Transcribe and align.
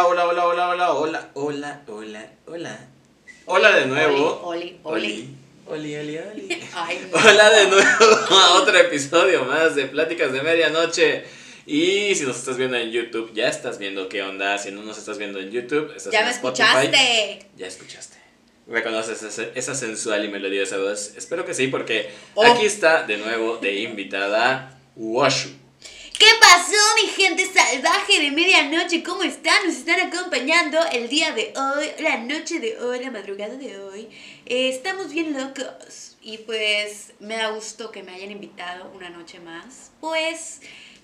hola, 0.00 0.26
hola, 0.26 0.44
hola, 0.46 0.46
hola, 0.46 0.68
hola, 0.68 0.92
hola, 0.92 1.30
hola, 1.34 1.80
hola, 1.86 2.26
hola. 2.46 2.78
Hola 3.46 3.72
de 3.76 3.86
nuevo. 3.86 4.40
Oli, 4.44 4.78
oli, 4.84 5.28
Oli, 5.66 5.96
oli, 5.96 6.18
oli. 6.18 6.62
Ay, 6.74 7.08
no. 7.10 7.18
Hola 7.18 7.50
de 7.50 7.66
nuevo 7.68 8.36
a 8.36 8.54
otro 8.54 8.76
episodio 8.78 9.44
más 9.44 9.74
de 9.74 9.86
Pláticas 9.86 10.32
de 10.32 10.42
Medianoche. 10.42 11.24
Y 11.66 12.14
si 12.14 12.24
nos 12.24 12.36
estás 12.38 12.56
viendo 12.56 12.76
en 12.76 12.90
YouTube, 12.90 13.32
ya 13.34 13.48
estás 13.48 13.78
viendo 13.78 14.08
qué 14.08 14.22
onda. 14.22 14.58
Si 14.58 14.70
no 14.72 14.82
nos 14.82 14.98
estás 14.98 15.18
viendo 15.18 15.38
en 15.38 15.50
YouTube, 15.50 15.92
estás 15.96 16.12
Ya 16.12 16.24
me 16.24 16.30
Spotify. 16.30 16.62
escuchaste. 16.86 17.46
Ya 17.56 17.66
escuchaste. 17.66 18.16
¿Reconoces 18.66 19.22
esa, 19.22 19.44
esa 19.54 19.74
sensual 19.74 20.24
y 20.24 20.28
melodiosa 20.28 20.78
voz? 20.78 21.12
Espero 21.16 21.44
que 21.44 21.54
sí, 21.54 21.68
porque 21.68 22.10
Oh. 22.34 22.44
aquí 22.44 22.64
está 22.66 23.04
de 23.04 23.18
nuevo 23.18 23.58
de 23.58 23.80
invitada 23.80 24.78
Washu. 24.96 25.50
¿Qué 26.22 26.28
pasó, 26.40 26.76
mi 27.02 27.08
gente 27.08 27.44
salvaje 27.52 28.20
de 28.20 28.30
medianoche? 28.30 29.02
¿Cómo 29.02 29.24
están? 29.24 29.66
Nos 29.66 29.74
están 29.74 29.98
acompañando 29.98 30.78
el 30.92 31.08
día 31.08 31.32
de 31.32 31.52
hoy, 31.56 31.90
la 31.98 32.18
noche 32.18 32.60
de 32.60 32.78
hoy, 32.78 33.00
la 33.00 33.10
madrugada 33.10 33.56
de 33.56 33.76
hoy. 33.80 34.08
Eh, 34.46 34.68
estamos 34.68 35.12
bien 35.12 35.36
locos 35.36 36.16
y 36.20 36.38
pues 36.38 37.12
me 37.18 37.34
da 37.34 37.48
gusto 37.48 37.90
que 37.90 38.04
me 38.04 38.12
hayan 38.12 38.30
invitado 38.30 38.92
una 38.94 39.10
noche 39.10 39.40
más. 39.40 39.90
Pues 40.00 40.60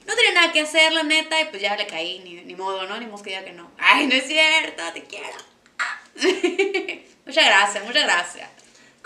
no 0.06 0.14
tenía 0.14 0.34
nada 0.34 0.52
que 0.52 0.60
hacer, 0.60 0.92
la 0.92 1.02
neta, 1.02 1.40
y 1.40 1.46
pues 1.46 1.62
ya 1.62 1.76
le 1.76 1.88
caí, 1.88 2.20
ni, 2.20 2.34
ni 2.34 2.54
modo, 2.54 2.87
¿no? 2.87 2.96
Ni 3.00 3.06
diga 3.24 3.45
que 3.45 3.50
no. 3.50 3.73
Ay, 3.76 4.06
no 4.06 4.14
es 4.14 4.28
cierto, 4.28 4.84
te 4.95 5.02
quiero. 5.02 5.37
Ah. 5.80 6.00
muchas 7.26 7.45
gracias, 7.45 7.84
muchas 7.84 8.04
gracias. 8.04 8.57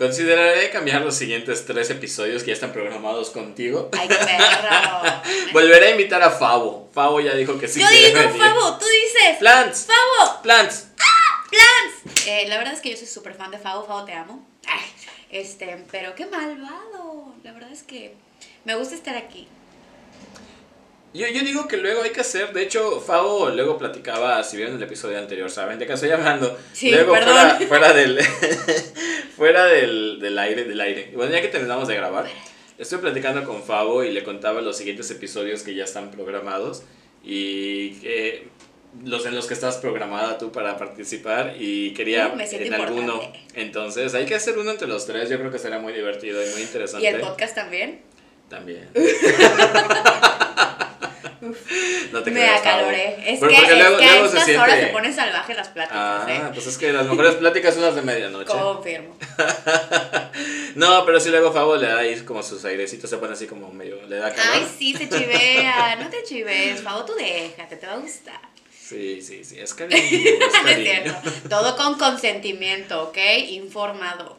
Consideraré 0.02 0.68
cambiar 0.70 1.02
los 1.02 1.14
siguientes 1.14 1.64
tres 1.64 1.88
episodios 1.90 2.42
que 2.42 2.48
ya 2.48 2.54
están 2.54 2.72
programados 2.72 3.30
contigo. 3.30 3.88
Ay, 3.96 4.08
perro. 4.08 5.22
Volveré 5.52 5.86
a 5.86 5.90
invitar 5.90 6.20
a 6.24 6.30
Favo. 6.32 6.90
Favo 6.92 7.20
ya 7.20 7.34
dijo 7.34 7.56
que 7.56 7.68
sí 7.68 7.80
Yo 7.80 7.88
digo, 7.88 8.18
venir. 8.18 8.36
Favo, 8.36 8.78
tú 8.78 8.84
dices. 8.84 9.38
Plants. 9.38 9.86
Favo, 9.86 10.42
Plants. 10.42 10.88
Plants. 11.48 12.26
Eh, 12.26 12.48
la 12.48 12.58
verdad 12.58 12.74
es 12.74 12.80
que 12.80 12.90
yo 12.90 12.96
soy 12.96 13.06
súper 13.06 13.34
fan 13.34 13.52
de 13.52 13.58
Favo, 13.58 13.86
Favo 13.86 14.04
te 14.04 14.12
amo. 14.12 14.44
Ay, 14.66 14.82
este, 15.30 15.84
pero 15.92 16.16
qué 16.16 16.26
malvado. 16.26 17.36
La 17.44 17.52
verdad 17.52 17.70
es 17.70 17.84
que 17.84 18.16
me 18.64 18.74
gusta 18.74 18.96
estar 18.96 19.16
aquí. 19.16 19.46
Yo, 21.14 21.26
yo 21.28 21.42
digo 21.42 21.68
que 21.68 21.76
luego 21.76 22.02
hay 22.02 22.10
que 22.10 22.22
hacer, 22.22 22.52
de 22.54 22.62
hecho, 22.62 23.00
Favo 23.00 23.50
luego 23.50 23.76
platicaba, 23.76 24.42
si 24.44 24.56
vieron 24.56 24.76
el 24.76 24.82
episodio 24.82 25.18
anterior, 25.18 25.50
¿saben 25.50 25.78
de 25.78 25.86
qué 25.86 25.92
estoy 25.92 26.10
hablando? 26.10 26.58
Sí, 26.72 26.90
luego 26.90 27.12
perdón. 27.12 27.34
fuera, 27.34 27.58
fuera 27.68 27.92
del 27.92 28.18
fuera 29.36 29.64
del, 29.66 30.20
del 30.20 30.38
aire, 30.38 30.64
del 30.64 30.80
aire. 30.80 31.10
Bueno, 31.14 31.32
ya 31.32 31.42
que 31.42 31.48
terminamos 31.48 31.86
de 31.88 31.96
grabar, 31.96 32.26
estoy 32.78 32.98
platicando 32.98 33.44
con 33.44 33.62
Favo 33.62 34.02
y 34.04 34.10
le 34.10 34.24
contaba 34.24 34.60
los 34.62 34.76
siguientes 34.76 35.10
episodios 35.10 35.62
que 35.62 35.74
ya 35.74 35.84
están 35.84 36.10
programados 36.10 36.82
y 37.22 37.90
que 38.00 38.48
los 39.04 39.24
en 39.26 39.34
los 39.34 39.46
que 39.46 39.54
estás 39.54 39.76
programada 39.76 40.38
tú 40.38 40.50
para 40.52 40.76
participar 40.76 41.54
y 41.58 41.92
quería 41.94 42.28
Uh, 42.28 42.36
me 42.36 42.44
en 42.44 42.74
alguno. 42.74 43.14
importante. 43.14 43.40
Entonces, 43.54 44.14
hay 44.14 44.26
que 44.26 44.34
hacer 44.34 44.58
uno 44.58 44.70
entre 44.70 44.88
los 44.88 45.06
tres, 45.06 45.28
yo 45.28 45.38
creo 45.38 45.50
que 45.50 45.58
será 45.58 45.78
muy 45.78 45.92
divertido 45.92 46.42
y 46.42 46.48
muy 46.50 46.62
interesante. 46.62 47.04
Y 47.04 47.08
el 47.08 47.20
podcast 47.20 47.54
también. 47.54 48.00
También. 48.48 48.88
no 52.12 52.22
te 52.22 52.30
me 52.30 52.40
creas, 52.40 52.60
acaloré. 52.60 53.16
Es 53.32 53.40
Pero 53.40 53.50
que, 53.50 53.56
es 53.56 53.78
luego- 53.78 53.98
que 53.98 54.04
a 54.04 54.12
luego 54.12 54.26
estas 54.26 54.48
horas 54.48 54.80
se 54.80 54.86
ponen 54.86 55.12
salvajes 55.14 55.56
las 55.56 55.68
pláticas, 55.68 55.98
Ah, 56.00 56.26
¿eh? 56.28 56.40
pues 56.54 56.66
es 56.68 56.78
que 56.78 56.92
las 56.92 57.06
mejores 57.06 57.34
pláticas 57.34 57.74
son 57.74 57.82
las 57.82 57.94
de 57.96 58.02
medianoche. 58.02 58.46
Confirmo. 58.52 59.16
No, 60.74 61.04
pero 61.04 61.20
sí 61.20 61.28
luego 61.28 61.52
Favo 61.52 61.76
le 61.76 61.86
da 61.86 61.98
ahí 61.98 62.18
como 62.20 62.42
sus 62.42 62.64
airecitos, 62.64 63.10
se 63.10 63.18
pone 63.18 63.34
así 63.34 63.46
como 63.46 63.70
medio, 63.72 64.00
le 64.06 64.16
da 64.16 64.32
calor. 64.34 64.54
Ay, 64.54 64.66
sí, 64.78 64.94
se 64.94 65.06
chivea. 65.08 65.96
No 65.96 66.08
te 66.08 66.22
chives, 66.22 66.80
Favo, 66.82 67.04
tú 67.04 67.12
déjate, 67.14 67.76
te 67.76 67.86
va 67.86 67.92
a 67.94 67.98
gustar. 67.98 68.40
Sí, 68.82 69.20
sí, 69.22 69.44
sí, 69.44 69.58
es 69.60 69.74
cariño, 69.74 69.98
es 70.02 70.38
No 70.38 70.46
es 70.46 70.52
cariño. 70.62 70.84
cierto. 70.84 71.48
Todo 71.48 71.76
con 71.76 71.98
consentimiento, 71.98 73.02
¿ok? 73.04 73.18
Informado. 73.50 74.38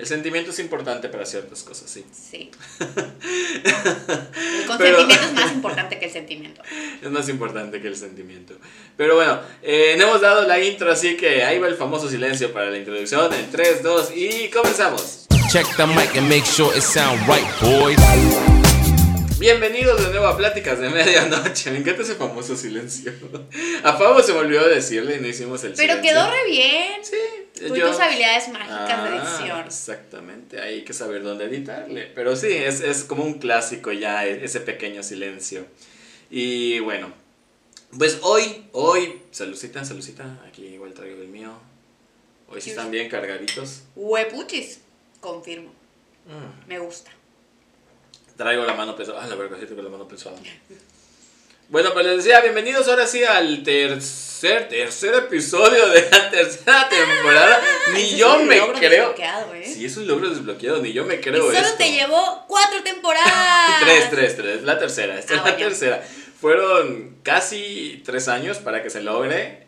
El 0.00 0.06
sentimiento 0.06 0.50
es 0.50 0.58
importante 0.60 1.10
para 1.10 1.26
ciertas 1.26 1.62
cosas, 1.62 1.90
sí. 1.90 2.06
Sí. 2.10 2.50
El 2.80 4.66
consentimiento 4.66 5.14
es 5.26 5.32
más 5.34 5.52
importante 5.52 5.98
que 5.98 6.06
el 6.06 6.10
sentimiento. 6.10 6.62
Es 7.02 7.10
más 7.10 7.28
importante 7.28 7.82
que 7.82 7.88
el 7.88 7.96
sentimiento. 7.96 8.54
Pero 8.96 9.16
bueno, 9.16 9.40
eh, 9.62 9.96
no 9.98 10.04
hemos 10.04 10.20
dado 10.22 10.46
la 10.46 10.58
intro, 10.62 10.90
así 10.90 11.16
que 11.16 11.44
ahí 11.44 11.58
va 11.58 11.68
el 11.68 11.76
famoso 11.76 12.08
silencio 12.08 12.50
para 12.52 12.70
la 12.70 12.78
introducción. 12.78 13.32
En 13.34 13.50
3, 13.50 13.82
2 13.82 14.12
y 14.16 14.48
comenzamos. 14.48 15.26
Check 15.50 15.66
the 15.76 15.86
mic 15.86 16.16
and 16.16 16.28
make 16.28 16.46
sure 16.46 16.74
it 16.74 16.82
sound 16.82 17.20
right, 17.28 17.46
boys. 17.60 18.59
Bienvenidos 19.40 20.04
de 20.04 20.10
nuevo 20.10 20.26
a 20.26 20.36
Pláticas 20.36 20.78
de 20.78 20.90
Medianoche. 20.90 21.70
Me 21.70 21.78
encanta 21.78 22.02
ese 22.02 22.14
famoso 22.14 22.54
silencio. 22.54 23.10
A 23.82 23.98
Pablo 23.98 24.22
se 24.22 24.34
me 24.34 24.40
olvidó 24.40 24.68
decirle 24.68 25.16
y 25.16 25.20
no 25.20 25.26
hicimos 25.28 25.64
el 25.64 25.72
Pero 25.72 25.94
silencio. 25.94 26.12
quedó 26.12 26.30
re 26.30 26.44
bien. 26.46 27.02
Sí, 27.02 27.16
Tú 27.68 27.74
yo- 27.74 27.90
tus 27.90 28.00
habilidades 28.00 28.48
mágicas 28.50 29.02
de 29.02 29.08
Ah, 29.18 29.38
edición. 29.38 29.66
Exactamente, 29.66 30.60
hay 30.60 30.84
que 30.84 30.92
saber 30.92 31.22
dónde 31.22 31.46
editarle. 31.46 32.12
Pero 32.14 32.36
sí, 32.36 32.48
es, 32.52 32.80
es 32.82 33.02
como 33.04 33.24
un 33.24 33.38
clásico 33.38 33.90
ya, 33.92 34.26
e- 34.26 34.44
ese 34.44 34.60
pequeño 34.60 35.02
silencio. 35.02 35.66
Y 36.30 36.80
bueno, 36.80 37.10
pues 37.96 38.18
hoy, 38.22 38.66
hoy, 38.72 39.22
salucita, 39.30 39.84
salucita, 39.86 40.38
aquí 40.46 40.66
igual 40.66 40.92
traigo 40.92 41.20
el 41.22 41.28
mío. 41.28 41.50
Hoy 42.48 42.60
sí 42.60 42.70
están 42.70 42.90
bien 42.90 43.08
cargaditos. 43.08 43.84
Huepuchis. 43.96 44.80
Confirmo. 45.20 45.70
Mm, 46.26 46.68
Me 46.68 46.78
gusta. 46.78 47.10
Traigo 48.40 48.64
la 48.64 48.72
mano 48.72 48.96
pesada. 48.96 49.20
Ah, 49.22 49.26
la 49.26 49.34
verdad, 49.36 49.58
sí 49.60 49.66
tengo 49.66 49.82
la 49.82 49.90
mano 49.90 50.08
pesada. 50.08 50.34
Bueno, 51.68 51.92
pues 51.92 52.06
les 52.06 52.16
decía, 52.24 52.40
bienvenidos 52.40 52.88
ahora 52.88 53.06
sí 53.06 53.22
al 53.22 53.62
tercer, 53.62 54.66
tercer 54.70 55.14
episodio 55.14 55.86
de 55.90 56.08
la 56.10 56.30
tercera 56.30 56.88
temporada. 56.88 57.60
Ni 57.92 58.16
yo 58.16 58.38
me 58.38 58.58
creo. 58.78 59.14
¿eh? 59.54 59.62
Sí, 59.66 59.84
es 59.84 59.94
un 59.98 60.06
logro 60.08 60.30
desbloqueado, 60.30 60.78
ni 60.80 60.94
yo 60.94 61.04
me 61.04 61.16
y 61.16 61.20
creo 61.20 61.44
solo 61.48 61.58
esto. 61.58 61.76
te 61.76 61.92
llevó 61.92 62.46
cuatro 62.48 62.82
temporadas. 62.82 63.80
Tres, 63.82 64.08
tres, 64.10 64.36
tres. 64.38 64.62
La 64.62 64.78
tercera, 64.78 65.18
esta 65.18 65.34
Ah, 65.34 65.36
es 65.36 65.42
la 65.44 65.50
bueno. 65.52 65.68
tercera. 65.68 66.02
Fueron 66.40 67.18
casi 67.22 68.02
tres 68.06 68.26
años 68.28 68.56
para 68.56 68.82
que 68.82 68.88
se 68.88 69.02
logre. 69.02 69.66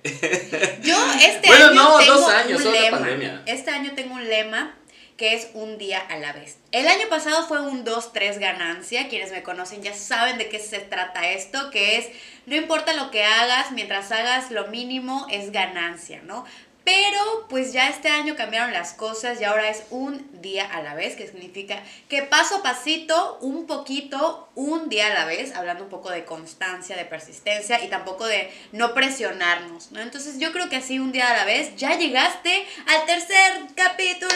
Yo 0.83 0.97
este 1.21 1.43
Bueno, 1.47 1.66
año 1.66 1.75
no, 1.75 1.99
tengo 1.99 2.15
dos 2.15 2.28
años, 2.31 2.56
un 2.56 2.62
solo 2.65 2.75
la 2.75 2.81
lema. 2.81 2.99
pandemia. 3.00 3.43
Este 3.44 3.71
año 3.71 3.93
tengo 3.94 4.15
un 4.15 4.27
lema 4.27 4.75
que 5.22 5.34
es 5.34 5.50
un 5.55 5.78
día 5.78 6.00
a 6.00 6.19
la 6.19 6.33
vez. 6.33 6.56
El 6.72 6.88
año 6.88 7.09
pasado 7.09 7.47
fue 7.47 7.60
un 7.60 7.84
2-3 7.84 8.41
ganancia. 8.41 9.09
Quienes 9.09 9.31
me 9.31 9.44
conocen 9.44 9.81
ya 9.81 9.94
saben 9.94 10.37
de 10.37 10.49
qué 10.49 10.59
se 10.59 10.81
trata 10.81 11.31
esto, 11.31 11.71
que 11.71 11.97
es 11.97 12.09
no 12.47 12.56
importa 12.56 12.93
lo 12.93 13.12
que 13.12 13.22
hagas, 13.22 13.71
mientras 13.71 14.10
hagas 14.10 14.50
lo 14.50 14.66
mínimo 14.66 15.28
es 15.31 15.53
ganancia, 15.53 16.22
¿no? 16.25 16.44
Pero 16.84 17.47
pues 17.48 17.72
ya 17.72 17.88
este 17.88 18.09
año 18.09 18.34
cambiaron 18.34 18.72
las 18.72 18.93
cosas 18.93 19.41
y 19.41 19.44
ahora 19.44 19.69
es 19.69 19.84
un 19.91 20.28
día 20.41 20.65
a 20.65 20.82
la 20.82 20.94
vez, 20.94 21.15
que 21.16 21.26
significa 21.26 21.82
que 22.09 22.22
paso 22.22 22.56
a 22.56 22.62
pasito, 22.62 23.38
un 23.41 23.66
poquito, 23.66 24.48
un 24.54 24.88
día 24.88 25.06
a 25.06 25.15
la 25.15 25.25
vez, 25.25 25.54
hablando 25.54 25.84
un 25.84 25.91
poco 25.91 26.10
de 26.10 26.25
constancia, 26.25 26.97
de 26.97 27.04
persistencia 27.04 27.82
y 27.84 27.88
tampoco 27.88 28.26
de 28.26 28.50
no 28.72 28.94
presionarnos, 28.94 29.92
¿no? 29.92 30.00
Entonces 30.00 30.38
yo 30.38 30.53
creo 30.53 30.69
que 30.69 30.76
así 30.76 30.98
un 30.98 31.12
día 31.12 31.31
a 31.31 31.37
la 31.37 31.44
vez 31.44 31.76
ya 31.76 31.97
llegaste 31.97 32.66
al 32.87 33.06
tercer 33.06 33.53
capítulo. 33.75 34.32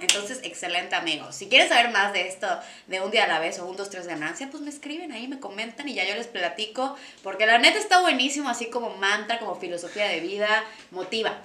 Entonces, 0.00 0.40
excelente 0.42 0.94
amigos. 0.94 1.34
Si 1.34 1.48
quieres 1.48 1.68
saber 1.68 1.90
más 1.90 2.12
de 2.12 2.28
esto, 2.28 2.46
de 2.86 3.00
un 3.00 3.10
día 3.10 3.24
a 3.24 3.28
la 3.28 3.40
vez 3.40 3.58
o 3.58 3.66
un, 3.66 3.76
dos, 3.76 3.90
tres 3.90 4.06
ganancia, 4.06 4.48
pues 4.50 4.62
me 4.62 4.70
escriben 4.70 5.12
ahí, 5.12 5.28
me 5.28 5.40
comentan 5.40 5.88
y 5.88 5.94
ya 5.94 6.04
yo 6.04 6.14
les 6.14 6.26
platico, 6.26 6.96
porque 7.22 7.46
la 7.46 7.58
neta 7.58 7.78
está 7.78 8.00
buenísimo, 8.00 8.48
así 8.48 8.66
como 8.66 8.90
mantra, 8.96 9.38
como 9.38 9.56
filosofía 9.56 10.06
de 10.06 10.20
vida, 10.20 10.64
motiva. 10.90 11.39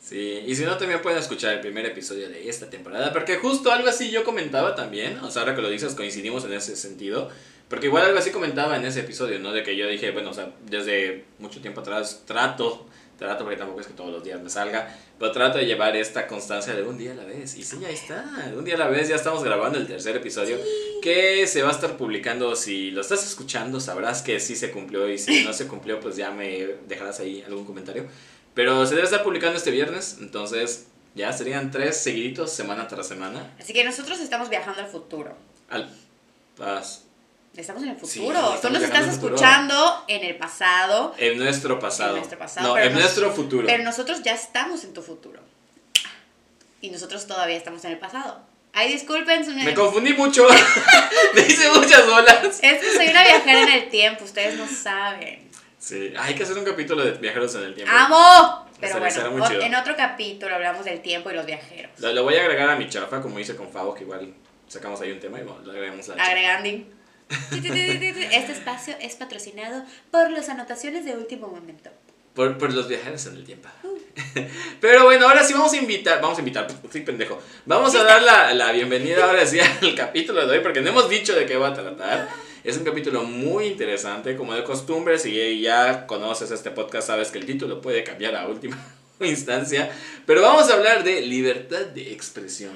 Sí, 0.00 0.42
y 0.46 0.54
si 0.56 0.64
no, 0.64 0.78
también 0.78 1.02
pueden 1.02 1.18
escuchar 1.18 1.52
el 1.52 1.60
primer 1.60 1.84
episodio 1.84 2.28
de 2.30 2.48
esta 2.48 2.70
temporada, 2.70 3.12
porque 3.12 3.36
justo 3.36 3.70
algo 3.70 3.88
así 3.88 4.10
yo 4.10 4.24
comentaba 4.24 4.74
también, 4.74 5.18
o 5.18 5.30
sea, 5.30 5.42
ahora 5.42 5.54
que 5.54 5.60
lo 5.60 5.68
dices, 5.68 5.94
coincidimos 5.94 6.44
en 6.46 6.54
ese 6.54 6.74
sentido, 6.74 7.28
porque 7.68 7.86
igual 7.86 8.04
algo 8.04 8.18
así 8.18 8.30
comentaba 8.30 8.76
en 8.76 8.84
ese 8.86 9.00
episodio, 9.00 9.38
¿no? 9.38 9.52
De 9.52 9.62
que 9.62 9.76
yo 9.76 9.86
dije, 9.86 10.10
bueno, 10.10 10.30
o 10.30 10.34
sea, 10.34 10.52
desde 10.64 11.26
mucho 11.38 11.60
tiempo 11.60 11.82
atrás 11.82 12.22
trato, 12.24 12.86
trato, 13.18 13.44
porque 13.44 13.58
tampoco 13.58 13.82
es 13.82 13.86
que 13.88 13.92
todos 13.92 14.10
los 14.10 14.24
días 14.24 14.40
me 14.40 14.48
salga, 14.48 14.96
pero 15.18 15.32
trato 15.32 15.58
de 15.58 15.66
llevar 15.66 15.94
esta 15.94 16.26
constancia 16.26 16.74
de 16.74 16.82
un 16.82 16.96
día 16.96 17.12
a 17.12 17.16
la 17.16 17.24
vez, 17.24 17.54
y 17.56 17.62
sí, 17.62 17.76
ya 17.78 17.90
está, 17.90 18.24
un 18.56 18.64
día 18.64 18.76
a 18.76 18.78
la 18.78 18.88
vez 18.88 19.06
ya 19.06 19.16
estamos 19.16 19.44
grabando 19.44 19.78
el 19.78 19.86
tercer 19.86 20.16
episodio, 20.16 20.56
que 21.02 21.46
se 21.46 21.62
va 21.62 21.68
a 21.68 21.72
estar 21.72 21.98
publicando, 21.98 22.56
si 22.56 22.90
lo 22.90 23.02
estás 23.02 23.26
escuchando, 23.26 23.78
sabrás 23.78 24.22
que 24.22 24.40
sí 24.40 24.56
se 24.56 24.70
cumplió, 24.70 25.06
y 25.10 25.18
si 25.18 25.44
no 25.44 25.52
se 25.52 25.68
cumplió, 25.68 26.00
pues 26.00 26.16
ya 26.16 26.30
me 26.30 26.70
dejarás 26.88 27.20
ahí 27.20 27.44
algún 27.46 27.66
comentario. 27.66 28.06
Pero 28.60 28.84
se 28.84 28.94
debe 28.94 29.06
estar 29.06 29.22
publicando 29.22 29.56
este 29.56 29.70
viernes, 29.70 30.18
entonces 30.20 30.84
ya 31.14 31.32
serían 31.32 31.70
tres 31.70 31.96
seguiditos 31.96 32.52
semana 32.52 32.86
tras 32.88 33.08
semana. 33.08 33.50
Así 33.58 33.72
que 33.72 33.82
nosotros 33.84 34.20
estamos 34.20 34.50
viajando 34.50 34.82
al 34.82 34.86
futuro. 34.86 35.34
Al 35.70 35.88
pas- 36.58 36.98
Estamos 37.56 37.82
en 37.84 37.88
el 37.88 37.96
Sí, 38.06 38.18
futuro. 38.20 38.38
Tú 38.48 38.54
estamos 38.56 38.72
nos 38.80 38.82
estás 38.82 39.06
escuchando 39.14 40.04
en 40.08 40.24
el 40.24 40.36
pasado, 40.36 41.14
en 41.16 41.38
nuestro 41.38 41.78
pasado. 41.80 42.10
En 42.10 42.16
nuestro 42.16 42.38
pasado, 42.38 42.68
No, 42.68 42.76
en 42.78 42.92
nos- 42.92 43.00
nuestro 43.00 43.32
futuro. 43.32 43.66
pero 43.66 43.82
nosotros 43.82 44.22
ya 44.22 44.34
estamos 44.34 44.84
en 44.84 44.92
tu 44.92 45.00
futuro. 45.00 45.40
Y 46.82 46.90
nosotros 46.90 47.26
todavía 47.26 47.56
estamos 47.56 47.82
en 47.86 47.92
el 47.92 47.98
pasado. 47.98 48.40
Ay, 48.74 48.92
disculpen, 48.92 49.42
su- 49.42 49.52
Me 49.52 49.72
confundí 49.72 50.12
mucho. 50.12 50.46
Me 51.34 51.40
hice 51.40 51.70
muchas 51.72 52.06
bolas. 52.06 52.60
es 52.62 52.78
que 52.78 52.92
soy 52.94 53.08
una 53.08 53.24
viajera 53.24 53.62
en 53.62 53.68
el 53.70 53.88
tiempo, 53.88 54.24
ustedes 54.24 54.58
no 54.58 54.66
saben. 54.68 55.49
Sí, 55.80 56.12
hay 56.16 56.34
que 56.34 56.42
hacer 56.42 56.56
un 56.58 56.64
capítulo 56.64 57.02
de 57.04 57.12
viajeros 57.12 57.54
en 57.56 57.62
el 57.64 57.74
tiempo. 57.74 57.92
¡Amo! 57.96 58.66
Pero 58.78 58.94
muy 58.98 59.10
bueno, 59.10 59.44
o- 59.44 59.48
chido. 59.48 59.62
en 59.62 59.74
otro 59.74 59.96
capítulo 59.96 60.54
hablamos 60.54 60.84
del 60.84 61.00
tiempo 61.00 61.30
y 61.30 61.34
los 61.34 61.44
viajeros. 61.46 61.90
Lo, 61.98 62.12
lo 62.12 62.22
voy 62.22 62.36
a 62.36 62.42
agregar 62.42 62.68
a 62.70 62.76
mi 62.76 62.88
chafa, 62.88 63.20
como 63.20 63.38
hice 63.40 63.56
con 63.56 63.68
Favo, 63.70 63.94
que 63.94 64.04
igual 64.04 64.32
sacamos 64.68 65.00
ahí 65.00 65.10
un 65.10 65.20
tema 65.20 65.40
y 65.40 65.42
bueno, 65.42 65.60
lo 65.64 65.72
agregamos 65.72 66.08
a 66.10 66.16
la. 66.16 66.22
Agregando. 66.24 66.84
Este 67.50 68.52
espacio 68.52 68.94
es 69.00 69.14
patrocinado 69.16 69.84
por 70.10 70.30
las 70.30 70.48
anotaciones 70.48 71.04
de 71.04 71.14
último 71.16 71.48
momento. 71.48 71.90
Por, 72.34 72.58
por 72.58 72.72
los 72.72 72.88
viajeros 72.88 73.26
en 73.26 73.36
el 73.36 73.44
tiempo. 73.44 73.68
Pero 74.80 75.04
bueno, 75.04 75.28
ahora 75.28 75.44
sí 75.44 75.52
vamos 75.52 75.72
a 75.72 75.76
invitar, 75.76 76.20
vamos 76.20 76.38
a 76.38 76.40
invitar, 76.40 76.66
sí 76.90 77.00
pendejo. 77.00 77.40
Vamos 77.66 77.94
a 77.94 78.04
dar 78.04 78.22
la, 78.22 78.54
la 78.54 78.72
bienvenida 78.72 79.24
ahora 79.24 79.46
sí 79.46 79.58
al 79.82 79.94
capítulo 79.94 80.46
de 80.46 80.58
hoy, 80.58 80.62
porque 80.62 80.80
no 80.80 80.90
hemos 80.90 81.08
dicho 81.08 81.34
de 81.34 81.46
qué 81.46 81.56
va 81.56 81.68
a 81.68 81.74
tratar. 81.74 82.28
Es 82.62 82.76
un 82.76 82.84
capítulo 82.84 83.22
muy 83.22 83.66
interesante, 83.66 84.36
como 84.36 84.54
de 84.54 84.62
costumbre, 84.64 85.18
si 85.18 85.60
ya 85.60 86.06
conoces 86.06 86.50
este 86.50 86.70
podcast 86.70 87.06
sabes 87.06 87.30
que 87.30 87.38
el 87.38 87.46
título 87.46 87.80
puede 87.80 88.04
cambiar 88.04 88.36
a 88.36 88.46
última 88.46 88.76
instancia. 89.20 89.90
Pero 90.26 90.42
vamos 90.42 90.70
a 90.70 90.74
hablar 90.74 91.02
de 91.02 91.22
libertad 91.22 91.86
de 91.86 92.12
expresión. 92.12 92.72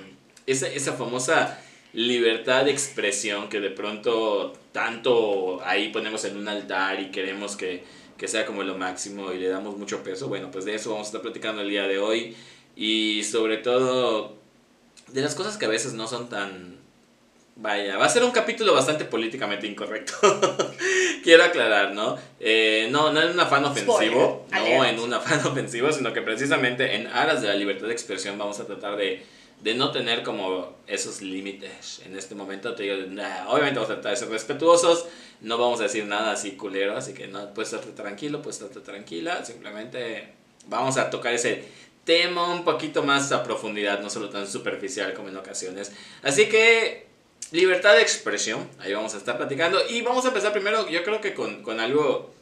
Esa, 0.46 0.68
esa 0.68 0.94
famosa 0.94 1.58
libertad 1.92 2.64
de 2.64 2.70
expresión 2.70 3.48
que 3.48 3.60
de 3.60 3.70
pronto 3.70 4.52
tanto 4.72 5.60
ahí 5.64 5.90
ponemos 5.90 6.24
en 6.24 6.36
un 6.36 6.48
altar 6.48 7.00
y 7.00 7.10
queremos 7.10 7.56
que, 7.56 7.84
que 8.16 8.28
sea 8.28 8.46
como 8.46 8.62
lo 8.62 8.76
máximo 8.76 9.32
y 9.32 9.38
le 9.38 9.48
damos 9.48 9.76
mucho 9.76 10.02
peso. 10.02 10.28
Bueno, 10.28 10.50
pues 10.50 10.64
de 10.64 10.74
eso 10.74 10.90
vamos 10.90 11.06
a 11.06 11.08
estar 11.08 11.22
platicando 11.22 11.62
el 11.62 11.68
día 11.68 11.86
de 11.86 11.98
hoy 11.98 12.36
y 12.76 13.22
sobre 13.24 13.58
todo 13.58 14.36
de 15.08 15.22
las 15.22 15.34
cosas 15.34 15.56
que 15.56 15.66
a 15.66 15.68
veces 15.68 15.94
no 15.94 16.06
son 16.06 16.28
tan... 16.28 16.82
Vaya, 17.56 17.96
va 17.96 18.06
a 18.06 18.08
ser 18.08 18.24
un 18.24 18.32
capítulo 18.32 18.74
bastante 18.74 19.04
políticamente 19.04 19.68
incorrecto. 19.68 20.14
Quiero 21.22 21.44
aclarar, 21.44 21.92
¿no? 21.92 22.18
Eh, 22.40 22.88
no, 22.90 23.12
no 23.12 23.22
en 23.22 23.30
un 23.30 23.38
afán 23.38 23.64
ofensivo, 23.64 24.44
Spoiler 24.48 24.78
no 24.78 24.84
en 24.84 24.98
un 24.98 25.14
afán 25.14 25.38
ofensivo, 25.46 25.92
sino 25.92 26.12
que 26.12 26.20
precisamente 26.20 26.96
en 26.96 27.06
aras 27.06 27.42
de 27.42 27.48
la 27.48 27.54
libertad 27.54 27.86
de 27.86 27.92
expresión 27.92 28.36
vamos 28.38 28.58
a 28.58 28.66
tratar 28.66 28.96
de, 28.96 29.24
de 29.62 29.74
no 29.74 29.92
tener 29.92 30.24
como 30.24 30.74
esos 30.88 31.22
límites. 31.22 32.02
En 32.04 32.18
este 32.18 32.34
momento 32.34 32.74
te 32.74 32.82
digo, 32.82 32.96
nah, 33.08 33.46
obviamente 33.46 33.78
vamos 33.78 33.90
a 33.90 33.94
tratar 33.94 34.10
de 34.10 34.16
ser 34.16 34.30
respetuosos, 34.30 35.06
no 35.40 35.58
vamos 35.58 35.80
a 35.80 35.84
decir 35.84 36.06
nada 36.06 36.32
así 36.32 36.52
culero, 36.52 36.96
así 36.96 37.14
que 37.14 37.26
no, 37.26 37.52
puedes 37.54 37.72
estar 37.72 37.92
tranquilo, 37.92 38.42
puedes 38.42 38.60
estar 38.60 38.82
tranquila, 38.82 39.44
simplemente 39.44 40.28
vamos 40.66 40.96
a 40.96 41.10
tocar 41.10 41.34
ese 41.34 41.64
tema 42.04 42.52
un 42.52 42.64
poquito 42.64 43.02
más 43.02 43.32
a 43.32 43.42
profundidad, 43.42 44.00
no 44.00 44.10
solo 44.10 44.28
tan 44.28 44.46
superficial 44.46 45.14
como 45.14 45.28
en 45.28 45.36
ocasiones. 45.36 45.92
Así 46.22 46.48
que 46.48 47.06
libertad 47.50 47.94
de 47.94 48.02
expresión, 48.02 48.68
ahí 48.78 48.92
vamos 48.92 49.14
a 49.14 49.18
estar 49.18 49.36
platicando 49.36 49.78
y 49.88 50.02
vamos 50.02 50.24
a 50.24 50.28
empezar 50.28 50.52
primero 50.52 50.88
yo 50.88 51.02
creo 51.04 51.20
que 51.20 51.34
con, 51.34 51.62
con 51.62 51.80
algo 51.80 52.32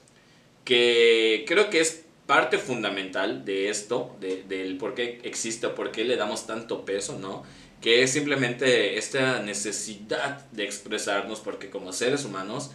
que 0.65 1.45
creo 1.47 1.71
que 1.71 1.81
es 1.81 2.05
parte 2.27 2.57
fundamental 2.59 3.45
de 3.45 3.69
esto, 3.69 4.17
de, 4.21 4.45
del 4.45 4.79
por 4.79 4.95
qué 4.95 5.21
existe 5.25 5.69
por 5.69 5.91
qué 5.91 6.05
le 6.05 6.17
damos 6.17 6.47
tanto 6.47 6.85
peso, 6.85 7.19
¿no? 7.19 7.45
Que 7.83 8.03
es 8.03 8.13
simplemente 8.13 8.97
esta 8.97 9.41
necesidad 9.41 10.47
de 10.53 10.65
expresarnos 10.65 11.41
porque 11.41 11.69
como 11.69 11.93
seres 11.93 12.25
humanos 12.25 12.71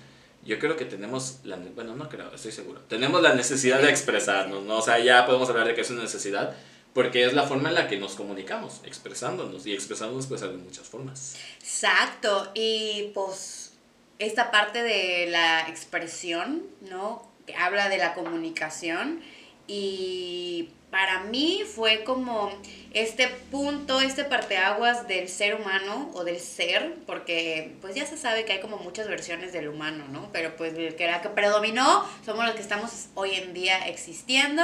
yo 0.46 0.60
creo 0.60 0.78
que 0.78 0.86
tenemos 0.86 1.40
la 1.44 1.58
bueno 1.58 1.96
no 1.96 2.08
creo 2.08 2.34
estoy 2.34 2.52
seguro 2.52 2.80
tenemos 2.88 3.22
la 3.22 3.34
necesidad 3.34 3.82
de 3.82 3.90
expresarnos 3.90 4.64
no 4.64 4.78
o 4.78 4.82
sea 4.82 5.00
ya 5.00 5.26
podemos 5.26 5.50
hablar 5.50 5.68
de 5.68 5.74
que 5.74 5.82
es 5.82 5.90
una 5.90 6.04
necesidad 6.04 6.56
porque 6.94 7.26
es 7.26 7.34
la 7.34 7.44
forma 7.44 7.70
en 7.70 7.76
la 7.76 7.88
que 7.88 7.98
nos 7.98 8.16
comunicamos 8.16 8.82
expresándonos 8.86 9.66
y 9.66 9.74
expresándonos 9.74 10.28
puede 10.28 10.40
ser 10.40 10.52
de 10.52 10.58
muchas 10.58 10.88
formas 10.88 11.36
Exacto, 11.68 12.50
y 12.56 13.12
pues 13.14 13.74
esta 14.20 14.50
parte 14.52 14.82
de 14.82 15.28
la 15.30 15.68
expresión, 15.68 16.64
¿no? 16.90 17.30
Que 17.46 17.56
habla 17.56 17.90
de 17.90 17.98
la 17.98 18.14
comunicación 18.14 19.22
y 19.68 20.70
para 20.90 21.22
mí 21.22 21.64
fue 21.66 22.04
como 22.04 22.50
este 22.94 23.28
punto, 23.28 24.00
este 24.00 24.24
parteaguas 24.24 25.08
del 25.08 25.28
ser 25.28 25.56
humano 25.56 26.10
o 26.14 26.24
del 26.24 26.40
ser, 26.40 26.96
porque 27.06 27.76
pues 27.82 27.94
ya 27.96 28.06
se 28.06 28.18
sabe 28.18 28.46
que 28.46 28.54
hay 28.54 28.60
como 28.62 28.78
muchas 28.78 29.08
versiones 29.08 29.52
del 29.52 29.68
humano, 29.68 30.06
¿no? 30.12 30.30
Pero 30.32 30.56
pues 30.56 30.74
el 30.76 30.96
que 30.96 31.08
la 31.08 31.22
que 31.22 31.30
predominó 31.30 32.06
somos 32.26 32.46
los 32.46 32.56
que 32.56 32.62
estamos 32.62 33.08
hoy 33.16 33.36
en 33.36 33.54
día 33.54 33.88
existiendo. 33.88 34.64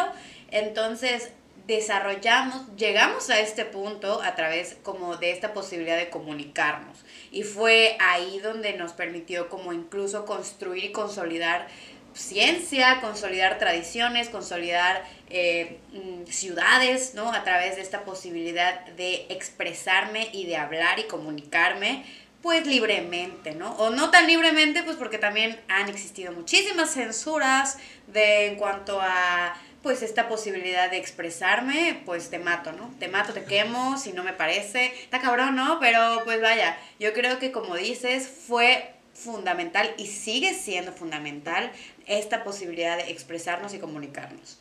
Entonces, 0.49 1.31
desarrollamos, 1.67 2.75
llegamos 2.75 3.29
a 3.29 3.39
este 3.39 3.65
punto 3.65 4.21
a 4.21 4.35
través 4.35 4.77
como 4.83 5.17
de 5.17 5.31
esta 5.31 5.53
posibilidad 5.53 5.97
de 5.97 6.09
comunicarnos. 6.09 6.97
Y 7.31 7.43
fue 7.43 7.97
ahí 7.99 8.39
donde 8.39 8.73
nos 8.73 8.93
permitió 8.93 9.49
como 9.49 9.73
incluso 9.73 10.25
construir 10.25 10.85
y 10.85 10.91
consolidar 10.91 11.67
ciencia, 12.13 13.01
consolidar 13.01 13.57
tradiciones, 13.57 14.29
consolidar 14.29 15.03
eh, 15.29 15.79
mm, 15.91 16.25
ciudades, 16.29 17.13
¿no? 17.15 17.33
A 17.33 17.43
través 17.43 17.75
de 17.75 17.81
esta 17.81 18.03
posibilidad 18.03 18.85
de 18.97 19.25
expresarme 19.29 20.29
y 20.31 20.45
de 20.45 20.57
hablar 20.57 20.99
y 20.99 21.03
comunicarme 21.03 22.05
pues 22.43 22.67
libremente, 22.67 23.55
¿no? 23.55 23.71
O 23.77 23.89
no 23.89 24.11
tan 24.11 24.27
libremente, 24.27 24.83
pues 24.83 24.97
porque 24.97 25.17
también 25.17 25.57
han 25.69 25.87
existido 25.87 26.33
muchísimas 26.33 26.91
censuras 26.91 27.77
de 28.07 28.47
en 28.47 28.57
cuanto 28.57 28.99
a 29.01 29.55
pues 29.81 30.01
esta 30.01 30.27
posibilidad 30.27 30.91
de 30.91 30.97
expresarme, 30.97 32.01
pues 32.05 32.29
te 32.29 32.39
mato, 32.39 32.71
¿no? 32.73 32.93
Te 32.99 33.07
mato, 33.07 33.33
te 33.33 33.43
quemo, 33.43 33.97
si 33.97 34.13
no 34.13 34.23
me 34.23 34.33
parece. 34.33 34.87
Está 35.03 35.19
cabrón, 35.19 35.55
¿no? 35.55 35.79
Pero 35.79 36.21
pues 36.25 36.41
vaya, 36.41 36.77
yo 36.99 37.13
creo 37.13 37.39
que 37.39 37.51
como 37.51 37.75
dices, 37.75 38.27
fue 38.47 38.93
fundamental 39.13 39.93
y 39.97 40.07
sigue 40.07 40.53
siendo 40.53 40.91
fundamental 40.91 41.71
esta 42.07 42.43
posibilidad 42.43 42.97
de 42.97 43.11
expresarnos 43.11 43.73
y 43.73 43.79
comunicarnos. 43.79 44.59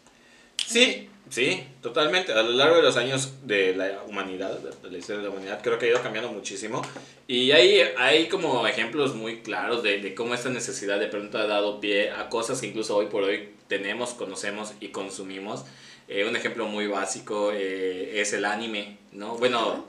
Sí, 0.66 1.08
sí, 1.28 1.64
totalmente. 1.80 2.32
A 2.32 2.42
lo 2.42 2.52
largo 2.52 2.76
de 2.76 2.82
los 2.82 2.96
años 2.96 3.34
de 3.42 3.74
la 3.74 4.02
humanidad, 4.06 4.58
de 4.58 4.90
la 4.90 4.98
historia 4.98 5.22
de 5.22 5.28
la 5.28 5.34
humanidad, 5.34 5.60
creo 5.62 5.78
que 5.78 5.86
ha 5.86 5.88
ido 5.90 6.02
cambiando 6.02 6.30
muchísimo. 6.32 6.82
Y 7.26 7.52
hay, 7.52 7.80
hay 7.98 8.28
como 8.28 8.66
ejemplos 8.66 9.14
muy 9.14 9.40
claros 9.40 9.82
de, 9.82 10.00
de 10.00 10.14
cómo 10.14 10.34
esta 10.34 10.50
necesidad 10.50 11.00
de 11.00 11.08
pronto 11.08 11.38
ha 11.38 11.46
dado 11.46 11.80
pie 11.80 12.10
a 12.10 12.28
cosas 12.28 12.60
que 12.60 12.68
incluso 12.68 12.96
hoy 12.96 13.06
por 13.06 13.24
hoy 13.24 13.50
tenemos, 13.68 14.14
conocemos 14.14 14.72
y 14.80 14.88
consumimos. 14.88 15.64
Eh, 16.08 16.26
un 16.28 16.36
ejemplo 16.36 16.66
muy 16.66 16.86
básico 16.86 17.52
eh, 17.54 18.20
es 18.20 18.32
el 18.32 18.44
anime, 18.44 18.98
¿no? 19.12 19.36
Bueno, 19.36 19.86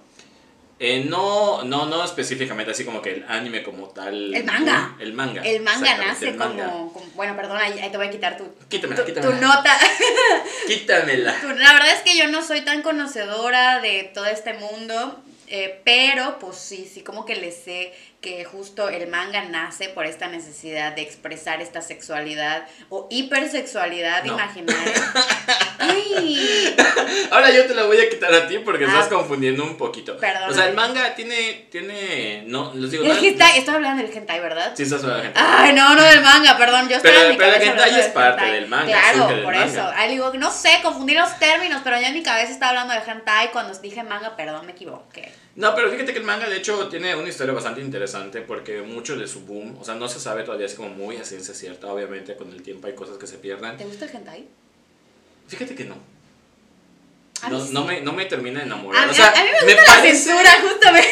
eh, 0.80 1.06
no, 1.08 1.64
no, 1.64 1.86
no 1.86 2.04
específicamente 2.04 2.72
así 2.72 2.84
como 2.84 3.02
que 3.02 3.14
el 3.14 3.26
anime 3.30 3.64
como 3.64 3.88
tal. 3.90 4.34
El 4.34 4.44
manga. 4.44 4.96
El 5.00 5.14
manga. 5.14 5.42
El 5.44 5.62
manga 5.62 5.98
nace 5.98 6.30
el 6.30 6.36
manga. 6.36 6.66
como, 6.70 6.92
como- 6.94 7.06
Bueno, 7.16 7.36
perdón, 7.36 7.58
ahí, 7.62 7.80
ahí 7.80 7.90
te 7.90 7.98
voy 7.98 8.08
a 8.08 8.12
quitar 8.12 8.38
tu, 8.38 8.46
Quítamela, 8.70 9.02
tu, 9.02 9.06
quítamela. 9.08 9.36
tu 9.40 9.42
nota. 9.46 9.78
Quítamela. 10.68 11.40
Tu- 11.42 11.48
La 11.50 11.74
verdad 11.74 11.92
es 11.94 12.02
que 12.02 12.18
yo 12.18 12.28
no 12.28 12.44
soy 12.44 12.62
tan 12.62 12.82
conocedora 12.82 13.80
de 13.80 14.12
todo 14.14 14.26
este 14.26 14.54
mundo, 14.54 15.22
eh, 15.48 15.82
pero 15.86 16.40
pues 16.40 16.58
sí, 16.58 16.90
sí 16.92 17.02
como 17.02 17.26
que 17.26 17.36
le 17.36 17.52
sé 17.52 17.94
que 18.22 18.46
justo 18.46 18.88
el 18.88 19.08
manga 19.10 19.44
nace 19.44 19.90
por 19.90 20.06
esta 20.06 20.28
necesidad 20.28 20.94
de 20.96 21.02
expresar 21.02 21.62
esta 21.62 21.82
sexualidad 21.82 22.66
o 22.90 23.08
hipersexualidad 23.12 24.24
No. 24.24 24.34
imaginaria. 24.34 24.94
Ay, 25.90 26.76
Ahora 27.32 27.52
yo 27.52 27.66
te 27.66 27.74
la 27.74 27.84
voy 27.86 27.98
a 28.00 28.10
quitar 28.10 28.34
a 28.34 28.48
ti 28.48 28.60
porque 28.60 28.86
Ah. 28.86 28.88
estás 28.88 29.08
confundiendo 29.08 29.64
un 29.64 29.76
poquito. 29.78 30.18
Perdóname. 30.18 30.52
O 30.52 30.56
sea, 30.56 30.68
el 30.68 30.76
manga 30.76 31.16
tiene, 31.16 31.68
tiene, 31.72 32.44
no, 32.48 32.74
les 32.76 32.92
digo, 32.92 33.04
el 33.04 33.10
no- 33.10 33.16
hentai, 33.18 33.60
estoy 33.60 33.76
hablando 33.76 34.04
del 34.04 34.16
hentai, 34.16 34.40
¿verdad? 34.40 34.74
Sí, 34.76 34.84
estás 34.84 35.02
hablando 35.04 35.18
de 35.24 35.24
gente. 35.30 35.40
Ay, 35.44 35.74
no, 35.74 35.96
no 35.96 36.04
del 36.04 36.22
manga, 36.22 36.58
perdón, 36.58 36.90
yo 36.90 36.98
Pero- 37.02 37.22
en 37.22 37.30
mi 37.32 37.38
pero 37.38 37.56
el 37.56 37.62
hentai 37.62 38.00
es 38.00 38.08
parte 38.08 38.42
hentai. 38.44 38.52
del 38.60 38.68
manga, 38.70 38.86
Claro, 39.12 39.28
del 39.28 39.44
por 39.44 39.54
manga. 39.56 39.66
eso. 39.72 39.92
Ay, 39.96 40.12
digo, 40.12 40.32
no 40.36 40.52
sé, 40.52 40.80
confundí 40.84 41.14
los 41.14 41.38
términos, 41.40 41.82
pero 41.84 42.00
yo 42.00 42.08
en 42.08 42.14
mi 42.14 42.24
cabeza 42.24 42.52
estaba 42.52 42.70
hablando 42.82 42.94
de 42.94 43.12
hentai 43.12 43.52
cuando 43.52 43.78
dije 43.80 44.04
manga, 44.04 44.36
perdón, 44.36 44.66
me 44.66 44.72
equivoqué. 44.74 45.32
No, 45.56 45.76
pero 45.76 45.92
fíjate 45.92 46.14
que 46.14 46.20
el 46.20 46.26
manga 46.26 46.50
de 46.50 46.58
hecho 46.58 46.88
tiene 46.88 47.16
una 47.16 47.30
historia 47.30 47.54
bastante 47.54 47.80
interesante 47.82 48.42
porque 48.42 48.82
mucho 48.82 49.16
de 49.16 49.28
su 49.28 49.42
boom, 49.42 49.78
o 49.80 49.84
sea, 49.84 49.94
no 49.96 50.08
se 50.08 50.20
sabe 50.20 50.44
todavía, 50.44 50.66
es 50.66 50.74
como 50.74 50.90
muy 50.90 51.18
a 51.18 51.24
ciencia 51.24 51.54
cierta, 51.54 51.88
obviamente 51.94 52.36
con 52.36 52.52
el 52.52 52.64
tiempo 52.64 52.88
hay 52.88 52.96
cosas 52.96 53.18
que 53.18 53.28
se 53.28 53.38
pierden. 53.38 53.78
¿Te 53.78 53.86
gusta 53.86 54.06
el 54.06 54.16
hentai? 54.16 54.48
Fíjate 55.58 55.76
que 55.76 55.86
no. 55.86 55.96
A 57.42 57.50
No, 57.50 57.60
sí. 57.66 57.74
no, 57.74 57.84
me, 57.86 58.02
no 58.02 58.14
me 58.14 58.26
termina 58.26 58.60
de 58.60 58.64
A 58.64 58.68
enamorar. 58.68 59.06
mí, 59.06 59.12
o 59.12 59.14
sea, 59.16 59.30
a 59.30 59.44
mí 59.44 59.50
me 59.66 59.74
gusta 59.76 59.96
la 59.98 60.02
censura, 60.02 60.52
justamente. 60.70 61.10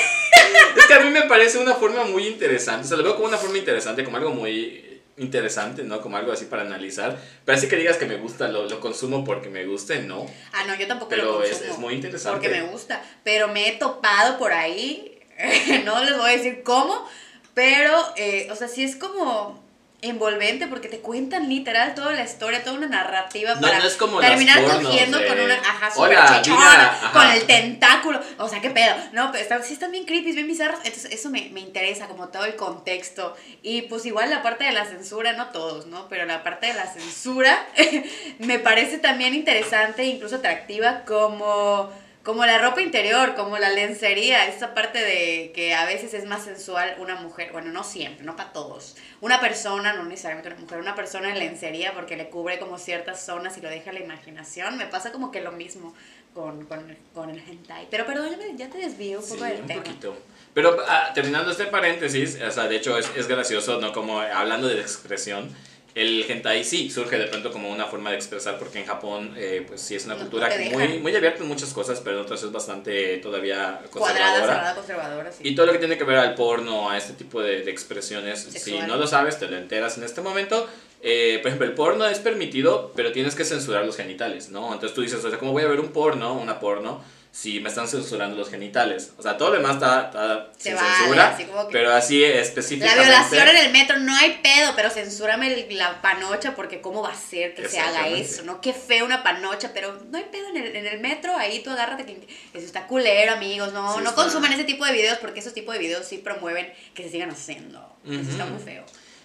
Es 0.78 0.86
que 0.86 0.94
a 0.94 1.00
mí 1.02 1.10
me 1.10 1.24
parece 1.24 1.58
una 1.58 1.76
forma 1.76 2.04
muy 2.06 2.28
interesante. 2.28 2.86
O 2.86 2.88
sea, 2.88 2.98
lo 2.98 3.04
veo 3.04 3.16
como 3.16 3.28
una 3.28 3.38
forma 3.38 3.58
interesante, 3.58 4.04
como 4.04 4.18
algo 4.18 4.32
muy 4.32 5.02
interesante, 5.18 5.84
¿no? 5.84 6.02
Como 6.02 6.18
algo 6.18 6.32
así 6.32 6.46
para 6.46 6.62
analizar. 6.62 7.20
Pero 7.46 7.58
así 7.58 7.68
que 7.68 7.76
digas 7.76 7.98
que 7.98 8.06
me 8.06 8.16
gusta, 8.16 8.48
lo, 8.48 8.68
lo 8.68 8.80
consumo 8.80 9.24
porque 9.26 9.50
me 9.50 9.66
guste, 9.66 10.02
no. 10.04 10.26
Ah, 10.54 10.64
no, 10.66 10.76
yo 10.76 10.88
tampoco 10.88 11.10
Pero 11.10 11.24
lo 11.26 11.44
es- 11.44 11.52
consumo. 11.52 11.74
es 11.74 11.80
muy 11.80 11.94
interesante. 11.96 12.40
Porque 12.40 12.62
me 12.62 12.68
gusta. 12.70 13.04
Pero 13.24 13.50
me 13.50 13.68
he 13.68 13.74
topado 13.74 14.38
por 14.38 14.54
ahí. 14.54 15.20
no 15.86 16.04
les 16.04 16.18
voy 16.18 16.30
a 16.32 16.38
decir 16.38 16.64
cómo. 16.64 17.08
Pero, 17.54 17.94
eh, 18.16 18.48
o 18.52 18.56
sea, 18.56 18.68
sí 18.70 18.84
es 18.84 18.96
como. 18.96 19.61
Envolvente 20.04 20.66
porque 20.68 20.88
te 20.88 21.00
cuentan 21.00 21.48
literal 21.48 21.94
toda 21.94 22.12
la 22.14 22.24
historia, 22.24 22.64
toda 22.64 22.78
una 22.78 22.88
narrativa 22.88 23.54
No, 23.56 23.62
para 23.62 23.80
no 23.80 23.86
es 23.86 23.96
como 23.96 24.20
terminar 24.20 24.62
pornos 24.64 24.84
cogiendo 24.84 25.20
con 25.28 25.40
una 25.40 25.54
ajá, 25.54 25.92
super 25.92 26.10
"Hola, 26.10 26.42
chichona, 26.42 26.60
mira", 26.60 26.86
ajá. 26.92 27.12
con 27.12 27.32
el 27.32 27.44
tentáculo. 27.46 28.20
O 28.40 28.50
sea, 28.50 28.62
qué 28.62 28.72
pedo. 28.72 28.96
No, 29.12 29.32
pero 29.32 29.44
están, 29.44 29.64
sí 29.64 29.74
están 29.74 29.92
bien 29.92 30.06
creepy, 30.06 30.32
bien 30.32 30.48
bizarros. 30.48 30.80
Entonces, 30.84 31.12
eso 31.12 31.30
me, 31.30 31.50
me 31.52 31.60
interesa, 31.60 32.08
como 32.08 32.30
todo 32.30 32.46
el 32.46 32.56
contexto. 32.56 33.36
Y 33.62 33.84
pues 33.84 34.06
igual 34.08 34.30
la 34.32 34.42
parte 34.42 34.64
de 34.64 34.72
la 34.72 34.86
censura, 34.86 35.34
no 35.34 35.48
todos, 35.48 35.86
¿no? 35.86 36.08
Pero 36.10 36.26
la 36.26 36.42
parte 36.42 36.68
de 36.68 36.74
la 36.74 36.88
censura 36.92 37.64
me 38.40 38.58
parece 38.58 38.98
también 38.98 39.36
interesante, 39.36 40.04
incluso 40.06 40.38
atractiva, 40.38 41.04
como 41.06 41.92
como 42.24 42.46
la 42.46 42.60
ropa 42.60 42.82
interior, 42.82 43.34
como 43.36 43.58
la 43.58 43.70
lencería, 43.70 44.46
esa 44.48 44.74
parte 44.76 45.00
de 45.00 45.52
que 45.56 45.74
a 45.74 45.86
veces 45.86 46.14
es 46.14 46.26
más 46.26 46.44
sensual 46.44 46.96
una 47.00 47.16
mujer, 47.16 47.52
bueno, 47.52 47.72
no 47.72 47.84
siempre, 47.84 48.24
no 48.26 48.36
para 48.36 48.54
todos. 48.54 48.96
Una 49.22 49.40
persona, 49.40 49.94
no 49.94 50.04
necesariamente 50.04 50.50
una 50.50 50.60
mujer, 50.60 50.80
una 50.80 50.94
persona 50.96 51.30
en 51.30 51.40
lencería 51.40 51.94
porque 51.94 52.16
le 52.18 52.30
cubre 52.30 52.60
como 52.60 52.78
ciertas 52.78 53.26
zonas 53.26 53.58
y 53.58 53.62
lo 53.62 53.70
deja 53.70 53.90
a 53.90 53.94
la 53.94 54.02
imaginación. 54.02 54.78
Me 54.78 54.86
pasa 54.86 55.12
como 55.12 55.32
que 55.32 55.42
lo 55.42 55.52
mismo 55.52 55.96
con, 56.36 56.66
con, 56.68 56.96
con 57.14 57.30
el 57.32 57.40
hentai. 57.40 57.88
Pero 57.90 58.06
perdón, 58.06 58.30
ya, 58.56 58.70
te 58.70 58.78
desvío 58.78 59.18
un 59.20 59.24
Sí, 59.26 59.34
poco 59.34 59.46
del 59.46 59.62
un 59.62 59.68
tema. 59.68 59.84
poquito. 59.84 60.16
Pero 60.54 60.78
ah, 60.88 61.12
terminando 61.16 61.50
este 61.52 61.66
paréntesis, 61.66 62.40
o 62.42 62.52
sea, 62.52 62.68
de 62.68 62.76
hecho 62.76 62.98
es, 62.98 63.10
es 63.16 63.28
gracioso, 63.28 63.80
¿no? 63.82 63.94
Como 63.94 64.20
hablando 64.20 64.68
de 64.68 64.80
expresión, 64.82 65.50
el 65.94 66.26
hentai 66.30 66.64
sí 66.64 66.90
surge 66.90 67.18
de 67.18 67.28
pronto 67.28 67.52
como 67.52 67.70
una 67.70 67.86
forma 67.86 68.10
de 68.12 68.16
expresar, 68.16 68.58
porque 68.58 68.80
en 68.80 68.86
Japón, 68.86 69.34
eh, 69.38 69.64
pues 69.68 69.82
sí 69.82 69.96
es 69.96 70.06
una 70.06 70.14
No, 70.16 70.22
cultura 70.22 70.50
muy, 70.72 71.00
muy 71.00 71.16
abierta 71.16 71.44
en 71.44 71.50
muchas 71.50 71.74
cosas, 71.74 72.00
pero 72.02 72.18
en 72.18 72.24
otras 72.24 72.42
es 72.44 72.52
bastante 72.52 73.18
todavía 73.18 73.82
Cuadrada, 73.92 74.20
conservadora. 74.30 74.54
cerrada, 74.54 74.76
conservadora, 74.76 75.32
sí. 75.32 75.40
Y 75.50 75.56
todo 75.56 75.66
lo 75.66 75.72
que 75.74 75.80
tiene 75.80 75.98
que 75.98 76.04
ver 76.06 76.18
al 76.18 76.36
porno, 76.36 76.90
a 76.90 76.98
este 76.98 77.14
tipo 77.14 77.42
de, 77.42 77.62
de 77.64 77.72
expresiones, 77.72 78.40
si 78.42 78.80
no 78.80 78.96
lo 78.98 79.06
sabes, 79.08 79.38
te 79.40 79.48
lo 79.48 79.58
enteras 79.58 79.98
en 79.98 80.04
este 80.04 80.22
momento. 80.22 80.68
Eh, 81.04 81.40
por 81.42 81.48
ejemplo, 81.48 81.68
el 81.68 81.74
porno 81.74 82.06
es 82.06 82.20
permitido, 82.20 82.92
pero 82.96 83.12
tienes 83.12 83.34
que 83.36 83.44
censurar 83.44 83.84
los 83.86 83.98
genitales, 83.98 84.50
¿no? 84.50 84.72
Entonces 84.72 84.94
tú 84.94 85.02
dices, 85.02 85.24
o 85.26 85.30
sea, 85.30 85.40
¿cómo 85.40 85.52
voy 85.52 85.64
a 85.64 85.68
ver 85.68 85.80
un 85.80 85.90
porno, 85.90 86.34
una 86.36 86.60
porno, 86.60 87.04
si 87.34 87.62
me 87.62 87.70
están 87.70 87.88
censurando 87.88 88.36
los 88.36 88.50
genitales? 88.50 89.14
O 89.18 89.22
sea, 89.22 89.38
todo 89.38 89.52
lo 89.52 89.56
demás 89.58 89.76
está, 89.76 90.06
está 90.08 90.50
Se 90.58 90.64
sin 90.70 90.76
vale, 90.76 90.96
censura, 90.98 91.28
así 91.30 91.48
pero 91.72 91.94
así 91.94 92.20
La 92.20 92.28
específicamente... 92.42 93.04
violación 93.04 93.48
en 93.48 93.58
el 93.58 93.72
metro 93.72 94.00
no 94.00 94.14
hay 94.16 94.40
pedo, 94.44 94.74
pero 94.76 94.90
censúrame 94.90 95.54
el- 95.54 95.78
la 95.78 96.02
panocha 96.02 96.56
porque 96.56 96.82
cómo 96.82 97.02
va 97.02 97.12
a 97.14 97.16
ser 97.16 97.56
que 97.56 97.70
se 97.70 97.80
haga 97.80 98.10
eso, 98.10 98.44
¿no? 98.44 98.60
Qué 98.60 98.74
feo 98.74 99.06
una 99.06 99.24
panocha, 99.24 99.72
pero 99.74 99.98
no 100.12 100.18
hay 100.18 100.26
pedo 100.32 100.50
en 100.50 100.58
el, 100.58 100.76
en 100.76 100.86
el 100.86 101.00
metro, 101.00 101.36
ahí 101.38 101.64
tú 101.64 101.70
agárrate 101.70 102.04
que 102.06 102.28
eso 102.54 102.66
está 102.66 102.86
culero, 102.88 103.32
amigos, 103.34 103.72
no, 103.72 103.96
Sí 103.98 104.04
no 104.04 104.14
consuman 104.14 104.52
ese 104.52 104.66
tipo 104.66 104.86
de 104.86 104.92
videos 104.92 105.18
porque 105.20 105.40
esos 105.40 105.54
tipos 105.54 105.74
de 105.74 105.80
videos 105.80 106.06
sí 106.06 106.18
promueven 106.18 106.72
que 106.94 107.04
se 107.04 107.10
sigan 107.12 107.30
haciendo. 107.32 107.96
Eso 108.06 108.30
está 108.30 108.46
muy 108.46 108.62
feo. 108.62 108.84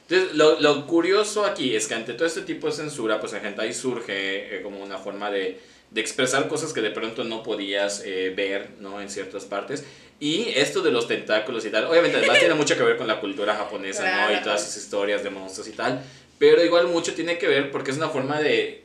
Entonces, 0.08 0.36
lo, 0.36 0.60
lo 0.60 0.86
curioso 0.86 1.44
aquí 1.44 1.75
es 1.75 1.88
que 1.88 1.94
ante 1.94 2.12
todo 2.14 2.28
este 2.28 2.42
tipo 2.42 2.68
de 2.68 2.72
censura, 2.75 3.18
pues 3.20 3.32
en 3.32 3.44
hentai 3.44 3.75
surge 3.75 4.58
eh, 4.58 4.62
como 4.62 4.80
una 4.80 4.98
forma 4.98 5.32
de, 5.32 5.60
de 5.96 6.02
expresar 6.02 6.46
cosas 6.46 6.74
que 6.74 6.82
de 6.82 6.90
pronto 6.90 7.24
no 7.24 7.42
podías 7.42 8.02
eh, 8.04 8.30
ver, 8.36 8.68
¿no? 8.80 9.00
En 9.00 9.08
ciertas 9.08 9.46
partes. 9.46 9.82
Y 10.20 10.50
esto 10.54 10.82
de 10.82 10.90
los 10.90 11.08
tentáculos 11.08 11.64
y 11.64 11.70
tal, 11.70 11.86
obviamente 11.86 12.18
además 12.18 12.38
tiene 12.38 12.52
mucho 12.52 12.76
que 12.76 12.82
ver 12.82 12.98
con 12.98 13.06
la 13.06 13.18
cultura 13.18 13.54
japonesa, 13.54 14.28
¿no? 14.28 14.38
Y 14.38 14.42
todas 14.42 14.60
esas 14.60 14.76
historias 14.76 15.24
de 15.24 15.30
monstruos 15.30 15.66
y 15.68 15.72
tal. 15.72 16.02
Pero 16.38 16.62
igual 16.62 16.88
mucho 16.88 17.14
tiene 17.14 17.38
que 17.38 17.48
ver 17.48 17.70
porque 17.70 17.92
es 17.92 17.96
una 17.96 18.10
forma 18.10 18.42
de 18.42 18.84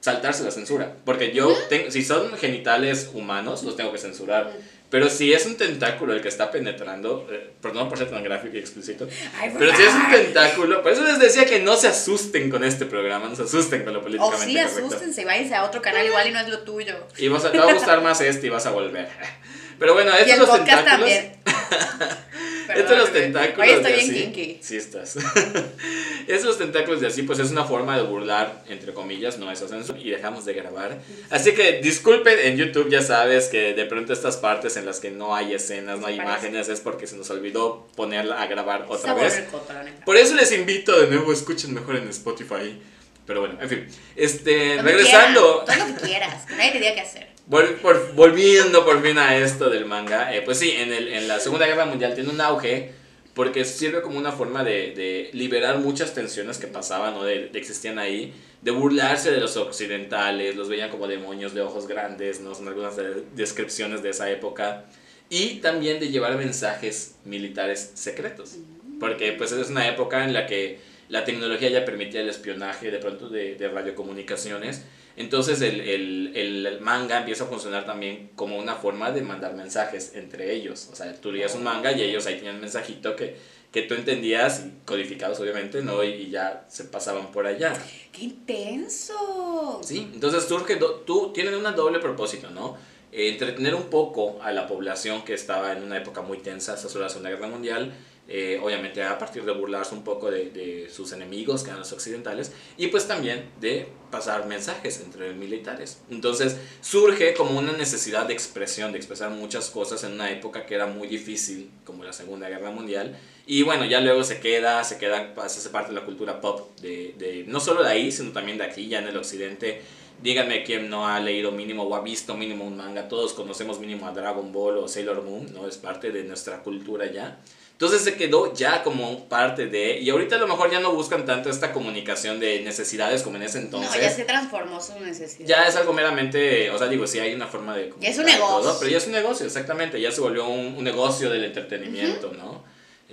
saltarse 0.00 0.42
la 0.42 0.50
censura. 0.50 0.96
Porque 1.04 1.30
yo, 1.30 1.56
tengo, 1.68 1.88
si 1.92 2.02
son 2.02 2.36
genitales 2.36 3.12
humanos, 3.14 3.62
los 3.62 3.76
tengo 3.76 3.92
que 3.92 3.98
censurar. 3.98 4.52
Pero 4.90 5.08
si 5.08 5.32
es 5.32 5.46
un 5.46 5.56
tentáculo 5.56 6.12
el 6.12 6.20
que 6.20 6.28
está 6.28 6.50
penetrando, 6.50 7.28
eh, 7.30 7.52
perdón 7.62 7.88
por 7.88 7.96
ser 7.96 8.10
tan 8.10 8.24
gráfico 8.24 8.56
y 8.56 8.58
explícito, 8.58 9.08
Ay, 9.38 9.54
pero 9.56 9.74
si 9.74 9.82
es 9.82 9.94
un 9.94 10.10
tentáculo, 10.10 10.82
por 10.82 10.90
eso 10.90 11.04
les 11.04 11.20
decía 11.20 11.44
que 11.46 11.60
no 11.60 11.76
se 11.76 11.86
asusten 11.86 12.50
con 12.50 12.64
este 12.64 12.86
programa, 12.86 13.28
no 13.28 13.36
se 13.36 13.44
asusten 13.44 13.84
con 13.84 13.92
lo 13.92 14.00
O 14.00 14.02
políticamente 14.02 14.46
sí, 14.46 14.54
correcto. 14.54 14.86
asústense, 14.86 15.24
váyanse 15.24 15.54
a 15.54 15.64
otro 15.64 15.80
canal 15.80 16.04
igual 16.04 16.26
y 16.26 16.32
no 16.32 16.40
es 16.40 16.48
lo 16.48 16.60
tuyo. 16.60 16.94
Y 17.18 17.28
vas 17.28 17.44
a, 17.44 17.52
te 17.52 17.58
va 17.58 17.70
a 17.70 17.72
gustar 17.72 18.02
más 18.02 18.20
este 18.20 18.48
y 18.48 18.50
vas 18.50 18.66
a 18.66 18.70
volver. 18.72 19.08
Pero 19.78 19.94
bueno, 19.94 20.10
estos 20.12 20.28
y 20.28 20.30
el 20.32 20.38
los 20.40 20.48
podcast 20.50 20.84
tentáculos. 20.84 21.10
también. 21.10 21.32
Estos 22.76 22.98
los 22.98 23.12
tentáculos. 23.12 23.58
Hoy 23.58 23.74
estoy 23.74 23.92
de 23.92 23.98
bien 23.98 24.10
así, 24.10 24.22
kinky. 24.24 24.58
Sí 24.62 24.76
estás. 24.76 25.16
estos 26.26 26.44
los 26.44 26.58
tentáculos 26.58 27.00
de 27.00 27.06
así, 27.06 27.22
pues 27.22 27.38
es 27.38 27.50
una 27.50 27.64
forma 27.64 27.96
de 27.96 28.02
burlar, 28.04 28.62
entre 28.68 28.92
comillas, 28.92 29.38
no 29.38 29.50
esa 29.50 29.68
censura. 29.68 29.98
Y 29.98 30.10
dejamos 30.10 30.44
de 30.44 30.54
grabar. 30.54 30.98
Así 31.30 31.52
que 31.52 31.80
disculpen, 31.80 32.38
en 32.38 32.56
YouTube 32.56 32.88
ya 32.88 33.02
sabes 33.02 33.48
que 33.48 33.74
de 33.74 33.84
pronto 33.86 34.12
estas 34.12 34.36
partes 34.36 34.76
en 34.76 34.86
las 34.86 35.00
que 35.00 35.10
no 35.10 35.34
hay 35.34 35.54
escenas, 35.54 36.00
no 36.00 36.06
hay 36.06 36.16
Parece. 36.16 36.46
imágenes, 36.48 36.68
es 36.68 36.80
porque 36.80 37.06
se 37.06 37.16
nos 37.16 37.30
olvidó 37.30 37.88
ponerla 37.96 38.40
a 38.42 38.46
grabar 38.46 38.86
otra 38.88 39.14
vez. 39.14 39.44
coto. 39.50 39.72
Por 40.04 40.16
eso 40.16 40.34
les 40.34 40.52
invito 40.52 40.98
de 41.00 41.08
nuevo, 41.08 41.32
escuchen 41.32 41.74
mejor 41.74 41.96
en 41.96 42.08
Spotify. 42.08 42.80
Pero 43.26 43.40
bueno, 43.40 43.58
en 43.60 43.68
fin. 43.68 43.86
Este, 44.16 44.82
regresando, 44.82 45.64
quieras, 45.64 45.78
Todo 45.78 45.88
lo 45.88 45.94
que 45.94 46.06
quieras, 46.06 46.46
que 46.46 46.56
nadie 46.56 46.72
te 46.72 46.78
diga 46.80 46.94
qué 46.94 47.00
hacer. 47.00 47.29
Vol- 47.48 47.76
por- 47.76 48.12
volviendo 48.14 48.84
por 48.84 49.02
fin 49.02 49.18
a 49.18 49.36
esto 49.36 49.68
del 49.70 49.84
manga, 49.86 50.34
eh, 50.34 50.42
pues 50.42 50.58
sí, 50.58 50.70
en, 50.76 50.92
el, 50.92 51.08
en 51.08 51.28
la 51.28 51.40
Segunda 51.40 51.66
Guerra 51.66 51.84
Mundial 51.86 52.14
tiene 52.14 52.30
un 52.30 52.40
auge 52.40 52.92
porque 53.34 53.64
sirve 53.64 54.02
como 54.02 54.18
una 54.18 54.32
forma 54.32 54.64
de, 54.64 54.92
de 54.94 55.30
liberar 55.32 55.78
muchas 55.78 56.14
tensiones 56.14 56.58
que 56.58 56.66
pasaban 56.66 57.14
o 57.14 57.24
de, 57.24 57.48
de 57.48 57.58
existían 57.58 57.98
ahí, 57.98 58.34
de 58.60 58.70
burlarse 58.72 59.30
de 59.30 59.40
los 59.40 59.56
occidentales, 59.56 60.56
los 60.56 60.68
veían 60.68 60.90
como 60.90 61.06
demonios 61.06 61.54
de 61.54 61.60
ojos 61.62 61.86
grandes, 61.86 62.40
¿no? 62.40 62.54
Son 62.54 62.66
algunas 62.68 62.96
de- 62.96 63.24
descripciones 63.34 64.02
de 64.02 64.10
esa 64.10 64.30
época. 64.30 64.84
Y 65.30 65.60
también 65.60 66.00
de 66.00 66.08
llevar 66.08 66.36
mensajes 66.36 67.14
militares 67.24 67.92
secretos. 67.94 68.56
Porque 68.98 69.32
pues 69.32 69.52
es 69.52 69.70
una 69.70 69.86
época 69.88 70.24
en 70.24 70.32
la 70.32 70.46
que 70.46 70.80
la 71.08 71.24
tecnología 71.24 71.70
ya 71.70 71.84
permitía 71.84 72.20
el 72.20 72.28
espionaje 72.28 72.90
de 72.90 72.98
pronto 72.98 73.28
de, 73.28 73.54
de 73.54 73.68
radiocomunicaciones. 73.68 74.82
Entonces 75.20 75.60
el, 75.60 75.80
el, 75.80 76.32
el 76.34 76.80
manga 76.80 77.18
empieza 77.18 77.44
a 77.44 77.46
funcionar 77.46 77.84
también 77.84 78.30
como 78.36 78.56
una 78.58 78.74
forma 78.74 79.10
de 79.10 79.20
mandar 79.22 79.54
mensajes 79.54 80.12
entre 80.14 80.54
ellos. 80.54 80.88
O 80.92 80.96
sea, 80.96 81.12
tú 81.20 81.30
leías 81.30 81.54
un 81.54 81.62
manga 81.64 81.92
y 81.92 82.02
ellos 82.02 82.26
ahí 82.26 82.36
tenían 82.36 82.54
un 82.56 82.62
mensajito 82.62 83.14
que, 83.16 83.36
que 83.70 83.82
tú 83.82 83.94
entendías, 83.94 84.64
codificados 84.86 85.38
obviamente, 85.40 85.82
¿no? 85.82 86.02
Y, 86.02 86.08
y 86.14 86.30
ya 86.30 86.64
se 86.68 86.84
pasaban 86.84 87.30
por 87.32 87.46
allá. 87.46 87.72
¡Qué 88.12 88.22
intenso! 88.24 89.80
Sí, 89.82 90.10
entonces 90.14 90.44
surge, 90.44 90.76
do- 90.76 91.02
tú 91.06 91.32
tienen 91.32 91.54
un 91.54 91.62
doble 91.76 91.98
propósito, 91.98 92.50
¿no? 92.50 92.76
Eh, 93.12 93.28
entretener 93.30 93.74
un 93.74 93.84
poco 93.90 94.40
a 94.42 94.52
la 94.52 94.66
población 94.66 95.22
que 95.24 95.34
estaba 95.34 95.72
en 95.72 95.82
una 95.82 95.98
época 95.98 96.22
muy 96.22 96.38
tensa, 96.38 96.74
esa 96.74 96.88
fue 96.88 97.00
la 97.00 97.08
Segunda 97.08 97.30
Guerra 97.30 97.48
Mundial, 97.48 97.92
eh, 98.32 98.60
obviamente 98.62 99.02
a 99.02 99.18
partir 99.18 99.44
de 99.44 99.50
burlarse 99.50 99.92
un 99.92 100.04
poco 100.04 100.30
de, 100.30 100.88
sus 100.88 101.10
enemigos, 101.10 101.64
que 101.64 101.70
eran 101.70 101.80
los 101.80 101.92
occidentales, 101.92 102.52
y 102.76 102.86
pues 102.86 103.08
también 103.08 103.50
de 103.60 103.88
pasar 104.12 104.46
mensajes 104.46 105.00
entre 105.00 105.32
militares. 105.32 106.00
Entonces 106.10 106.56
surge 106.80 107.34
como 107.34 107.58
una 107.58 107.72
necesidad 107.72 108.26
de 108.26 108.32
expresión, 108.32 108.92
de 108.92 108.98
expresar 108.98 109.30
muchas 109.30 109.68
cosas 109.68 110.04
en 110.04 110.12
una 110.12 110.30
época 110.30 110.64
que 110.64 110.76
era 110.76 110.86
muy 110.86 111.08
difícil, 111.08 111.72
como 111.84 112.04
la 112.04 112.12
Segunda 112.12 112.48
Guerra 112.48 112.70
Mundial, 112.70 113.18
y 113.46 113.64
bueno, 113.64 113.84
ya 113.84 114.00
luego 114.00 114.22
se 114.22 114.38
queda, 114.38 114.84
se 114.84 114.96
queda, 114.96 115.34
ser 115.48 115.72
parte 115.72 115.92
de 115.92 115.98
la 115.98 116.06
cultura 116.06 116.40
pop, 116.40 116.78
de, 116.78 117.44
no 117.48 117.58
solo 117.58 117.82
de 117.82 117.90
ahí, 117.90 118.12
sino 118.12 118.30
también 118.30 118.58
de 118.58 118.64
aquí, 118.64 118.86
ya 118.86 119.00
en 119.00 119.08
el 119.08 119.16
occidente. 119.16 119.82
Díganme 120.22 120.62
quién 120.62 120.88
no 120.88 121.08
ha 121.08 121.18
leído 121.18 121.50
mínimo 121.50 121.82
o 121.82 121.96
ha 121.96 122.02
visto 122.02 122.36
mínimo 122.36 122.64
un 122.64 122.76
manga, 122.76 123.08
todos 123.08 123.32
conocemos 123.32 123.80
mínimo 123.80 124.06
a 124.06 124.12
Dragon 124.12 124.52
Ball 124.52 124.76
o 124.76 124.86
Sailor 124.86 125.22
Moon, 125.22 125.52
¿no? 125.52 125.66
Es 125.66 125.78
parte 125.78 126.12
de 126.12 126.22
nuestra 126.22 126.62
cultura 126.62 127.10
ya. 127.10 127.40
Entonces 127.80 128.02
se 128.02 128.14
quedó 128.14 128.52
ya 128.52 128.82
como 128.82 129.26
parte 129.26 129.64
de, 129.64 129.98
y 130.00 130.10
ahorita 130.10 130.36
a 130.36 130.38
lo 130.38 130.46
mejor 130.46 130.70
ya 130.70 130.80
no 130.80 130.92
buscan 130.92 131.24
tanto 131.24 131.48
esta 131.48 131.72
comunicación 131.72 132.38
de 132.38 132.60
necesidades 132.60 133.22
como 133.22 133.36
en 133.36 133.44
ese 133.44 133.58
entonces. 133.58 133.90
no, 133.90 134.02
ya 134.02 134.10
se 134.10 134.24
transformó 134.26 134.82
su 134.82 135.00
necesidad. 135.00 135.48
Ya 135.48 135.64
es 135.66 135.76
algo 135.76 135.94
meramente, 135.94 136.70
o 136.70 136.76
sea, 136.76 136.88
digo, 136.88 137.06
sí 137.06 137.20
hay 137.20 137.32
una 137.32 137.46
forma 137.46 137.74
de... 137.74 137.90
Ya 137.98 138.10
es 138.10 138.18
un 138.18 138.26
negocio. 138.26 138.60
todo, 138.60 138.78
pero 138.78 138.90
ya 138.90 138.98
es 138.98 139.06
un 139.06 139.12
negocio, 139.12 139.46
exactamente, 139.46 139.98
ya 139.98 140.12
se 140.12 140.20
volvió 140.20 140.46
un, 140.46 140.74
un 140.76 140.84
negocio 140.84 141.30
del 141.30 141.42
entretenimiento, 141.42 142.34
¿no? 142.36 142.62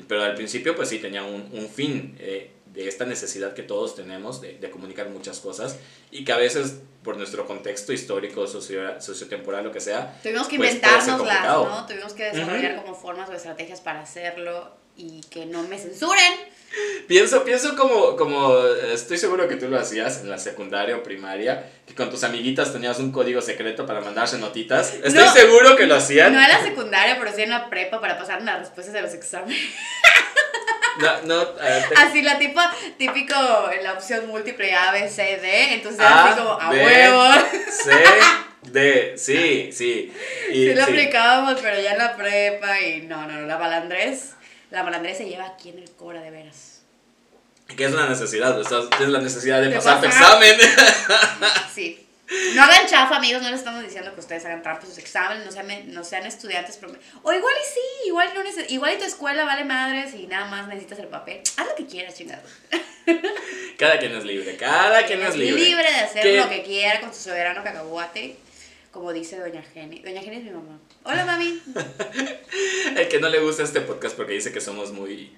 Pero 0.06 0.24
al 0.24 0.36
principio, 0.36 0.76
pues 0.76 0.90
sí, 0.90 1.00
tenía 1.00 1.24
un, 1.24 1.48
un 1.54 1.70
fin 1.70 2.18
eh, 2.20 2.52
de 2.74 2.88
esta 2.88 3.06
necesidad 3.06 3.54
que 3.54 3.64
todos 3.64 3.96
tenemos 3.96 4.42
de, 4.42 4.58
de 4.58 4.70
comunicar 4.70 5.10
muchas 5.10 5.40
cosas 5.40 5.78
y 6.12 6.24
que 6.26 6.32
a 6.32 6.38
veces, 6.38 6.80
por 7.04 7.18
nuestro 7.18 7.46
contexto 7.48 7.94
histórico, 7.94 8.46
socio, 8.48 9.00
sociotemporal, 9.02 9.64
lo 9.64 9.72
que 9.72 9.80
sea, 9.80 10.20
Tuvimos 10.22 10.48
que 10.48 10.58
pues, 10.58 10.76
inventárnoslas. 10.76 11.44
¿no? 11.46 11.86
Tuvimos 11.88 12.14
que 12.14 12.24
desarrollar 12.26 12.76
como 12.84 12.96
formas 12.96 13.30
o 13.30 13.34
estrategias 13.34 13.82
para 13.82 14.02
hacerlo 14.02 14.72
y 14.96 15.22
que 15.30 15.46
no 15.46 15.64
me 15.64 15.78
censuren. 15.78 16.34
Pienso, 17.08 17.44
pienso 17.46 17.76
como, 17.78 18.18
como, 18.18 18.58
estoy 18.92 19.18
seguro 19.18 19.48
que 19.48 19.56
tú 19.56 19.70
lo 19.70 19.80
hacías 19.80 20.20
en 20.22 20.30
la 20.30 20.38
secundaria 20.38 20.98
o 20.98 21.04
primaria, 21.04 21.72
que 21.86 21.96
con 21.96 22.10
tus 22.10 22.24
amiguitas 22.26 22.74
tenías 22.74 23.00
un 23.00 23.12
código 23.12 23.42
secreto 23.42 23.86
para 23.86 24.02
mandarse 24.02 24.38
notitas. 24.38 24.94
Estoy 24.96 25.14
No. 25.24 25.32
seguro 25.34 25.76
que 25.78 25.86
lo 25.86 25.96
hacían. 25.96 26.34
No 26.34 26.42
en 26.42 26.50
la 26.50 26.62
secundaria, 26.62 27.18
pero 27.20 27.34
sí 27.34 27.44
en 27.44 27.52
la 27.52 27.70
prepa 27.70 28.02
para 28.02 28.18
pasar 28.18 28.42
las 28.42 28.60
respuestas 28.60 28.94
de 28.94 29.02
los 29.02 29.14
exámenes. 29.14 29.58
No, 31.00 31.22
no, 31.24 31.46
te- 31.48 31.96
Así 31.96 32.22
la 32.22 32.38
tipa, 32.40 32.74
típico 32.98 33.36
en 33.72 33.84
la 33.84 33.94
opción 33.94 34.28
múltiple 34.28 34.74
A, 34.74 34.92
B, 34.92 35.08
C, 35.10 35.38
D. 35.42 35.74
Entonces 35.76 36.02
A, 36.02 36.26
así 36.32 36.40
como 36.40 36.52
a 36.60 36.70
B, 36.70 36.84
huevo. 36.86 37.24
C, 37.72 37.92
D, 38.72 39.14
sí, 39.18 39.70
sí. 39.72 40.14
Y, 40.50 40.54
Sí 40.54 40.74
lo 40.74 40.86
sí. 40.86 40.92
aplicábamos, 40.92 41.60
pero 41.62 41.80
ya 41.80 41.92
en 41.94 41.98
la 42.00 42.16
prepa 42.16 42.80
y 42.82 43.02
no, 43.04 43.26
no, 43.28 43.34
no, 43.42 43.48
la 43.48 43.58
malandrés. 43.58 44.32
La 44.72 44.84
malandrés 44.84 45.18
se 45.18 45.26
lleva 45.30 45.46
aquí 45.46 45.70
en 45.70 45.80
el 45.80 45.90
Cobra 45.92 46.22
de 46.22 46.32
veras. 46.32 46.82
Que 47.76 47.86
es 47.86 47.92
una 47.94 48.08
necesidad, 48.08 48.60
estás- 48.60 48.90
tienes 48.92 49.10
la 49.10 49.20
necesidad 49.20 49.60
de, 49.62 49.70
De 49.70 49.76
pasar 49.76 50.02
pasar. 50.02 50.10
examen. 50.44 50.56
Sí. 51.74 52.04
No 52.56 52.64
hagan 52.64 52.86
chafa, 52.88 53.16
amigos, 53.18 53.42
no 53.42 53.50
les 53.50 53.60
estamos 53.60 53.82
diciendo 53.84 54.14
que 54.14 54.20
ustedes 54.20 54.44
hagan 54.46 54.62
trampa 54.62 54.86
sus 54.86 54.98
exámenes, 54.98 55.46
no 55.46 55.52
sean, 55.52 55.94
no 55.94 56.04
sean 56.04 56.26
estudiantes. 56.26 56.80
prom- 56.82 56.98
O 57.24 57.32
igual 57.34 57.54
y 57.62 57.66
sí, 57.74 58.08
igual, 58.08 58.30
no 58.36 58.44
neces- 58.44 58.70
igual 58.70 58.94
y 58.96 58.98
tu 58.98 59.06
escuela 59.06 59.46
vale 59.46 59.64
madres 59.64 60.14
y 60.14 60.28
nada 60.28 60.46
más 60.48 60.68
necesitas 60.68 61.00
el 61.00 61.08
papel. 61.08 61.42
Haz 61.56 61.66
lo 61.68 61.76
que 61.76 61.86
quieras, 61.86 62.16
chingado. 62.16 62.42
Cada 63.78 63.98
quien 64.00 64.14
es 64.16 64.26
libre, 64.26 64.58
cada 64.58 65.06
quien 65.06 65.22
es 65.22 65.36
libre. 65.38 65.84
de 65.84 65.88
hacer 66.00 66.24
¿Qué? 66.24 66.38
lo 66.38 66.50
que 66.50 66.64
quiera 66.64 67.00
con 67.00 67.14
su 67.14 67.22
soberano 67.22 67.64
cacahuate, 67.64 68.36
como 68.92 69.14
dice 69.14 69.38
Doña 69.40 69.64
Jenny. 69.74 70.00
Doña 70.00 70.22
Jenny 70.22 70.38
es 70.38 70.44
mi 70.44 70.50
mamá. 70.50 70.80
Hola, 71.04 71.24
mami. 71.24 71.62
El 72.98 73.08
que 73.08 73.20
no 73.20 73.30
le 73.30 73.40
gusta 73.40 73.64
este 73.64 73.80
podcast 73.82 74.16
porque 74.18 74.34
dice 74.34 74.52
que 74.52 74.60
somos 74.60 74.92
muy 74.92 75.32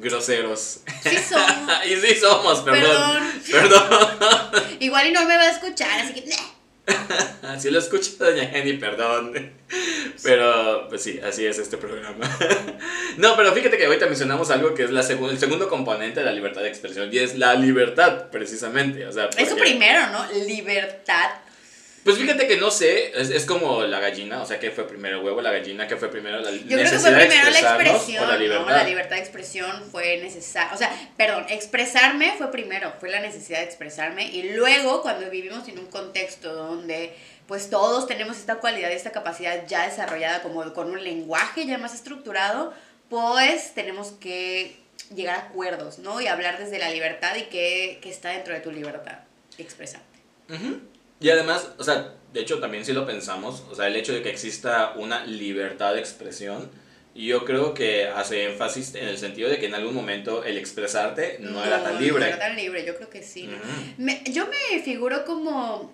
groseros. 0.00 0.80
Sí 1.02 1.16
somos. 1.28 1.86
y 1.86 1.96
sí 1.96 2.14
somos, 2.20 2.60
perdón. 2.60 3.22
Perdón. 3.50 3.88
Perdón. 3.90 4.64
Igual 4.80 5.08
y 5.08 5.12
no 5.12 5.24
me 5.24 5.36
va 5.36 5.42
a 5.42 5.50
escuchar, 5.50 6.00
así 6.00 6.14
que... 6.14 6.24
Si 7.58 7.70
lo 7.70 7.78
escucha 7.78 8.10
Doña 8.18 8.46
Jenny, 8.46 8.74
perdón. 8.74 9.52
Pero, 10.22 10.86
pues 10.88 11.02
sí, 11.02 11.20
así 11.22 11.44
es 11.44 11.58
este 11.58 11.76
programa. 11.76 12.24
No, 13.18 13.36
pero 13.36 13.52
fíjate 13.52 13.76
que 13.76 13.84
ahorita 13.86 14.06
mencionamos 14.06 14.50
algo 14.50 14.74
que 14.74 14.84
es 14.84 14.90
la 14.90 15.02
segu- 15.02 15.28
el 15.28 15.38
segundo 15.38 15.68
componente 15.68 16.20
de 16.20 16.26
la 16.26 16.32
libertad 16.32 16.62
de 16.62 16.68
expresión 16.68 17.10
y 17.12 17.18
es 17.18 17.36
la 17.36 17.54
libertad, 17.54 18.30
precisamente. 18.30 19.06
O 19.06 19.12
sea, 19.12 19.26
Eso 19.36 19.50
porque- 19.50 19.62
primero, 19.62 20.06
¿no? 20.08 20.26
Libertad. 20.46 21.30
Pues 22.08 22.22
fíjate 22.22 22.46
que 22.46 22.56
no 22.56 22.70
sé, 22.70 23.12
es, 23.20 23.30
es 23.30 23.44
como 23.44 23.82
la 23.82 24.00
gallina, 24.00 24.42
o 24.42 24.46
sea, 24.46 24.58
¿qué 24.58 24.70
fue 24.70 24.86
primero 24.86 25.18
el 25.18 25.24
huevo, 25.24 25.40
la 25.40 25.52
gallina? 25.52 25.86
¿Qué 25.86 25.96
fue 25.96 26.10
primero 26.10 26.40
la 26.40 26.50
Yo 26.50 26.76
creo 26.76 26.90
que 26.90 26.98
fue 26.98 27.12
primero 27.12 27.50
la 27.50 27.58
expresión, 27.58 28.26
la 28.26 28.34
¿no? 28.34 28.38
libertad? 28.38 28.76
La 28.76 28.84
libertad 28.84 29.16
de 29.16 29.22
expresión 29.22 29.84
fue 29.90 30.16
necesaria. 30.18 30.72
O 30.74 30.76
sea, 30.76 30.90
perdón, 31.16 31.46
expresarme 31.48 32.34
fue 32.38 32.50
primero, 32.50 32.92
fue 32.98 33.10
la 33.10 33.20
necesidad 33.20 33.58
de 33.58 33.64
expresarme. 33.64 34.28
Y 34.28 34.54
luego, 34.54 35.02
cuando 35.02 35.28
vivimos 35.30 35.68
en 35.68 35.78
un 35.78 35.86
contexto 35.86 36.54
donde 36.54 37.14
pues 37.46 37.70
todos 37.70 38.06
tenemos 38.06 38.36
esta 38.36 38.56
cualidad 38.56 38.90
y 38.90 38.92
esta 38.92 39.10
capacidad 39.10 39.66
ya 39.66 39.86
desarrollada 39.86 40.42
como 40.42 40.72
con 40.74 40.90
un 40.90 41.02
lenguaje 41.02 41.64
ya 41.64 41.78
más 41.78 41.94
estructurado, 41.94 42.74
pues 43.08 43.74
tenemos 43.74 44.12
que 44.20 44.76
llegar 45.14 45.36
a 45.36 45.42
acuerdos, 45.44 45.98
¿no? 45.98 46.20
Y 46.20 46.26
hablar 46.26 46.58
desde 46.58 46.78
la 46.78 46.90
libertad 46.90 47.34
y 47.36 47.44
qué, 47.44 48.00
está 48.04 48.30
dentro 48.30 48.52
de 48.52 48.60
tu 48.60 48.70
libertad, 48.70 49.20
expresarte. 49.56 50.18
Ujú. 50.50 50.80
Y 51.20 51.30
además, 51.30 51.68
o 51.78 51.84
sea, 51.84 52.14
de 52.32 52.40
hecho 52.40 52.58
también 52.60 52.84
si 52.84 52.92
lo 52.92 53.06
pensamos, 53.06 53.64
o 53.70 53.74
sea, 53.74 53.86
el 53.88 53.96
hecho 53.96 54.12
de 54.12 54.22
que 54.22 54.30
exista 54.30 54.92
una 54.96 55.24
libertad 55.26 55.94
de 55.94 56.00
expresión, 56.00 56.70
yo 57.14 57.44
creo 57.44 57.74
que 57.74 58.06
hace 58.06 58.44
énfasis 58.44 58.94
en 58.94 59.08
el 59.08 59.18
sentido 59.18 59.48
de 59.50 59.58
que 59.58 59.66
en 59.66 59.74
algún 59.74 59.94
momento 59.94 60.44
el 60.44 60.56
expresarte 60.56 61.38
no, 61.40 61.64
era 61.64 61.82
tan 61.82 62.00
libre. 62.00 62.20
No 62.20 62.26
era 62.26 62.38
tan 62.38 62.54
libre, 62.56 62.84
yo 62.86 62.94
creo 62.96 63.10
que 63.10 63.22
sí. 63.24 63.48
Ujú. 63.48 63.58
Me- 63.96 64.22
yo 64.26 64.46
me 64.46 64.80
figuro 64.82 65.24
como 65.24 65.92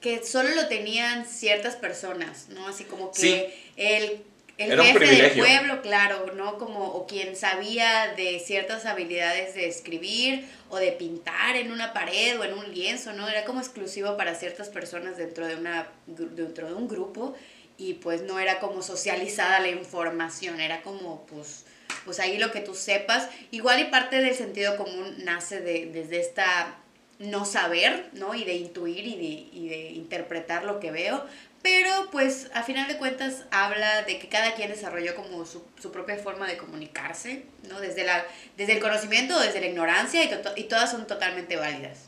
que 0.00 0.24
solo 0.24 0.50
lo 0.54 0.68
tenían 0.68 1.26
ciertas 1.26 1.74
personas, 1.76 2.48
¿no? 2.50 2.68
Así 2.68 2.84
como 2.84 3.10
que 3.10 3.20
Sí. 3.20 3.44
el, 3.76 4.22
el 4.60 4.72
Era 4.72 4.84
jefe 4.84 5.06
del 5.06 5.38
pueblo, 5.38 5.82
claro, 5.82 6.32
¿no? 6.34 6.58
Como, 6.58 6.86
o 6.86 7.06
quien 7.06 7.36
sabía 7.36 8.14
de 8.16 8.38
ciertas 8.40 8.86
habilidades 8.86 9.54
de 9.54 9.68
escribir 9.68 10.46
o 10.68 10.76
de 10.76 10.92
pintar 10.92 11.56
en 11.56 11.72
una 11.72 11.92
pared 11.92 12.38
o 12.38 12.44
en 12.44 12.54
un 12.54 12.72
lienzo, 12.72 13.12
¿no? 13.12 13.28
Era 13.28 13.44
como 13.44 13.60
exclusivo 13.60 14.16
para 14.16 14.34
ciertas 14.34 14.68
personas 14.68 15.16
dentro 15.16 15.46
de, 15.46 15.56
una, 15.56 15.88
dentro 16.06 16.68
de 16.68 16.74
un 16.74 16.88
grupo 16.88 17.34
y 17.78 17.94
pues 17.94 18.22
no 18.22 18.38
era 18.38 18.60
como 18.60 18.82
socializada 18.82 19.60
la 19.60 19.68
información, 19.68 20.60
era 20.60 20.82
como 20.82 21.26
pues 21.26 21.64
pues 22.04 22.20
ahí 22.20 22.38
lo 22.38 22.52
que 22.52 22.60
tú 22.60 22.74
sepas, 22.74 23.28
igual 23.50 23.80
y 23.80 23.84
parte 23.84 24.20
del 24.20 24.34
sentido 24.34 24.76
común 24.76 25.16
nace 25.24 25.60
de, 25.60 25.86
desde 25.86 26.20
esta 26.20 26.76
no 27.18 27.44
saber, 27.44 28.08
¿no? 28.14 28.34
Y 28.34 28.44
de 28.44 28.54
intuir 28.54 29.06
y 29.06 29.16
de, 29.16 29.58
y 29.58 29.68
de 29.68 29.90
interpretar 29.90 30.64
lo 30.64 30.80
que 30.80 30.90
veo, 30.90 31.24
pero 31.62 32.08
pues 32.10 32.50
a 32.54 32.62
final 32.62 32.88
de 32.88 32.96
cuentas 32.96 33.44
habla 33.50 34.02
de 34.02 34.18
que 34.18 34.28
cada 34.28 34.54
quien 34.54 34.70
desarrolló 34.70 35.14
como 35.14 35.44
su, 35.44 35.62
su 35.80 35.92
propia 35.92 36.16
forma 36.16 36.46
de 36.46 36.56
comunicarse, 36.56 37.44
¿no? 37.68 37.80
Desde, 37.80 38.04
la, 38.04 38.24
desde 38.56 38.72
el 38.74 38.80
conocimiento 38.80 39.38
desde 39.38 39.60
la 39.60 39.66
ignorancia 39.66 40.24
y, 40.24 40.28
to- 40.28 40.52
y 40.56 40.64
todas 40.64 40.90
son 40.90 41.06
totalmente 41.06 41.56
válidas. 41.56 42.06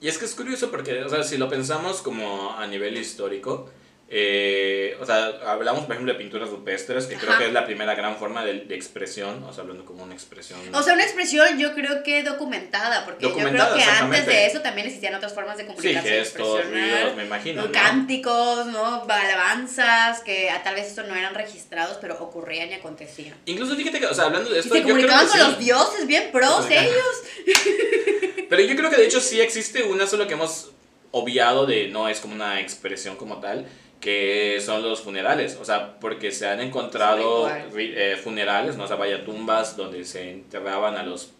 Y 0.00 0.06
es 0.08 0.16
que 0.18 0.26
es 0.26 0.34
curioso 0.36 0.70
porque, 0.70 1.02
o 1.02 1.08
sea, 1.08 1.24
si 1.24 1.38
lo 1.38 1.48
pensamos 1.48 2.02
como 2.02 2.52
a 2.56 2.66
nivel 2.68 2.96
histórico, 2.96 3.68
eh, 4.10 4.96
o 5.00 5.04
sea, 5.04 5.26
hablamos 5.46 5.84
por 5.84 5.92
ejemplo 5.92 6.12
de 6.12 6.18
pinturas 6.18 6.48
rupestres, 6.48 7.06
que 7.06 7.16
creo 7.16 7.36
que 7.36 7.46
es 7.46 7.52
la 7.52 7.66
primera 7.66 7.94
gran 7.94 8.16
forma 8.16 8.42
de, 8.42 8.60
de 8.60 8.74
expresión, 8.74 9.44
o 9.44 9.52
sea, 9.52 9.62
hablando 9.62 9.84
como 9.84 10.02
una 10.02 10.14
expresión. 10.14 10.58
O 10.72 10.82
sea, 10.82 10.94
una 10.94 11.02
expresión 11.02 11.58
yo 11.58 11.74
creo 11.74 12.02
que 12.02 12.22
documentada, 12.22 13.04
porque 13.04 13.26
Documentada, 13.26 13.68
yo 13.68 13.74
creo 13.74 13.84
que 13.84 13.90
antes 14.00 14.26
de 14.26 14.46
eso 14.46 14.60
también 14.62 14.86
existían 14.86 15.14
otras 15.14 15.34
formas 15.34 15.58
de 15.58 15.64
sí, 15.64 15.68
comunicación. 15.68 16.14
gestos, 16.14 16.60
expresionar. 16.60 17.00
ruidos, 17.00 17.16
me 17.16 17.24
imagino. 17.24 17.62
¿no? 17.66 17.72
cánticos, 17.72 18.66
¿no? 18.66 19.04
Alabanzas, 19.08 20.20
que 20.20 20.48
a 20.50 20.62
tal 20.62 20.74
vez 20.74 20.86
esto 20.88 21.02
no 21.02 21.14
eran 21.14 21.34
registrados, 21.34 21.98
pero 22.00 22.18
ocurrían 22.22 22.70
y 22.70 22.74
acontecían. 22.74 23.34
Incluso 23.44 23.76
fíjate 23.76 24.00
que, 24.00 24.06
o 24.06 24.14
sea, 24.14 24.24
hablando 24.24 24.48
de 24.48 24.56
Y 24.56 24.60
esto, 24.60 24.74
se 24.74 24.80
yo 24.80 24.84
creo 24.84 24.96
comunicaban 24.96 25.26
que 25.26 25.32
con 25.32 25.40
sí. 25.40 25.46
los 25.46 25.58
dioses, 25.58 26.06
bien 26.06 26.30
pros 26.32 26.66
ellos. 26.70 27.22
Pero 28.48 28.62
yo 28.62 28.74
creo 28.76 28.88
que 28.88 28.96
de 28.96 29.04
hecho 29.04 29.20
sí 29.20 29.40
existe 29.40 29.82
una 29.82 30.06
solo 30.06 30.26
que 30.26 30.32
hemos 30.32 30.70
obviado 31.10 31.66
de 31.66 31.88
no 31.88 32.08
es 32.08 32.20
como 32.20 32.34
una 32.34 32.60
expresión 32.60 33.16
como 33.16 33.40
tal, 33.40 33.66
que 34.00 34.60
son 34.64 34.82
los 34.82 35.00
funerales. 35.00 35.56
O 35.60 35.64
sea, 35.64 35.98
porque 36.00 36.30
se 36.32 36.46
han 36.46 36.60
encontrado 36.60 37.48
eh, 37.76 38.16
funerales, 38.22 38.76
¿no? 38.76 38.84
O 38.84 38.86
sea, 38.86 38.96
vaya 38.96 39.24
tumbas 39.24 39.76
donde 39.76 40.04
se 40.04 40.30
enterraban 40.30 40.96
a 40.96 41.02
los 41.02 41.32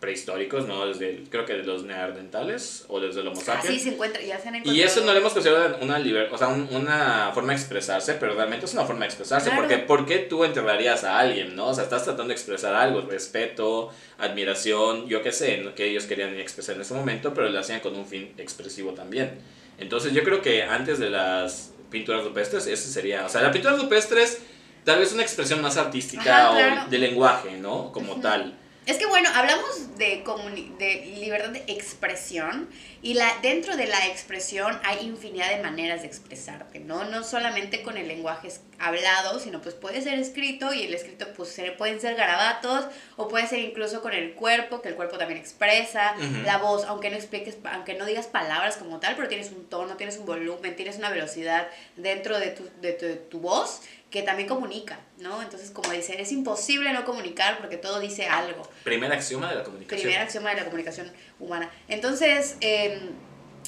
prehistóricos, 0.00 0.66
¿no? 0.66 0.86
Desde, 0.86 1.10
el- 1.10 1.28
creo 1.28 1.44
que 1.44 1.52
de 1.52 1.62
los 1.62 1.82
neandertales 1.84 2.86
o 2.88 3.00
desde 3.00 3.20
el 3.20 3.28
Homo 3.28 3.38
sapiens. 3.38 3.66
Así 3.68 3.78
se 3.78 3.88
encuentra, 3.90 4.22
ya 4.22 4.38
se 4.40 4.48
han 4.48 4.54
encontrado. 4.54 4.74
Y 4.78 4.82
eso 4.82 5.02
no 5.04 5.12
le 5.12 5.18
hemos 5.18 5.34
considerado 5.34 5.76
una, 5.82 5.98
liber- 5.98 6.28
o 6.32 6.38
sea, 6.38 6.48
un- 6.48 6.68
una 6.74 7.30
forma 7.34 7.52
de 7.52 7.58
expresarse, 7.58 8.14
pero 8.14 8.34
realmente 8.34 8.64
es 8.64 8.72
una 8.72 8.84
forma 8.86 9.00
de 9.00 9.06
expresarse. 9.08 9.50
Claro. 9.50 9.60
Porque 9.62 9.76
¿por 9.78 10.06
qué 10.06 10.18
tú 10.20 10.44
enterrarías 10.44 11.04
a 11.04 11.18
alguien, 11.18 11.54
no? 11.54 11.66
O 11.68 11.74
sea, 11.74 11.84
estás 11.84 12.04
tratando 12.04 12.28
de 12.28 12.32
expresar 12.32 12.74
algo, 12.74 13.02
respeto, 13.02 13.90
admiración, 14.18 15.06
yo 15.06 15.22
qué 15.22 15.32
sé, 15.32 15.58
¿no? 15.58 15.74
que 15.74 15.84
ellos 15.90 16.04
querían 16.06 16.34
expresar 16.40 16.76
en 16.76 16.80
ese 16.80 16.94
momento, 16.94 17.34
pero 17.34 17.50
lo 17.50 17.58
hacían 17.60 17.80
con 17.80 17.94
un 17.94 18.06
fin 18.06 18.32
expresivo 18.38 18.92
también. 18.92 19.32
Entonces 19.78 20.12
yo 20.14 20.22
creo 20.24 20.40
que 20.40 20.62
antes 20.62 20.98
de 20.98 21.10
las 21.10 21.72
pinturas 21.90 22.24
rupestres, 22.24 22.66
ese 22.66 22.90
sería, 22.90 23.26
o 23.26 23.28
sea, 23.28 23.42
la 23.42 23.52
pintura 23.52 23.76
rupestre 23.76 24.22
es 24.22 24.38
tal 24.84 24.98
vez 24.98 25.12
una 25.12 25.22
expresión 25.22 25.60
más 25.60 25.76
artística 25.76 26.48
Ajá, 26.48 26.86
o 26.86 26.90
de 26.90 26.98
lenguaje, 26.98 27.56
¿no? 27.58 27.92
Como 27.92 28.20
tal. 28.20 28.56
Es 28.90 28.98
que 28.98 29.06
bueno, 29.06 29.28
hablamos 29.36 29.96
de, 29.98 30.24
de 30.80 31.16
libertad 31.20 31.50
de 31.50 31.62
expresión 31.68 32.68
y 33.02 33.14
la, 33.14 33.32
dentro 33.40 33.76
de 33.76 33.86
la 33.86 34.08
expresión 34.08 34.80
hay 34.82 35.06
infinidad 35.06 35.48
de 35.48 35.62
maneras 35.62 36.00
de 36.00 36.08
expresarte, 36.08 36.80
¿no? 36.80 37.04
No 37.04 37.22
solamente 37.22 37.82
con 37.82 37.96
el 37.96 38.08
lenguaje 38.08 38.48
hablado, 38.80 39.38
sino 39.38 39.62
pues 39.62 39.76
puede 39.76 40.02
ser 40.02 40.18
escrito 40.18 40.74
y 40.74 40.82
el 40.82 40.92
escrito 40.92 41.28
pues 41.36 41.56
pueden 41.78 42.00
ser 42.00 42.16
garabatos 42.16 42.86
o 43.16 43.28
puede 43.28 43.46
ser 43.46 43.60
incluso 43.60 44.02
con 44.02 44.12
el 44.12 44.32
cuerpo, 44.34 44.82
que 44.82 44.88
el 44.88 44.96
cuerpo 44.96 45.18
también 45.18 45.38
expresa, 45.38 46.16
la 46.44 46.58
voz, 46.58 46.84
aunque 46.84 47.10
no 47.10 47.16
expliques, 47.16 47.58
aunque 47.72 47.94
no 47.94 48.06
digas 48.06 48.26
palabras 48.26 48.76
como 48.76 48.98
tal, 48.98 49.14
pero 49.14 49.28
tienes 49.28 49.52
un 49.52 49.66
tono, 49.66 49.96
tienes 49.98 50.16
un 50.16 50.26
volumen, 50.26 50.74
tienes 50.74 50.98
una 50.98 51.10
velocidad 51.10 51.68
dentro 51.94 52.40
de 52.40 52.48
tu, 52.48 52.68
de 52.80 52.92
tu, 52.94 53.06
de 53.06 53.14
tu 53.14 53.38
voz 53.38 53.82
que 54.10 54.22
también 54.22 54.48
comunica, 54.48 54.98
¿no? 55.18 55.40
Entonces, 55.40 55.70
como 55.70 55.90
dicen, 55.92 56.18
es 56.18 56.32
imposible 56.32 56.92
no 56.92 57.04
comunicar 57.04 57.58
porque 57.58 57.76
todo 57.76 58.00
dice 58.00 58.26
algo. 58.26 58.68
Primer 58.82 59.12
axioma 59.12 59.48
de 59.48 59.56
la 59.56 59.64
comunicación. 59.64 60.00
Primer 60.00 60.20
axioma 60.20 60.50
de 60.50 60.56
la 60.56 60.64
comunicación 60.64 61.12
humana. 61.38 61.70
Entonces, 61.88 62.56
eh, 62.60 63.00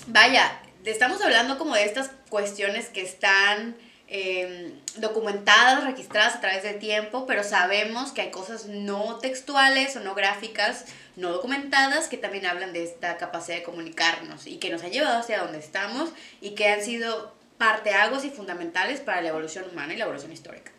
vaya, 0.09 0.61
estamos 0.85 1.22
hablando 1.22 1.59
como 1.59 1.74
de 1.74 1.85
estas 1.85 2.11
cuestiones 2.28 2.88
que 2.88 3.02
están 3.02 3.76
eh, 4.09 4.74
documentadas, 4.96 5.85
registradas 5.85 6.35
a 6.35 6.40
través 6.40 6.64
del 6.64 6.78
tiempo, 6.78 7.24
pero 7.24 7.44
sabemos 7.44 8.12
que 8.12 8.22
hay 8.22 8.31
cosas 8.31 8.66
no 8.66 9.18
textuales 9.20 9.96
o 9.96 10.00
no 10.00 10.14
gráficas, 10.14 10.87
no 11.16 11.31
documentadas, 11.31 12.09
que 12.09 12.18
también 12.18 12.46
hablan 12.46 12.72
de 12.72 12.83
esta 12.83 13.16
capacidad 13.16 13.57
de 13.57 13.62
comunicarnos 13.62 14.46
y 14.46 14.59
que 14.59 14.70
nos 14.70 14.83
han 14.83 14.90
llevado 14.90 15.18
hacia 15.18 15.38
donde 15.38 15.61
estamos 15.61 16.11
y 16.40 16.50
que 16.50 16.68
han 16.68 16.83
sido 16.83 17.33
parteaguas 17.59 18.25
y 18.25 18.31
fundamentales 18.31 19.01
para 19.01 19.23
la 19.23 19.29
evolución 19.29 19.65
humana 19.71 19.95
y 19.95 19.97
la 19.97 20.05
evolución 20.05 20.33
histórica. 20.33 20.73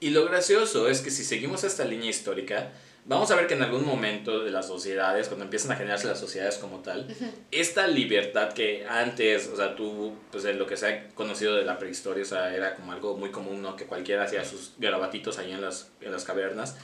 Y 0.00 0.10
lo 0.10 0.24
gracioso 0.24 0.88
es 0.88 1.00
que 1.00 1.10
si 1.10 1.24
seguimos 1.24 1.64
esta 1.64 1.84
línea 1.84 2.10
histórica, 2.10 2.70
vamos 3.04 3.30
a 3.30 3.36
ver 3.36 3.46
que 3.46 3.54
en 3.54 3.62
algún 3.62 3.84
momento 3.84 4.44
de 4.44 4.50
las 4.50 4.66
sociedades, 4.66 5.28
cuando 5.28 5.44
empiezan 5.44 5.72
a 5.72 5.76
generarse 5.76 6.06
las 6.06 6.20
sociedades 6.20 6.56
como 6.58 6.80
tal, 6.80 7.06
esta 7.50 7.86
libertad 7.86 8.52
que 8.52 8.86
antes, 8.86 9.48
o 9.48 9.56
sea, 9.56 9.74
tú, 9.74 10.14
pues 10.30 10.44
en 10.44 10.58
lo 10.58 10.66
que 10.66 10.76
se 10.76 10.86
ha 10.86 11.08
conocido 11.10 11.56
de 11.56 11.64
la 11.64 11.78
prehistoria, 11.78 12.22
o 12.22 12.26
sea, 12.26 12.54
era 12.54 12.76
como 12.76 12.92
algo 12.92 13.16
muy 13.16 13.30
común, 13.30 13.60
¿no? 13.60 13.76
Que 13.76 13.86
cualquiera 13.86 14.24
hacía 14.24 14.44
sus 14.44 14.72
garabatitos 14.78 15.38
ahí 15.38 15.52
en 15.52 15.62
las, 15.62 15.88
en 16.00 16.12
las 16.12 16.24
cavernas. 16.24 16.76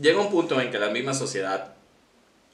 Llega 0.00 0.20
un 0.20 0.30
punto 0.30 0.60
en 0.60 0.70
que 0.70 0.78
la 0.78 0.88
misma 0.88 1.12
sociedad 1.12 1.74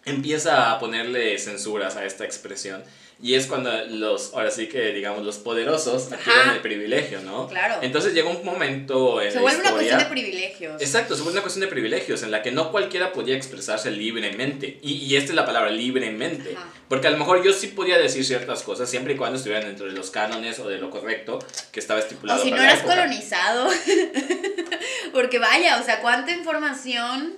empieza 0.05 0.73
a 0.73 0.79
ponerle 0.79 1.39
censuras 1.39 1.97
a 1.97 2.05
esta 2.05 2.25
expresión 2.25 2.83
Y 3.21 3.35
es 3.35 3.47
cuando 3.47 3.71
los, 3.87 4.33
ahora 4.33 4.49
sí 4.51 4.69
que 4.69 4.93
digamos, 4.93 5.25
los 5.25 5.39
poderosos 5.39 6.13
adquieren 6.13 6.51
el 6.51 6.61
privilegio, 6.61 7.21
¿no? 7.23 7.49
Claro. 7.49 7.81
Entonces 7.83 8.15
llega 8.15 8.29
un 8.31 8.45
momento 8.45 9.21
en 9.21 9.31
Se 9.31 9.37
la 9.37 9.41
vuelve 9.43 9.59
una 9.61 9.69
historia- 9.71 9.91
cuestión 9.97 9.99
de 9.99 10.21
privilegios. 10.23 10.81
Exacto, 10.83 11.17
se 11.17 11.23
vuelve 11.23 11.39
una 11.39 11.43
cuestión 11.43 11.63
de 11.63 11.67
privilegios 11.67 12.23
en 12.23 12.31
la 12.31 12.43
que 12.43 12.53
no 12.53 12.71
cualquiera 12.71 13.13
podía 13.13 13.35
expresarse 13.35 13.91
libremente. 13.91 14.79
Y, 14.83 14.93
y 15.05 15.17
esta 15.17 15.31
es 15.33 15.35
la 15.35 15.45
palabra, 15.47 15.71
libremente. 15.71 16.55
Ajá. 16.57 16.69
Porque 16.89 17.09
a 17.09 17.11
lo 17.11 17.19
mejor 17.19 17.43
yo 17.43 17.53
sí 17.53 17.67
podía 17.67 17.99
decir 17.99 18.25
ciertas 18.25 18.63
cosas 18.63 18.89
siempre 18.89 19.15
y 19.15 19.17
cuando 19.17 19.37
estuvieran 19.37 19.67
dentro 19.67 19.87
de 19.87 19.93
los 19.93 20.11
cánones 20.11 20.59
o 20.61 20.69
de 20.69 20.79
lo 20.79 20.89
correcto 20.91 21.41
que 21.73 21.81
estaba 21.81 21.99
estipulado. 21.99 22.41
O 22.41 22.45
si 22.45 22.51
no 22.53 22.57
para 22.57 22.69
la 22.69 22.73
eras 22.81 22.85
colonizado. 22.87 23.69
Porque 25.13 25.39
vaya, 25.39 25.81
o 25.81 25.85
sea, 25.85 26.01
cuánta 26.01 26.33
información 26.33 27.37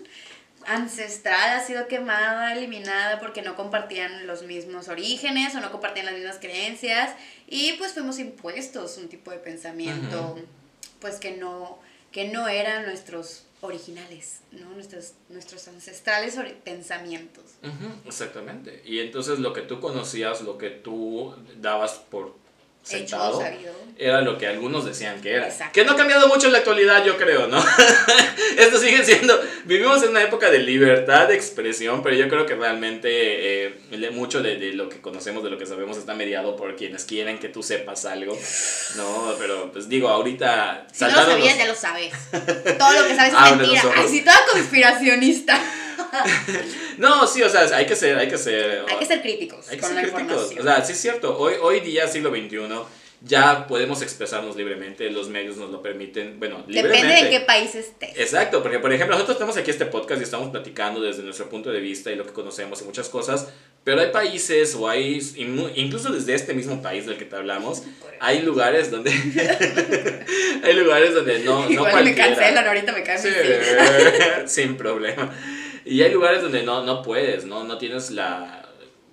ancestral 0.66 1.58
ha 1.58 1.64
sido 1.64 1.88
quemada, 1.88 2.52
eliminada 2.52 3.18
porque 3.20 3.42
no 3.42 3.56
compartían 3.56 4.26
los 4.26 4.42
mismos 4.42 4.88
orígenes 4.88 5.54
o 5.54 5.60
no 5.60 5.70
compartían 5.70 6.06
las 6.06 6.14
mismas 6.14 6.38
creencias 6.38 7.14
y 7.46 7.72
pues 7.74 7.92
fuimos 7.92 8.18
impuestos 8.18 8.98
un 8.98 9.08
tipo 9.08 9.30
de 9.30 9.38
pensamiento 9.38 10.38
pues 11.00 11.16
que 11.16 11.36
no 11.36 11.78
que 12.12 12.28
no 12.28 12.48
eran 12.48 12.86
nuestros 12.86 13.44
originales, 13.60 14.40
¿no? 14.52 14.70
Nuestros 14.70 15.12
nuestros 15.28 15.68
ancestrales 15.68 16.36
pensamientos. 16.64 17.44
Ujú, 17.62 18.08
exactamente. 18.08 18.82
Y 18.84 19.00
entonces 19.00 19.38
lo 19.38 19.52
que 19.52 19.62
tú 19.62 19.80
conocías, 19.80 20.40
lo 20.42 20.58
que 20.58 20.70
tú 20.70 21.34
dabas 21.56 21.94
por 21.94 22.36
sentado, 22.90 23.42
era 24.00 24.22
lo 24.22 24.38
que 24.38 24.46
algunos 24.46 24.86
decían 24.86 25.20
que 25.20 25.34
era. 25.34 25.46
Exacto. 25.46 25.72
Que 25.74 25.84
no 25.84 25.92
ha 25.92 25.96
cambiado 25.96 26.26
mucho 26.26 26.46
en 26.46 26.52
la 26.52 26.58
actualidad, 26.58 27.04
yo 27.04 27.18
creo, 27.18 27.48
¿no? 27.48 27.62
Esto 28.56 28.78
sigue 28.78 29.04
siendo, 29.04 29.38
vivimos 29.64 30.02
en 30.02 30.10
una 30.10 30.22
época 30.22 30.50
de 30.50 30.60
libertad 30.60 31.28
de 31.28 31.34
expresión, 31.34 32.02
pero 32.02 32.16
yo 32.16 32.26
creo 32.30 32.46
que 32.46 32.54
realmente 32.54 33.66
eh, 33.66 34.10
mucho 34.10 34.42
de, 34.42 34.56
de 34.56 34.72
lo 34.72 34.88
que 34.88 35.02
conocemos, 35.02 35.44
de 35.44 35.50
lo 35.50 35.58
que 35.58 35.66
sabemos, 35.66 35.98
está 35.98 36.14
mediado 36.14 36.56
por 36.56 36.76
quienes 36.76 37.04
quieren 37.04 37.38
que 37.38 37.50
tú 37.50 37.62
sepas 37.62 38.06
algo, 38.06 38.38
¿no? 38.96 39.34
Pero 39.38 39.70
pues 39.70 39.86
digo, 39.90 40.08
ahorita... 40.08 40.86
Si 40.90 41.04
no 41.04 41.10
lo 41.10 41.16
sabías, 41.26 41.58
ya 41.58 41.66
lo 41.66 41.74
sabes. 41.74 42.12
Todo 42.30 42.92
lo 42.92 43.06
que 43.06 43.14
sabes 43.14 43.34
es 43.34 43.34
Abre 43.38 43.56
mentira. 43.56 43.82
los 43.82 43.84
ojos. 43.84 43.98
Ay, 43.98 44.08
sí, 44.08 44.24
toda 44.24 44.46
conspiracionista. 44.50 45.60
No, 46.98 47.26
sí, 47.26 47.42
o 47.42 47.48
sea, 47.48 47.62
hay 47.76 47.86
que 47.86 47.96
ser, 47.96 48.18
hay 48.18 48.28
que 48.28 48.38
ser... 48.38 48.84
Hay 48.88 48.96
que 48.98 49.06
ser 49.06 49.22
críticos 49.22 49.68
Hay 49.68 49.76
que 49.76 49.82
con 49.82 49.94
ser 49.94 50.06
la 50.08 50.12
críticos. 50.12 50.52
O 50.58 50.62
sea, 50.62 50.84
sí 50.84 50.92
es 50.92 51.00
cierto. 51.00 51.38
Hoy, 51.38 51.54
hoy 51.60 51.80
día, 51.80 52.06
siglo 52.08 52.30
XXI, 52.30 52.58
ya 53.22 53.66
podemos 53.66 54.00
expresarnos 54.00 54.56
libremente. 54.56 55.10
Los 55.10 55.28
medios 55.28 55.56
nos 55.56 55.70
lo 55.70 55.82
permiten. 55.82 56.38
Bueno, 56.38 56.64
libremente. 56.66 57.06
Depende 57.06 57.24
de 57.24 57.30
qué 57.30 57.40
país 57.44 57.74
estés. 57.74 58.18
Exacto, 58.18 58.62
porque 58.62 58.78
por 58.78 58.92
ejemplo, 58.92 59.14
nosotros 59.14 59.36
tenemos 59.38 59.56
aquí 59.58 59.70
este 59.70 59.86
podcast 59.86 60.20
y 60.20 60.24
estamos 60.24 60.50
platicando 60.50 61.00
desde 61.00 61.22
nuestro 61.22 61.48
punto 61.50 61.70
de 61.70 61.80
vista 61.80 62.10
y 62.10 62.16
lo 62.16 62.24
que 62.24 62.32
conocemos 62.32 62.80
y 62.80 62.84
muchas 62.84 63.08
cosas. 63.08 63.48
Pero 63.84 64.00
hay 64.00 64.10
países 64.10 64.74
o 64.74 64.88
hay, 64.88 65.20
incluso 65.74 66.10
desde 66.10 66.34
este 66.34 66.54
mismo 66.54 66.82
país 66.82 67.06
del 67.06 67.16
que 67.18 67.24
te 67.26 67.36
hablamos, 67.36 67.82
hay 68.20 68.40
lugares 68.40 68.90
donde. 68.90 69.10
hay 70.62 70.72
lugares 70.74 71.14
donde 71.14 71.40
no. 71.40 71.64
no 71.64 71.70
Igual 71.70 71.86
me 72.04 72.14
cualquiera- 72.14 72.36
cancelan, 72.36 72.66
ahorita 72.66 72.92
me 72.92 73.02
cancelan. 73.02 74.46
Sí, 74.46 74.46
sin 74.62 74.76
problema. 74.76 75.30
Y 75.84 76.02
hay 76.02 76.12
lugares 76.12 76.42
donde 76.42 76.62
no, 76.62 76.82
no 76.84 77.02
puedes, 77.02 77.44
¿no? 77.44 77.64
No 77.64 77.78
tienes 77.78 78.10
la... 78.10 78.56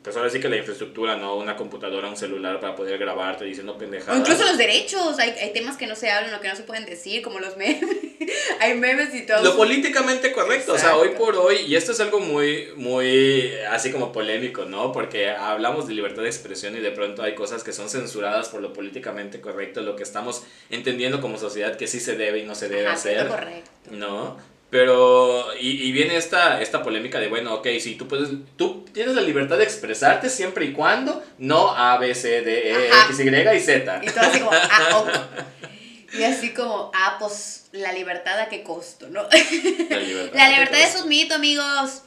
Pues 0.04 0.16
ahora 0.16 0.30
sí 0.30 0.40
que 0.40 0.48
la 0.48 0.56
infraestructura, 0.56 1.18
¿no? 1.18 1.36
Una 1.36 1.58
computadora, 1.58 2.08
un 2.08 2.16
celular 2.16 2.62
para 2.62 2.76
poder 2.76 2.98
grabarte 2.98 3.44
diciendo 3.44 3.74
O 3.74 3.78
pendejadas. 3.78 4.18
incluso 4.18 4.46
los 4.46 4.58
derechos, 4.58 5.20
hay, 5.20 5.32
hay 5.32 5.52
temas 5.52 5.76
que 5.76 5.86
no 5.86 5.98
se 5.98 6.10
hablan 6.10 6.34
o 6.34 6.40
que 6.40 6.48
no 6.48 6.56
se 6.56 6.64
pueden 6.64 6.86
decir, 6.86 7.22
como 7.22 7.40
los 7.40 7.58
memes. 7.58 7.84
hay 8.62 8.76
memes 8.76 9.14
y 9.14 9.26
todo. 9.26 9.44
Lo 9.44 9.58
políticamente 9.58 10.32
correcto, 10.32 10.74
o 10.74 10.78
sea, 10.78 10.96
hoy 10.96 11.10
por 11.18 11.36
hoy, 11.36 11.58
y 11.68 11.76
esto 11.76 11.92
es 11.92 12.00
algo 12.00 12.22
muy, 12.22 12.70
muy, 12.78 13.52
así 13.70 13.92
como 13.92 14.14
polémico, 14.14 14.64
¿no? 14.64 14.94
Porque 14.94 15.30
hablamos 15.30 15.88
de 15.90 15.94
libertad 15.94 16.22
de 16.22 16.30
expresión 16.30 16.78
y 16.78 16.80
de 16.80 16.92
pronto 16.92 17.22
hay 17.22 17.36
cosas 17.36 17.66
que 17.66 17.74
son 17.74 17.90
censuradas 17.90 18.48
por 18.48 18.62
lo 18.62 18.72
políticamente 18.72 19.42
correcto, 19.42 19.82
lo 19.82 19.98
que 19.98 20.04
estamos 20.04 20.44
entendiendo 20.70 21.20
como 21.20 21.38
sociedad 21.38 21.76
que 21.76 21.86
sí 21.88 22.00
se 22.00 22.16
debe 22.16 22.40
y 22.40 22.44
no 22.44 22.56
se 22.56 22.70
debe 22.70 22.86
Ajá, 22.88 22.96
hacer. 22.96 23.28
correcto. 23.28 23.72
¿no? 23.92 24.38
Pero, 24.70 25.46
y, 25.58 25.88
y 25.88 25.92
viene 25.94 26.18
esta, 26.18 26.62
esta 26.62 26.84
polémica 26.84 27.20
de, 27.20 27.30
bueno, 27.30 27.54
ok, 27.56 27.68
si 27.80 27.96
tú 27.96 28.08
puedes, 28.08 28.30
tú 28.58 28.84
tienes 28.94 29.16
la 29.16 29.22
libertad 29.22 29.58
de 29.58 29.64
expresarte 29.64 30.30
siempre 30.30 30.66
y 30.66 30.74
cuando 30.74 31.24
no 31.38 31.72
A, 31.74 31.98
B, 31.98 32.14
C, 32.14 32.42
D, 32.42 32.72
E, 32.72 32.92
Ajá. 32.92 33.06
X, 33.06 33.20
Y 33.20 33.30
y 33.30 33.60
Z. 33.62 34.02
Y 34.04 34.10
todo 34.10 34.20
así 34.22 34.40
como, 34.40 34.52
ah, 34.54 34.98
ok. 34.98 35.10
Y 36.14 36.24
así 36.24 36.54
como, 36.54 36.90
ah, 36.96 37.18
pues 37.20 37.68
la 37.74 37.92
libertad 37.92 38.40
a 38.40 38.48
qué 38.48 38.64
costo, 38.64 39.08
¿no? 39.10 39.24
La 39.24 39.98
libertad. 40.00 40.38
La 40.38 40.50
libertad 40.50 40.80
es 40.82 41.02
un 41.02 41.10
mito, 41.10 41.36
amigos. 41.36 42.02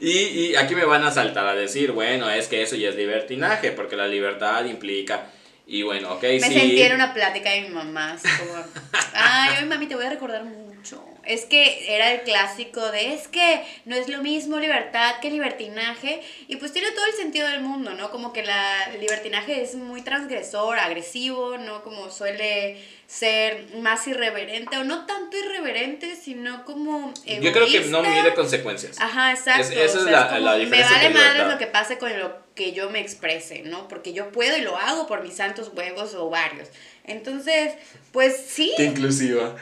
Y, 0.00 0.10
y 0.10 0.56
aquí 0.56 0.74
me 0.74 0.84
van 0.84 1.04
a 1.04 1.10
saltar 1.10 1.46
a 1.46 1.54
decir, 1.54 1.92
bueno, 1.92 2.28
es 2.30 2.48
que 2.48 2.62
eso 2.62 2.74
ya 2.76 2.88
es 2.88 2.96
libertinaje, 2.96 3.70
porque 3.72 3.96
la 3.96 4.08
libertad 4.08 4.64
implica, 4.64 5.26
y 5.66 5.82
bueno, 5.82 6.14
ok, 6.14 6.22
Me 6.22 6.40
sí. 6.40 6.52
sentí 6.52 6.82
en 6.82 6.94
una 6.94 7.14
plática 7.14 7.50
de 7.50 7.62
mi 7.62 7.68
mamá, 7.68 8.14
así 8.14 8.26
como, 8.38 8.64
ay, 9.12 9.58
hoy 9.60 9.68
mami, 9.68 9.86
te 9.86 9.94
voy 9.94 10.04
a 10.06 10.10
recordar 10.10 10.42
mucho. 10.44 11.04
Es 11.24 11.44
que 11.44 11.94
era 11.94 12.12
el 12.12 12.22
clásico 12.22 12.90
de, 12.90 13.14
es 13.14 13.28
que 13.28 13.62
no 13.84 13.94
es 13.94 14.08
lo 14.08 14.22
mismo 14.22 14.58
libertad 14.58 15.16
que 15.20 15.30
libertinaje, 15.30 16.22
y 16.48 16.56
pues 16.56 16.72
tiene 16.72 16.90
todo 16.92 17.04
el 17.06 17.12
sentido 17.12 17.46
del 17.48 17.60
mundo, 17.60 17.92
¿no? 17.94 18.10
Como 18.10 18.32
que 18.32 18.42
la 18.42 18.84
el 18.94 19.00
libertinaje 19.00 19.62
es 19.62 19.74
muy 19.74 20.02
transgresor, 20.02 20.78
agresivo, 20.78 21.58
¿no? 21.58 21.82
Como 21.82 22.10
suele 22.10 22.82
ser 23.06 23.66
más 23.80 24.06
irreverente, 24.06 24.78
o 24.78 24.84
no 24.84 25.04
tanto 25.06 25.36
irreverente, 25.36 26.14
sino 26.16 26.64
como 26.64 27.12
Yo 27.26 27.52
creo 27.52 27.66
que 27.66 27.80
no 27.80 28.02
mide 28.02 28.34
consecuencias. 28.34 29.00
Ajá, 29.00 29.32
exacto. 29.32 29.62
Es- 29.62 29.70
esa 29.70 29.98
o 29.98 30.04
es 30.06 30.10
la- 30.10 30.28
como, 30.28 30.40
la 30.40 30.52
Me 30.54 30.58
diferencia 30.60 30.96
vale 30.96 31.10
madre 31.10 31.44
lo 31.48 31.58
que 31.58 31.66
pase 31.66 31.98
con 31.98 32.16
lo 32.18 32.38
que 32.54 32.72
yo 32.72 32.88
me 32.90 33.00
exprese, 33.00 33.62
¿no? 33.62 33.88
Porque 33.88 34.12
yo 34.12 34.30
puedo 34.32 34.56
y 34.56 34.60
lo 34.60 34.76
hago 34.76 35.06
por 35.06 35.22
mis 35.22 35.34
santos 35.34 35.70
huevos 35.74 36.14
o 36.14 36.30
varios. 36.30 36.68
Entonces, 37.04 37.72
pues 38.12 38.36
sí. 38.48 38.72
Qué 38.76 38.84
inclusiva. 38.84 39.56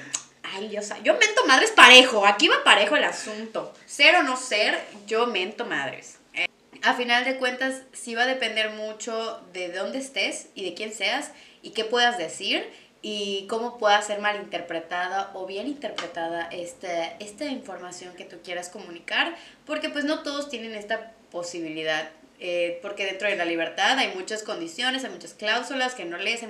Ay, 0.54 0.70
yo, 0.70 0.80
yo 1.02 1.14
mento 1.14 1.46
madres 1.46 1.70
parejo. 1.72 2.26
Aquí 2.26 2.48
va 2.48 2.64
parejo 2.64 2.96
el 2.96 3.04
asunto. 3.04 3.72
Ser 3.86 4.16
o 4.16 4.22
no 4.22 4.36
ser, 4.36 4.78
yo 5.06 5.26
mento 5.26 5.64
madres. 5.66 6.18
Eh, 6.34 6.46
a 6.82 6.94
final 6.94 7.24
de 7.24 7.36
cuentas, 7.36 7.82
sí 7.92 8.14
va 8.14 8.22
a 8.22 8.26
depender 8.26 8.70
mucho 8.70 9.40
de 9.52 9.70
dónde 9.70 9.98
estés 9.98 10.48
y 10.54 10.64
de 10.64 10.74
quién 10.74 10.92
seas 10.92 11.32
y 11.62 11.70
qué 11.70 11.84
puedas 11.84 12.18
decir 12.18 12.68
y 13.02 13.46
cómo 13.48 13.78
pueda 13.78 14.00
ser 14.02 14.20
malinterpretada 14.20 15.30
o 15.34 15.46
bien 15.46 15.68
interpretada 15.68 16.48
esta, 16.50 17.04
esta 17.20 17.44
información 17.44 18.14
que 18.16 18.24
tú 18.24 18.38
quieras 18.42 18.68
comunicar, 18.70 19.36
porque 19.66 19.88
pues 19.88 20.04
no 20.04 20.22
todos 20.22 20.48
tienen 20.48 20.74
esta 20.74 21.12
posibilidad. 21.30 22.10
eh, 22.40 22.78
porque 22.82 23.04
dentro 23.04 23.28
de 23.28 23.34
la 23.34 23.44
libertad 23.44 23.98
hay 23.98 24.14
muchas 24.14 24.44
condiciones, 24.44 25.02
hay 25.04 25.10
muchas 25.10 25.34
cláusulas 25.34 25.96
que 25.96 26.04
no 26.04 26.18
lees, 26.18 26.42
hay 26.42 26.48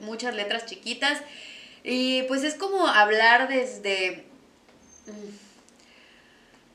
muchas 0.00 0.34
letras 0.34 0.66
chiquitas 0.66 1.20
y 1.88 2.22
pues 2.24 2.44
es 2.44 2.54
como 2.54 2.86
hablar 2.86 3.48
desde... 3.48 4.24
mm, 5.06 5.48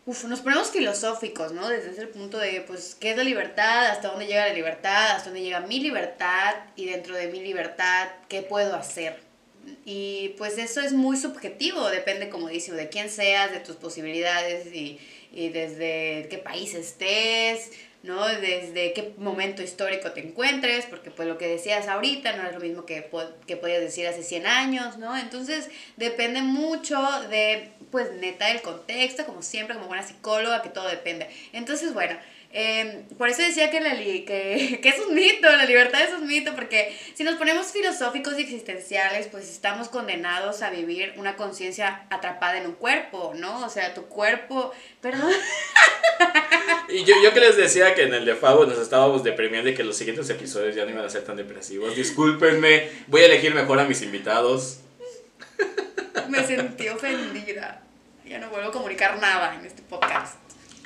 Uf, 0.05 0.25
nos 0.25 0.41
ponemos 0.41 0.69
filosóficos, 0.69 1.53
¿no? 1.53 1.69
Desde 1.69 1.91
ese 1.91 2.07
punto 2.07 2.37
de, 2.37 2.59
pues, 2.67 2.97
¿qué 2.99 3.11
es 3.11 3.17
la 3.17 3.23
libertad? 3.23 3.85
¿Hasta 3.87 4.09
dónde 4.09 4.27
llega 4.27 4.47
la 4.47 4.53
libertad? 4.53 5.11
¿Hasta 5.11 5.29
dónde 5.29 5.43
llega 5.45 5.61
mi 5.61 5.79
libertad? 5.79 6.55
Y 6.75 6.87
dentro 6.87 7.15
de 7.15 7.27
mi 7.27 7.39
libertad, 7.39 8.09
¿qué 8.27 8.41
puedo 8.41 8.75
hacer? 8.75 9.21
Y 9.85 10.35
pues 10.37 10.57
eso 10.57 10.81
es 10.81 10.91
muy 10.91 11.15
subjetivo, 11.15 11.89
depende, 11.89 12.27
como 12.27 12.49
dice, 12.49 12.73
de 12.73 12.89
quién 12.89 13.09
seas, 13.09 13.51
de 13.53 13.61
tus 13.61 13.77
posibilidades 13.77 14.67
y, 14.73 14.99
y 15.31 15.47
desde 15.49 16.27
qué 16.29 16.37
país 16.37 16.73
estés, 16.73 17.71
¿no? 18.03 18.27
Desde 18.27 18.93
qué 18.93 19.13
momento 19.17 19.63
histórico 19.63 20.11
te 20.11 20.19
encuentres, 20.19 20.85
porque 20.85 21.09
pues 21.09 21.27
lo 21.27 21.37
que 21.37 21.47
decías 21.47 21.87
ahorita 21.87 22.35
no 22.35 22.47
es 22.47 22.53
lo 22.53 22.59
mismo 22.59 22.85
que, 22.85 23.09
que 23.47 23.57
podías 23.57 23.79
decir 23.79 24.05
hace 24.05 24.23
100 24.23 24.45
años, 24.45 24.97
¿no? 24.97 25.17
Entonces 25.17 25.69
depende 25.95 26.41
mucho 26.41 27.01
de, 27.29 27.69
pues 27.91 28.11
neta, 28.13 28.51
el 28.51 28.61
contexto, 28.61 29.25
como 29.25 29.41
siempre, 29.41 29.75
como 29.75 29.87
buena 29.87 30.03
psicóloga, 30.03 30.61
que 30.61 30.69
todo 30.69 30.87
depende. 30.89 31.29
Entonces, 31.53 31.93
bueno, 31.93 32.17
eh, 32.53 33.03
por 33.17 33.29
eso 33.29 33.41
decía 33.41 33.69
que, 33.71 33.81
la 33.81 33.93
li- 33.95 34.25
que, 34.25 34.79
que 34.81 34.89
es 34.89 34.99
un 34.99 35.13
mito, 35.15 35.49
la 35.49 35.65
libertad 35.65 36.01
es 36.03 36.13
un 36.13 36.27
mito, 36.27 36.53
porque 36.55 36.95
si 37.15 37.23
nos 37.23 37.35
ponemos 37.35 37.71
filosóficos 37.71 38.37
y 38.37 38.43
existenciales, 38.43 39.27
pues 39.27 39.49
estamos 39.49 39.89
condenados 39.89 40.61
a 40.61 40.69
vivir 40.69 41.13
una 41.17 41.35
conciencia 41.35 42.05
atrapada 42.09 42.57
en 42.59 42.67
un 42.67 42.73
cuerpo, 42.73 43.33
¿no? 43.35 43.65
O 43.65 43.69
sea, 43.69 43.93
tu 43.93 44.03
cuerpo, 44.05 44.71
perdón. 45.01 45.31
Y 46.89 47.03
yo, 47.05 47.15
yo 47.23 47.33
que 47.33 47.39
les 47.39 47.57
decía 47.57 47.95
que 47.95 48.03
en 48.03 48.13
el 48.13 48.25
de 48.25 48.35
Fabo 48.35 48.65
nos 48.65 48.77
estábamos 48.77 49.23
deprimiendo 49.23 49.69
y 49.69 49.73
que 49.73 49.83
los 49.83 49.97
siguientes 49.97 50.29
episodios 50.29 50.75
ya 50.75 50.85
no 50.85 50.91
iban 50.91 51.05
a 51.05 51.09
ser 51.09 51.23
tan 51.23 51.35
depresivos. 51.37 51.95
Discúlpenme, 51.95 52.89
voy 53.07 53.21
a 53.21 53.25
elegir 53.25 53.53
mejor 53.55 53.79
a 53.79 53.85
mis 53.85 54.01
invitados. 54.01 54.79
Me 56.29 56.45
sentí 56.45 56.87
ofendida. 56.89 57.81
Ya 58.25 58.37
no 58.39 58.49
vuelvo 58.49 58.69
a 58.69 58.71
comunicar 58.71 59.17
nada 59.19 59.55
en 59.55 59.65
este 59.65 59.81
podcast. 59.81 60.35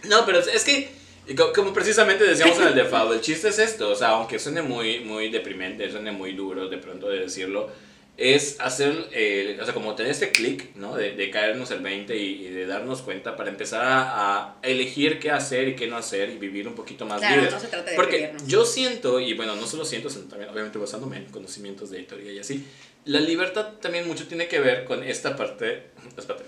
No, 0.05 0.25
pero 0.25 0.39
es 0.39 0.63
que, 0.63 0.89
co- 1.35 1.51
como 1.53 1.73
precisamente 1.73 2.23
decíamos 2.23 2.59
en 2.59 2.67
el 2.69 2.75
de 2.75 2.85
Fabo, 2.89 3.13
el 3.13 3.21
chiste 3.21 3.49
es 3.49 3.59
esto, 3.59 3.89
o 3.89 3.95
sea, 3.95 4.09
aunque 4.09 4.39
suene 4.39 4.61
muy, 4.61 4.99
muy 4.99 5.29
deprimente, 5.29 5.89
suene 5.91 6.11
muy 6.11 6.33
duro 6.33 6.69
de 6.69 6.77
pronto 6.77 7.09
de 7.09 7.19
decirlo, 7.19 7.69
es 8.17 8.59
hacer, 8.59 9.09
eh, 9.11 9.59
o 9.61 9.63
sea, 9.63 9.75
como 9.75 9.93
tener 9.93 10.11
este 10.11 10.31
clic, 10.31 10.75
¿no? 10.75 10.95
De, 10.95 11.11
de, 11.11 11.29
caernos 11.29 11.69
el 11.69 11.81
20 11.81 12.17
y, 12.17 12.47
y, 12.47 12.49
de 12.49 12.65
darnos 12.65 13.03
cuenta 13.03 13.35
para 13.35 13.49
empezar 13.51 13.85
a, 13.85 14.37
a, 14.47 14.55
elegir 14.63 15.19
qué 15.19 15.29
hacer 15.29 15.67
y 15.67 15.75
qué 15.75 15.85
no 15.85 15.97
hacer 15.97 16.31
y 16.31 16.37
vivir 16.37 16.67
un 16.67 16.73
poquito 16.73 17.05
más 17.05 17.19
claro, 17.19 17.35
libres. 17.35 17.53
No 17.53 17.59
se 17.59 17.67
trata 17.67 17.91
de 17.91 17.95
Porque 17.95 18.17
vivirnos. 18.17 18.47
yo 18.47 18.65
siento, 18.65 19.19
y 19.19 19.33
bueno, 19.35 19.55
no 19.55 19.67
solo 19.67 19.85
siento, 19.85 20.09
sino 20.09 20.25
también 20.25 20.49
obviamente 20.49 20.79
basándome 20.79 21.17
en 21.17 21.25
conocimientos 21.25 21.91
de 21.91 22.01
teoría 22.03 22.31
y 22.33 22.39
así, 22.39 22.65
la 23.05 23.19
libertad 23.19 23.73
también 23.79 24.07
mucho 24.07 24.27
tiene 24.27 24.47
que 24.47 24.59
ver 24.59 24.85
con 24.85 25.03
esta 25.03 25.35
parte... 25.35 25.91
Espérate. 26.17 26.43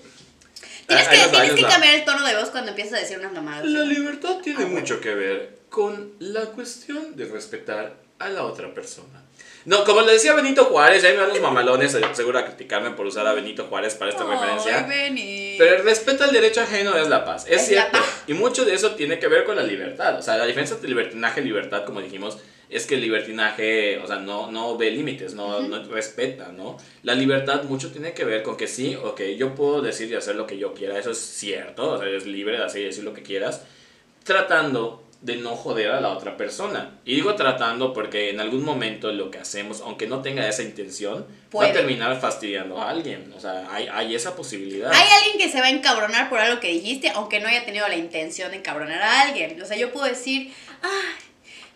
Tienes 0.89 1.08
que, 1.08 1.17
va, 1.17 1.32
tienes 1.32 1.54
que 1.54 1.62
cambiar 1.62 1.95
el 1.95 2.04
tono 2.06 2.25
de 2.28 2.36
voz 2.36 2.49
cuando 2.49 2.71
empiezas 2.71 2.95
a 2.95 3.02
decir 3.02 3.17
unas 3.19 3.32
mamadas. 3.32 3.65
La 3.65 3.82
libertad 3.86 4.38
tiene 4.43 4.60
Ah, 4.60 4.65
bueno. 4.65 4.80
mucho 4.82 4.99
que 4.99 5.13
ver 5.15 5.60
con 5.69 6.13
la 6.19 6.41
cuestión 6.47 7.15
de 7.15 7.25
respetar 7.25 7.93
a 8.19 8.30
la 8.30 8.43
otra 8.43 8.73
persona. 8.73 9.23
No, 9.65 9.84
como 9.84 10.02
le 10.02 10.13
decía 10.13 10.34
Benito 10.34 10.65
Juárez, 10.65 11.04
ahí 11.04 11.13
me 11.13 11.19
van 11.19 11.30
los 11.30 11.41
mamalones 11.41 11.93
eh, 11.93 12.02
seguro 12.13 12.39
a 12.39 12.45
criticarme 12.45 12.91
por 12.91 13.06
usar 13.06 13.28
a 13.28 13.34
Benito 13.34 13.65
Juárez 13.65 13.93
para 13.95 14.10
esta 14.10 14.23
referencia. 14.23 14.80
Ay, 14.80 14.86
Benny. 14.89 15.56
Pero 15.58 15.75
el 15.78 15.84
respeto 15.84 16.23
al 16.23 16.32
derecho 16.32 16.62
ajeno 16.62 16.95
es 16.97 17.08
la 17.08 17.23
paz. 17.25 17.45
Es, 17.47 17.62
Es 17.62 17.67
cierto. 17.67 17.91
paz. 17.91 18.23
Y 18.28 18.34
mucho 18.34 18.65
de 18.65 18.73
eso 18.73 18.95
tiene 18.95 19.19
que 19.19 19.28
ver 19.28 19.43
con 19.43 19.56
la 19.58 19.63
libertad. 19.63 20.17
O 20.17 20.21
sea, 20.21 20.38
la 20.38 20.45
diferencia 20.45 20.75
entre 20.75 20.89
libertinaje 20.89 21.41
y 21.41 21.43
libertad, 21.43 21.84
como 21.86 22.02
dijimos, 22.02 22.38
es 22.69 22.86
que 22.86 22.95
el 22.95 23.01
libertinaje, 23.01 23.97
o 23.97 24.08
sea, 24.08 24.17
no, 24.17 24.51
no 24.51 24.77
ve 24.77 24.91
límites, 24.91 25.34
no, 25.34 25.62
no 25.62 25.84
respeta, 25.86 26.51
¿no? 26.51 26.77
La 27.03 27.15
libertad 27.15 27.63
mucho 27.63 27.91
tiene 27.91 28.13
que 28.13 28.25
ver 28.25 28.43
con 28.43 28.58
que 28.58 28.67
sí, 28.67 28.95
ok, 28.95 29.21
yo 29.38 29.55
puedo 29.55 29.82
decir 29.82 30.10
y 30.12 30.15
hacer 30.15 30.36
lo 30.36 30.45
que 30.45 30.58
yo 30.58 30.73
quiera, 30.73 30.97
eso 30.97 31.12
es 31.12 31.17
cierto, 31.17 31.93
o 31.93 31.97
sea, 31.97 32.08
eres 32.08 32.27
libre 32.27 32.58
de 32.58 32.63
hacer 32.63 32.82
y 32.82 32.86
decir 32.86 33.03
lo 33.03 33.13
que 33.13 33.23
quieras, 33.23 33.63
tratando 34.23 35.03
de 35.21 35.36
no 35.36 35.55
joder 35.55 35.91
a 35.91 35.99
la 35.99 36.10
otra 36.10 36.38
persona. 36.38 36.97
Y 37.03 37.15
digo 37.15 37.36
tratando 37.36 37.91
porque 37.93 38.29
en 38.29 38.39
algún 38.39 38.63
momento 38.63 39.12
lo 39.12 39.29
que 39.32 39.38
hacemos, 39.38 39.82
aunque 39.82 40.08
no 40.08 40.21
tenga 40.21 40.47
esa 40.47 40.63
intención, 40.63 41.23
va 41.23 41.49
Puede. 41.49 41.71
a 41.71 41.73
terminar 41.73 42.19
fastidiando 42.21 42.82
a 42.82 42.89
alguien. 42.89 43.34
O 43.36 43.39
sea, 43.39 43.67
hay, 43.69 43.89
hay 43.91 44.15
esa 44.15 44.36
posibilidad. 44.36 44.91
Hay 44.93 45.08
alguien 45.17 45.38
que 45.38 45.51
se 45.51 45.60
va 45.60 45.67
a 45.67 45.71
encabronar 45.71 46.29
por 46.29 46.39
algo 46.39 46.62
que 46.62 46.69
dijiste, 46.69 47.10
aunque 47.10 47.41
no 47.41 47.49
haya 47.49 47.65
tenido 47.65 47.86
la 47.89 47.97
intención 47.97 48.51
de 48.51 48.58
encabronar 48.58 49.01
a 49.01 49.21
alguien. 49.23 49.62
O 49.62 49.65
sea, 49.65 49.75
yo 49.75 49.91
puedo 49.91 50.05
decir, 50.05 50.53
ay, 50.82 51.28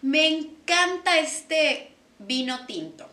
me 0.04 0.28
encanta 0.28 1.18
este 1.18 1.92
vino 2.20 2.66
tinto. 2.68 3.10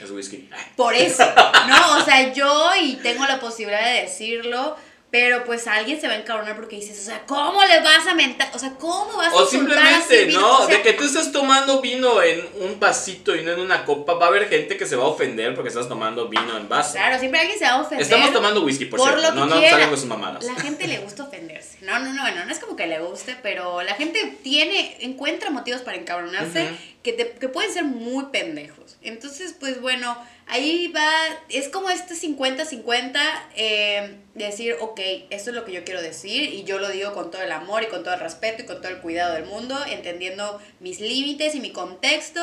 Es 0.00 0.10
whisky. 0.10 0.48
Por 0.76 0.94
eso, 0.94 1.24
¿no? 1.68 1.98
O 1.98 2.04
sea, 2.04 2.32
yo 2.32 2.70
y 2.80 2.96
tengo 2.96 3.26
la 3.26 3.38
posibilidad 3.38 3.84
de 3.84 4.02
decirlo, 4.02 4.76
pero 5.10 5.44
pues 5.44 5.66
alguien 5.66 6.00
se 6.00 6.06
va 6.06 6.14
a 6.14 6.16
encabronar 6.18 6.54
porque 6.56 6.76
dices, 6.76 6.98
o 7.00 7.02
sea, 7.02 7.22
¿cómo 7.26 7.64
le 7.64 7.80
vas 7.80 8.06
a 8.06 8.14
mentar? 8.14 8.48
O 8.54 8.58
sea, 8.58 8.70
¿cómo 8.78 9.16
vas 9.16 9.32
a 9.32 9.36
O 9.36 9.44
simplemente, 9.46 10.26
vino? 10.26 10.40
¿no? 10.40 10.58
O 10.60 10.66
sea, 10.66 10.76
de 10.76 10.82
que 10.82 10.92
tú 10.92 11.04
estás 11.04 11.32
tomando 11.32 11.80
vino 11.80 12.22
en 12.22 12.48
un 12.60 12.78
vasito 12.78 13.34
y 13.34 13.42
no 13.42 13.52
en 13.52 13.60
una 13.60 13.84
copa, 13.84 14.14
va 14.14 14.26
a 14.26 14.28
haber 14.28 14.48
gente 14.48 14.76
que 14.76 14.86
se 14.86 14.94
va 14.96 15.04
a 15.04 15.08
ofender 15.08 15.54
porque 15.54 15.68
estás 15.68 15.88
tomando 15.88 16.28
vino 16.28 16.56
en 16.56 16.68
vaso. 16.68 16.92
Claro, 16.92 17.18
siempre 17.18 17.40
alguien 17.40 17.58
se 17.58 17.64
va 17.64 17.72
a 17.72 17.80
ofender. 17.80 18.02
Estamos 18.02 18.32
tomando 18.32 18.62
whisky, 18.62 18.84
por, 18.84 19.00
por 19.00 19.08
cierto. 19.08 19.26
lo 19.28 19.34
que 19.34 19.40
no, 19.40 19.46
no 19.46 19.54
quiera. 19.56 19.70
salgan 19.70 19.88
con 19.90 19.98
sus 19.98 20.08
mamadas. 20.08 20.44
La 20.44 20.54
gente 20.54 20.86
le 20.86 20.98
gusta 20.98 21.24
ofenderse. 21.24 21.78
No, 21.82 21.98
no, 21.98 22.12
no, 22.12 22.22
bueno, 22.22 22.44
no 22.44 22.52
es 22.52 22.58
como 22.60 22.76
que 22.76 22.86
le 22.86 23.00
guste, 23.00 23.36
pero 23.42 23.82
la 23.82 23.94
gente 23.94 24.38
tiene, 24.42 24.96
encuentra 25.00 25.50
motivos 25.50 25.80
para 25.80 25.96
encabronarse 25.96 26.68
que, 27.02 27.12
te- 27.14 27.32
que 27.32 27.48
pueden 27.48 27.72
ser 27.72 27.84
muy 27.84 28.26
pendejos. 28.26 28.96
Entonces, 29.02 29.54
pues 29.58 29.80
bueno, 29.80 30.16
ahí 30.46 30.88
va, 30.94 31.10
es 31.48 31.68
como 31.70 31.88
este 31.88 32.14
50-50, 32.14 33.18
eh, 33.56 34.16
decir, 34.34 34.76
ok, 34.80 34.99
esto 35.30 35.50
es 35.50 35.56
lo 35.56 35.64
que 35.64 35.72
yo 35.72 35.84
quiero 35.84 36.02
decir 36.02 36.52
y 36.52 36.64
yo 36.64 36.78
lo 36.78 36.88
digo 36.88 37.12
con 37.12 37.30
todo 37.30 37.42
el 37.42 37.52
amor 37.52 37.82
y 37.82 37.86
con 37.86 38.02
todo 38.02 38.14
el 38.14 38.20
respeto 38.20 38.62
y 38.62 38.66
con 38.66 38.80
todo 38.80 38.88
el 38.88 38.98
cuidado 38.98 39.34
del 39.34 39.44
mundo, 39.44 39.78
entendiendo 39.88 40.60
mis 40.80 41.00
límites 41.00 41.54
y 41.54 41.60
mi 41.60 41.70
contexto. 41.70 42.40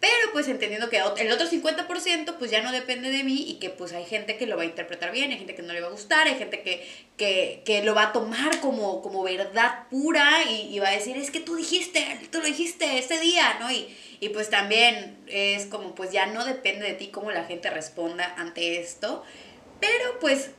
Pero 0.00 0.32
pues 0.32 0.48
entendiendo 0.48 0.88
que 0.88 0.96
el 0.96 1.30
otro 1.30 1.46
50% 1.46 2.36
pues 2.38 2.50
ya 2.50 2.62
no 2.62 2.72
depende 2.72 3.10
de 3.10 3.22
mí 3.22 3.44
y 3.46 3.54
que 3.58 3.68
pues 3.68 3.92
hay 3.92 4.06
gente 4.06 4.38
que 4.38 4.46
lo 4.46 4.56
va 4.56 4.62
a 4.62 4.64
interpretar 4.64 5.12
bien, 5.12 5.30
hay 5.30 5.36
gente 5.36 5.54
que 5.54 5.60
no 5.60 5.74
le 5.74 5.82
va 5.82 5.88
a 5.88 5.90
gustar, 5.90 6.26
hay 6.26 6.36
gente 6.36 6.62
que, 6.62 6.88
que, 7.18 7.60
que 7.66 7.82
lo 7.82 7.94
va 7.94 8.04
a 8.04 8.12
tomar 8.14 8.60
como, 8.60 9.02
como 9.02 9.22
verdad 9.22 9.88
pura 9.90 10.42
y, 10.50 10.78
va 10.78 10.88
a 10.88 10.92
decir, 10.92 11.18
es 11.18 11.30
que 11.30 11.40
tú 11.40 11.54
dijiste, 11.54 12.18
tú 12.32 12.38
lo 12.38 12.46
dijiste 12.46 12.98
ese 12.98 13.20
día, 13.20 13.58
¿no? 13.60 13.70
Y, 13.70 13.94
y 14.20 14.30
pues 14.30 14.48
también 14.48 15.18
es 15.26 15.66
como 15.66 15.94
pues 15.94 16.10
ya 16.12 16.24
no 16.24 16.46
depende 16.46 16.86
de 16.86 16.94
ti 16.94 17.08
cómo 17.08 17.30
la 17.30 17.44
gente 17.44 17.68
responda 17.68 18.34
ante 18.38 18.80
esto, 18.80 19.22
pero 19.80 20.18
pues... 20.18 20.52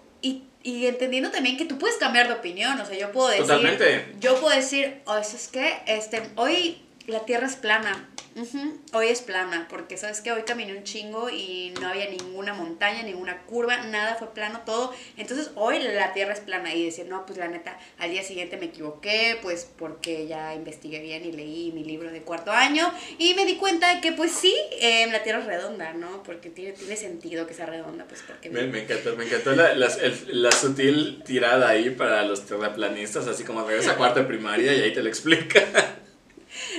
y 0.63 0.85
entendiendo 0.85 1.31
también 1.31 1.57
que 1.57 1.65
tú 1.65 1.77
puedes 1.77 1.97
cambiar 1.97 2.27
de 2.27 2.33
opinión, 2.33 2.79
o 2.79 2.85
sea, 2.85 2.97
yo 2.97 3.11
puedo 3.11 3.29
decir, 3.29 3.45
Totalmente. 3.45 4.05
yo 4.19 4.39
puedo 4.39 4.55
decir, 4.55 5.01
oh, 5.05 5.17
eso 5.17 5.35
es 5.35 5.47
que, 5.47 5.79
este, 5.87 6.21
hoy 6.35 6.81
la 7.11 7.25
tierra 7.25 7.47
es 7.47 7.55
plana. 7.55 8.07
Ujú, 8.33 8.79
Hoy 8.93 9.07
es 9.09 9.21
plana, 9.21 9.67
porque 9.69 9.97
sabes 9.97 10.21
que 10.21 10.31
hoy 10.31 10.43
caminé 10.43 10.73
un 10.73 10.85
chingo 10.85 11.29
y 11.29 11.73
no 11.81 11.89
había 11.89 12.09
ninguna 12.09 12.53
montaña, 12.53 13.03
ninguna 13.03 13.41
curva, 13.41 13.75
nada 13.87 14.15
fue 14.15 14.33
plano, 14.33 14.61
todo. 14.65 14.93
Entonces 15.17 15.51
hoy 15.55 15.79
la 15.79 16.13
tierra 16.13 16.31
es 16.31 16.39
plana 16.39 16.73
y 16.73 16.85
decir, 16.85 17.07
no, 17.07 17.25
pues 17.25 17.37
la 17.37 17.49
neta, 17.49 17.77
al 17.99 18.09
día 18.11 18.23
siguiente 18.23 18.55
me 18.55 18.67
equivoqué, 18.67 19.37
pues 19.41 19.67
porque 19.77 20.27
ya 20.27 20.55
investigué 20.55 21.01
bien 21.01 21.25
y 21.25 21.33
leí 21.33 21.73
mi 21.73 21.83
libro 21.83 22.09
de 22.09 22.21
cuarto 22.21 22.51
año 22.53 22.89
y 23.17 23.33
me 23.33 23.45
di 23.45 23.57
cuenta 23.57 23.93
de 23.95 23.99
que 23.99 24.13
pues 24.13 24.31
sí, 24.31 24.55
eh, 24.79 25.05
la 25.11 25.23
tierra 25.23 25.39
es 25.39 25.45
redonda, 25.45 25.91
¿no? 25.91 26.23
Porque 26.23 26.49
tiene, 26.49 26.71
tiene 26.71 26.95
sentido 26.95 27.45
que 27.45 27.53
sea 27.53 27.65
redonda, 27.65 28.05
pues 28.05 28.23
porque... 28.25 28.49
Me, 28.49 28.63
me 28.63 28.83
encantó, 28.83 29.13
me 29.17 29.25
encantó 29.25 29.51
la, 29.57 29.73
la, 29.75 29.87
el- 29.87 30.41
la 30.41 30.51
sutil 30.53 31.21
tirada 31.25 31.67
ahí 31.67 31.89
para 31.89 32.23
los 32.23 32.45
terraplanistas, 32.45 33.27
así 33.27 33.43
como 33.43 33.65
regresa 33.67 33.91
a 33.91 33.97
cuarta 33.97 34.21
de 34.21 34.25
primaria 34.27 34.73
y 34.73 34.81
ahí 34.83 34.93
te 34.93 35.03
lo 35.03 35.09
explica. 35.09 35.61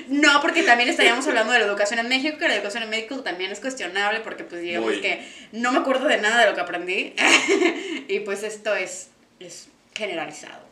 No, 0.08 0.40
porque 0.40 0.62
también 0.62 0.88
estaríamos 0.88 1.26
hablando 1.26 1.52
de 1.52 1.60
la 1.60 1.66
educación 1.66 1.98
en 1.98 2.08
México, 2.08 2.38
que 2.38 2.48
la 2.48 2.56
educación 2.56 2.82
en 2.82 2.90
México 2.90 3.20
también 3.20 3.50
es 3.50 3.60
cuestionable, 3.60 4.20
porque 4.20 4.44
pues 4.44 4.62
digamos 4.62 4.92
que 4.94 5.26
no 5.52 5.72
me 5.72 5.78
acuerdo 5.78 6.06
de 6.06 6.18
nada 6.18 6.40
de 6.40 6.50
lo 6.50 6.54
que 6.54 6.60
aprendí, 6.60 7.14
y 8.08 8.20
pues 8.20 8.42
esto 8.42 8.74
es, 8.74 9.10
es 9.40 9.68
generalizado. 9.94 10.62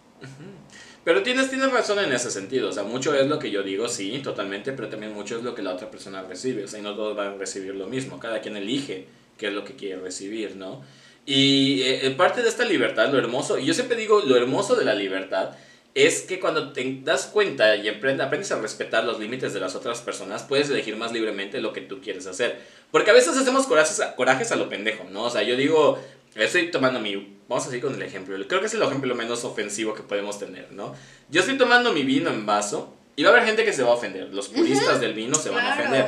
Pero 1.04 1.22
tienes, 1.22 1.48
tienes 1.48 1.72
razón 1.72 1.98
en 1.98 2.12
ese 2.12 2.30
sentido, 2.30 2.68
o 2.68 2.72
sea, 2.72 2.82
mucho 2.82 3.14
es 3.14 3.26
lo 3.26 3.38
que 3.38 3.50
yo 3.50 3.62
digo, 3.62 3.88
sí, 3.88 4.20
totalmente, 4.22 4.72
pero 4.72 4.88
también 4.88 5.14
mucho 5.14 5.38
es 5.38 5.42
lo 5.42 5.54
que 5.54 5.62
la 5.62 5.72
otra 5.72 5.90
persona 5.90 6.22
recibe, 6.22 6.64
o 6.64 6.68
sea, 6.68 6.78
y 6.78 6.82
no 6.82 6.94
todos 6.94 7.16
van 7.16 7.28
a 7.28 7.36
recibir 7.36 7.74
lo 7.74 7.86
mismo, 7.86 8.20
cada 8.20 8.40
quien 8.40 8.56
elige 8.56 9.06
qué 9.38 9.48
es 9.48 9.54
lo 9.54 9.64
que 9.64 9.76
quiere 9.76 9.98
recibir, 10.00 10.56
¿no? 10.56 10.82
Y 11.24 11.82
eh, 11.82 12.10
parte 12.16 12.42
de 12.42 12.48
esta 12.48 12.64
libertad, 12.64 13.10
lo 13.10 13.18
hermoso, 13.18 13.58
y 13.58 13.64
yo 13.64 13.72
siempre 13.72 13.96
digo, 13.96 14.20
lo 14.20 14.36
hermoso 14.36 14.76
de 14.76 14.84
la 14.84 14.94
libertad 14.94 15.56
es 15.94 16.22
que 16.22 16.38
cuando 16.38 16.72
te 16.72 17.00
das 17.02 17.26
cuenta 17.26 17.74
y 17.76 17.88
aprend- 17.88 18.22
aprendes 18.22 18.52
a 18.52 18.60
respetar 18.60 19.04
los 19.04 19.18
límites 19.18 19.52
de 19.52 19.60
las 19.60 19.74
otras 19.74 20.00
personas, 20.00 20.42
puedes 20.44 20.70
elegir 20.70 20.96
más 20.96 21.12
libremente 21.12 21.60
lo 21.60 21.72
que 21.72 21.80
tú 21.80 22.00
quieres 22.00 22.26
hacer. 22.26 22.60
Porque 22.90 23.10
a 23.10 23.14
veces 23.14 23.36
hacemos 23.36 23.66
corajes 23.66 24.00
a, 24.00 24.14
corajes 24.14 24.52
a 24.52 24.56
lo 24.56 24.68
pendejo, 24.68 25.04
¿no? 25.10 25.24
O 25.24 25.30
sea, 25.30 25.42
yo 25.42 25.56
digo, 25.56 25.98
estoy 26.34 26.70
tomando 26.70 27.00
mi... 27.00 27.38
Vamos 27.48 27.64
a 27.64 27.70
seguir 27.70 27.84
con 27.84 27.94
el 27.94 28.02
ejemplo. 28.02 28.36
Creo 28.46 28.60
que 28.60 28.66
es 28.66 28.74
el 28.74 28.82
ejemplo 28.82 29.14
menos 29.16 29.44
ofensivo 29.44 29.94
que 29.94 30.02
podemos 30.04 30.38
tener, 30.38 30.70
¿no? 30.70 30.94
Yo 31.28 31.40
estoy 31.40 31.58
tomando 31.58 31.92
mi 31.92 32.04
vino 32.04 32.30
en 32.30 32.46
vaso 32.46 32.94
y 33.16 33.24
va 33.24 33.30
a 33.30 33.32
haber 33.32 33.44
gente 33.44 33.64
que 33.64 33.72
se 33.72 33.82
va 33.82 33.90
a 33.90 33.94
ofender. 33.94 34.32
Los 34.32 34.48
puristas 34.48 35.00
del 35.00 35.14
vino 35.14 35.34
se 35.34 35.50
van 35.50 35.66
a 35.66 35.74
ofender. 35.74 36.04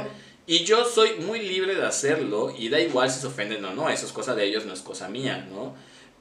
Y 0.47 0.65
yo 0.65 0.85
soy 0.85 1.15
muy 1.19 1.41
libre 1.41 1.75
de 1.75 1.85
hacerlo 1.85 2.55
y 2.57 2.69
da 2.69 2.79
igual 2.81 3.11
si 3.11 3.21
se 3.21 3.27
ofenden 3.27 3.65
o 3.65 3.75
no, 3.75 3.89
eso 3.91 4.07
es 4.07 4.13
cosa 4.13 4.35
de 4.35 4.45
ellos, 4.45 4.65
no 4.67 4.73
es 4.73 4.81
cosa 4.81 5.09
mía, 5.09 5.47
¿no? 5.51 5.75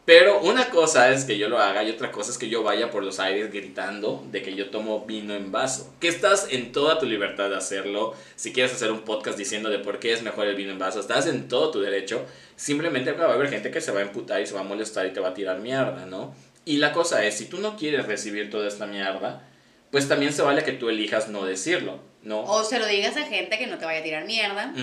Pero 0.04 0.42
una 0.42 0.70
cosa 0.72 1.12
es 1.12 1.26
que 1.26 1.38
yo 1.38 1.48
lo 1.48 1.60
haga 1.60 1.84
y 1.84 1.92
otra 1.92 2.12
cosa 2.12 2.32
es 2.32 2.40
que 2.40 2.50
yo 2.50 2.64
vaya 2.64 2.90
por 2.90 3.04
los 3.04 3.20
aires 3.20 3.52
gritando 3.52 4.26
de 4.32 4.42
que 4.42 4.56
yo 4.56 4.72
tomo 4.72 5.06
vino 5.06 5.36
en 5.36 5.52
vaso. 5.52 5.94
Que 6.00 6.08
estás 6.08 6.48
en 6.50 6.72
toda 6.72 6.98
tu 6.98 7.06
libertad 7.06 7.50
de 7.50 7.58
hacerlo. 7.58 8.16
Si 8.36 8.52
quieres 8.52 8.74
hacer 8.74 8.92
un 8.92 9.02
podcast 9.02 9.38
diciendo 9.38 9.70
de 9.70 9.78
por 9.78 10.00
qué 10.00 10.12
es 10.12 10.24
mejor 10.24 10.48
el 10.48 10.56
vino 10.56 10.72
en 10.72 10.80
vaso, 10.80 11.00
estás 11.00 11.28
en 11.28 11.48
todo 11.48 11.70
tu 11.70 11.82
derecho. 11.82 12.26
Simplemente 12.56 13.12
va 13.12 13.26
a 13.26 13.34
haber 13.34 13.50
gente 13.50 13.70
que 13.70 13.80
se 13.80 13.92
va 13.92 14.00
a 14.00 14.04
emputar 14.04 14.42
y 14.42 14.48
se 14.48 14.56
va 14.56 14.62
a 14.62 14.64
molestar 14.64 15.06
y 15.06 15.14
te 15.14 15.20
va 15.20 15.30
a 15.30 15.34
tirar 15.36 15.60
mierda, 15.60 16.08
¿no? 16.08 16.34
Y 16.66 16.78
la 16.78 16.94
cosa 16.94 17.24
es, 17.24 17.38
si 17.38 17.46
tú 17.46 17.60
no 17.60 17.78
quieres 17.78 18.08
recibir 18.08 18.50
toda 18.50 18.68
esta 18.68 18.88
mierda, 18.88 19.48
pues 19.92 20.08
también 20.08 20.34
se 20.34 20.42
vale 20.42 20.64
que 20.64 20.72
tú 20.72 20.90
elijas 20.90 21.28
no 21.28 21.46
decirlo, 21.46 22.00
¿no? 22.24 22.44
O 22.44 22.64
se 22.64 22.80
lo 22.80 22.88
digas 22.88 23.18
a 23.18 23.26
gente 23.26 23.60
que 23.60 23.68
no 23.68 23.78
te 23.78 23.86
vaya 23.86 24.00
a 24.00 24.04
tirar 24.04 24.26
mierda. 24.26 24.74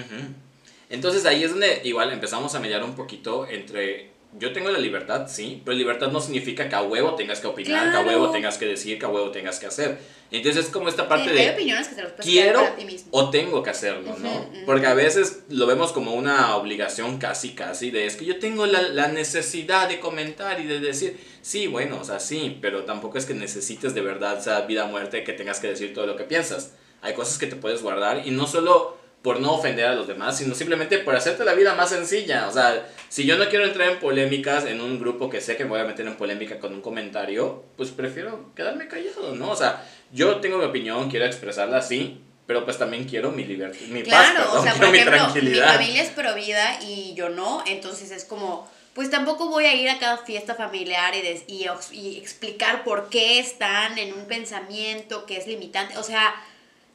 Entonces 0.91 1.27
ahí 1.27 1.43
es 1.43 1.51
donde 1.51 1.81
igual 1.85 2.13
empezamos 2.13 2.55
a 2.55 2.61
mediar 2.61 2.85
un 2.85 2.95
poquito 2.95 3.47
entre 3.49 4.11
yo 4.39 4.53
tengo 4.53 4.69
la 4.71 4.79
libertad, 4.79 5.27
sí, 5.29 5.63
pero 5.65 5.77
libertad 5.77 6.09
no 6.13 6.21
significa 6.21 6.69
que 6.69 6.75
a 6.75 6.83
huevo 6.83 7.15
tengas 7.15 7.41
que 7.41 7.47
opinar, 7.47 7.85
que 7.85 7.89
a 7.89 8.03
Claro. 8.03 8.09
huevo 8.09 8.31
tengas 8.31 8.59
que 8.59 8.67
decir, 8.67 8.99
que 8.99 9.07
a 9.07 9.09
huevo 9.09 9.31
tengas 9.31 9.59
que 9.59 9.67
hacer. 9.67 9.99
Entonces 10.31 10.67
es 10.67 10.71
como 10.71 10.91
esta 10.91 11.09
parte 11.09 11.31
Sí, 11.33 11.39
hay 11.39 11.47
de 11.47 11.53
opiniones 11.53 11.89
que 11.89 11.95
se 11.95 12.03
los 12.03 12.13
quiero 12.13 12.61
para 12.61 12.77
ti 12.77 12.85
mismo. 12.85 13.09
o 13.13 13.31
tengo 13.31 13.63
que 13.63 13.71
hacerlo, 13.71 14.15
¿no? 14.19 14.51
Porque 14.67 14.87
a 14.87 14.93
veces 14.93 15.45
lo 15.49 15.67
vemos 15.67 15.93
como 15.93 16.13
una 16.13 16.55
obligación 16.57 17.17
casi, 17.19 17.55
casi, 17.55 17.91
de 17.91 18.05
es 18.05 18.17
que 18.17 18.27
yo 18.27 18.39
tengo 18.39 18.67
la, 18.67 18.83
la 18.83 19.09
necesidad 19.09 19.89
de 19.89 19.99
comentar 20.01 20.61
y 20.61 20.67
de 20.67 20.81
decir, 20.81 21.19
sí, 21.41 21.67
bueno, 21.67 21.99
o 22.01 22.05
sea, 22.05 22.21
sí, 22.21 22.59
pero 22.61 22.85
tampoco 22.85 23.17
es 23.17 23.25
que 23.25 23.33
necesites 23.33 23.95
de 23.95 24.03
verdad, 24.03 24.37
o 24.39 24.43
sea, 24.43 24.61
vida 24.63 24.85
o 24.85 24.89
muerte, 24.89 25.25
que 25.25 25.33
tengas 25.33 25.61
que 25.61 25.69
decir 25.69 25.95
todo 25.95 26.07
lo 26.07 26.17
que 26.17 26.25
piensas. 26.25 26.75
Hay 27.01 27.15
cosas 27.15 27.39
que 27.39 27.47
te 27.47 27.57
puedes 27.57 27.81
guardar 27.83 28.27
y 28.27 28.31
no 28.31 28.47
solo 28.47 28.99
por 29.29 29.41
no 29.41 29.53
ofender 29.57 29.85
a 29.85 29.95
los 29.95 30.07
demás, 30.09 30.39
sino 30.39 30.55
simplemente 30.55 30.97
por 31.01 31.15
hacerte 31.15 31.45
la 31.45 31.53
vida 31.53 31.75
más 31.75 31.91
sencilla. 31.91 32.49
O 32.49 32.51
sea, 32.51 32.89
si 33.11 33.27
yo 33.27 33.37
no 33.37 33.47
quiero 33.51 33.67
entrar 33.67 33.91
en 33.91 33.99
polémicas 33.99 34.65
en 34.65 34.81
un 34.81 34.99
grupo 34.99 35.29
que 35.29 35.43
sé 35.43 35.55
que 35.55 35.65
me 35.65 35.71
voy 35.73 35.81
a 35.81 35.85
meter 35.85 36.07
en 36.07 36.17
polémica 36.17 36.59
con 36.59 36.73
un 36.73 36.81
comentario, 36.81 37.63
pues 37.77 37.91
prefiero 37.91 38.55
quedarme 38.57 38.89
callado, 38.89 39.35
¿no? 39.35 39.51
O 39.51 39.55
sea, 39.57 39.85
yo 40.13 40.37
tengo 40.37 40.57
mi 40.57 40.65
opinión, 40.65 41.11
quiero 41.11 41.27
expresarla 41.27 41.77
así, 41.77 42.23
pero 42.47 42.65
pues 42.65 42.79
también 42.79 43.05
quiero 43.05 43.31
mi 43.31 43.45
libertad, 43.45 43.79
mi 43.91 44.03
Claro, 44.03 44.25
paz, 44.25 44.33
perdón, 44.47 44.57
o 44.59 44.63
sea, 44.63 44.73
por 44.79 44.91
mi 44.91 44.97
ejemplo, 44.97 45.13
mi 45.13 45.19
tranquilidad. 45.33 45.75
familia 45.75 46.03
es 46.05 46.09
pro 46.09 46.35
vida 46.35 46.79
y 46.83 47.13
yo 47.15 47.29
no, 47.29 47.63
entonces 47.67 48.11
es 48.11 48.25
como, 48.25 48.67
pues 48.95 49.11
tampoco 49.11 49.51
voy 49.51 49.67
a 49.67 49.75
ir 49.75 49.91
a 49.91 49.99
cada 49.99 50.17
fiesta 50.25 50.55
familiar 50.55 51.15
y, 51.15 51.21
des- 51.21 51.45
y, 51.47 51.67
y 51.93 52.17
explicar 52.17 52.83
por 52.83 53.11
qué 53.11 53.41
están 53.41 53.99
en 53.99 54.15
un 54.15 54.25
pensamiento 54.25 55.27
que 55.27 55.37
es 55.37 55.47
limitante. 55.47 55.99
O 55.99 56.03
sea, 56.03 56.35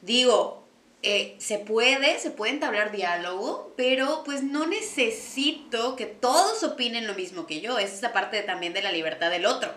digo, 0.02 0.63
eh, 1.04 1.36
se 1.38 1.58
puede, 1.58 2.18
se 2.18 2.30
puede 2.30 2.52
entablar 2.52 2.90
diálogo, 2.90 3.74
pero 3.76 4.22
pues 4.24 4.42
no 4.42 4.66
necesito 4.66 5.96
que 5.96 6.06
todos 6.06 6.62
opinen 6.62 7.06
lo 7.06 7.14
mismo 7.14 7.46
que 7.46 7.60
yo. 7.60 7.78
Esa 7.78 7.94
es 7.94 8.02
la 8.02 8.12
parte 8.14 8.40
también 8.42 8.72
de 8.72 8.82
la 8.82 8.90
libertad 8.90 9.30
del 9.30 9.44
otro. 9.44 9.70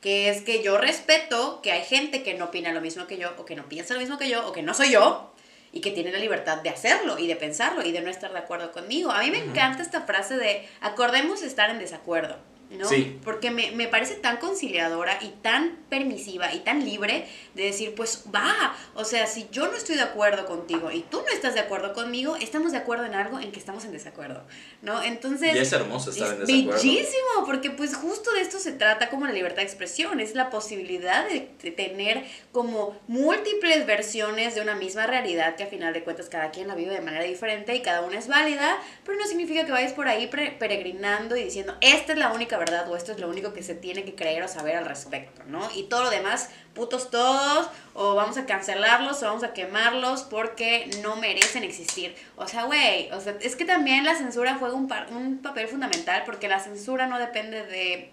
Que 0.00 0.28
es 0.28 0.42
que 0.42 0.62
yo 0.62 0.78
respeto 0.78 1.60
que 1.62 1.72
hay 1.72 1.82
gente 1.82 2.22
que 2.22 2.34
no 2.34 2.46
opina 2.46 2.72
lo 2.72 2.80
mismo 2.80 3.08
que 3.08 3.18
yo, 3.18 3.32
o 3.38 3.44
que 3.44 3.56
no 3.56 3.68
piensa 3.68 3.94
lo 3.94 4.00
mismo 4.00 4.18
que 4.18 4.28
yo, 4.28 4.46
o 4.46 4.52
que 4.52 4.62
no 4.62 4.72
soy 4.72 4.92
yo, 4.92 5.32
y 5.72 5.80
que 5.80 5.90
tiene 5.90 6.12
la 6.12 6.18
libertad 6.18 6.58
de 6.58 6.70
hacerlo 6.70 7.18
y 7.18 7.26
de 7.26 7.36
pensarlo 7.36 7.84
y 7.84 7.92
de 7.92 8.00
no 8.00 8.10
estar 8.10 8.32
de 8.32 8.38
acuerdo 8.38 8.72
conmigo. 8.72 9.10
A 9.10 9.22
mí 9.22 9.30
me 9.30 9.38
encanta 9.38 9.82
esta 9.82 10.02
frase 10.02 10.36
de 10.36 10.68
acordemos 10.80 11.42
estar 11.42 11.70
en 11.70 11.78
desacuerdo, 11.78 12.38
¿no? 12.70 12.88
Sí. 12.88 13.18
Porque 13.24 13.50
me, 13.50 13.70
me 13.72 13.88
parece 13.88 14.14
tan 14.14 14.36
conciliadora 14.36 15.18
y 15.22 15.28
tan 15.42 15.78
permisiva 15.88 16.52
y 16.52 16.60
tan 16.60 16.84
libre 16.84 17.26
de 17.54 17.64
decir, 17.64 17.94
pues 17.94 18.24
va, 18.34 18.76
o 18.94 19.04
sea, 19.04 19.26
si 19.26 19.48
yo 19.50 19.68
no 19.68 19.76
estoy 19.76 19.96
de 19.96 20.02
acuerdo 20.02 20.46
contigo 20.46 20.90
y 20.90 21.00
tú 21.02 21.18
no 21.18 21.28
estás 21.32 21.54
de 21.54 21.60
acuerdo 21.60 21.94
conmigo, 21.94 22.36
estamos 22.36 22.72
de 22.72 22.78
acuerdo 22.78 23.06
en 23.06 23.14
algo 23.14 23.40
en 23.40 23.52
que 23.52 23.58
estamos 23.58 23.84
en 23.84 23.92
desacuerdo, 23.92 24.44
¿no? 24.82 25.02
Entonces... 25.02 25.54
Y 25.54 25.58
es 25.58 25.72
hermoso 25.72 26.10
estar 26.10 26.34
en 26.34 26.42
es 26.42 26.48
desacuerdo. 26.48 26.82
Bellísimo, 26.82 27.46
porque 27.46 27.70
pues 27.70 27.96
justo 27.96 28.32
de 28.32 28.42
esto 28.42 28.58
se 28.58 28.72
trata 28.72 29.08
como 29.08 29.26
la 29.26 29.32
libertad 29.32 29.62
de 29.62 29.68
expresión, 29.68 30.20
es 30.20 30.34
la 30.34 30.50
posibilidad 30.50 31.26
de, 31.28 31.50
de 31.62 31.70
tener 31.70 32.24
como 32.52 32.98
múltiples 33.06 33.86
versiones 33.86 34.54
de 34.54 34.60
una 34.60 34.74
misma 34.74 35.06
realidad 35.06 35.56
que 35.56 35.64
a 35.64 35.66
final 35.66 35.94
de 35.94 36.04
cuentas 36.04 36.28
cada 36.28 36.50
quien 36.50 36.68
la 36.68 36.74
vive 36.74 36.92
de 36.92 37.00
manera 37.00 37.24
diferente 37.24 37.74
y 37.74 37.80
cada 37.80 38.02
una 38.02 38.18
es 38.18 38.28
válida, 38.28 38.78
pero 39.04 39.18
no 39.18 39.26
significa 39.26 39.64
que 39.64 39.72
vayas 39.72 39.92
por 39.92 40.08
ahí 40.08 40.26
peregrinando 40.26 41.36
y 41.36 41.44
diciendo 41.44 41.74
esta 41.80 42.12
es 42.12 42.18
la 42.18 42.32
única 42.32 42.57
verdad 42.58 42.90
o 42.90 42.96
esto 42.96 43.12
es 43.12 43.18
lo 43.20 43.28
único 43.28 43.52
que 43.52 43.62
se 43.62 43.74
tiene 43.74 44.04
que 44.04 44.14
creer 44.14 44.42
o 44.42 44.48
saber 44.48 44.76
al 44.76 44.84
respecto, 44.84 45.42
¿no? 45.46 45.66
Y 45.74 45.84
todo 45.84 46.02
lo 46.04 46.10
demás, 46.10 46.50
putos 46.74 47.10
todos, 47.10 47.68
o 47.94 48.14
vamos 48.14 48.36
a 48.36 48.44
cancelarlos 48.46 49.22
o 49.22 49.26
vamos 49.26 49.44
a 49.44 49.52
quemarlos 49.52 50.22
porque 50.22 50.90
no 51.02 51.16
merecen 51.16 51.64
existir. 51.64 52.14
O 52.36 52.46
sea, 52.46 52.64
güey, 52.64 53.10
o 53.12 53.20
sea, 53.20 53.36
es 53.40 53.56
que 53.56 53.64
también 53.64 54.04
la 54.04 54.14
censura 54.14 54.56
juega 54.58 54.74
un, 54.74 54.88
par- 54.88 55.08
un 55.10 55.38
papel 55.38 55.68
fundamental 55.68 56.24
porque 56.26 56.48
la 56.48 56.60
censura 56.60 57.06
no 57.06 57.18
depende 57.18 57.64
de... 57.64 58.12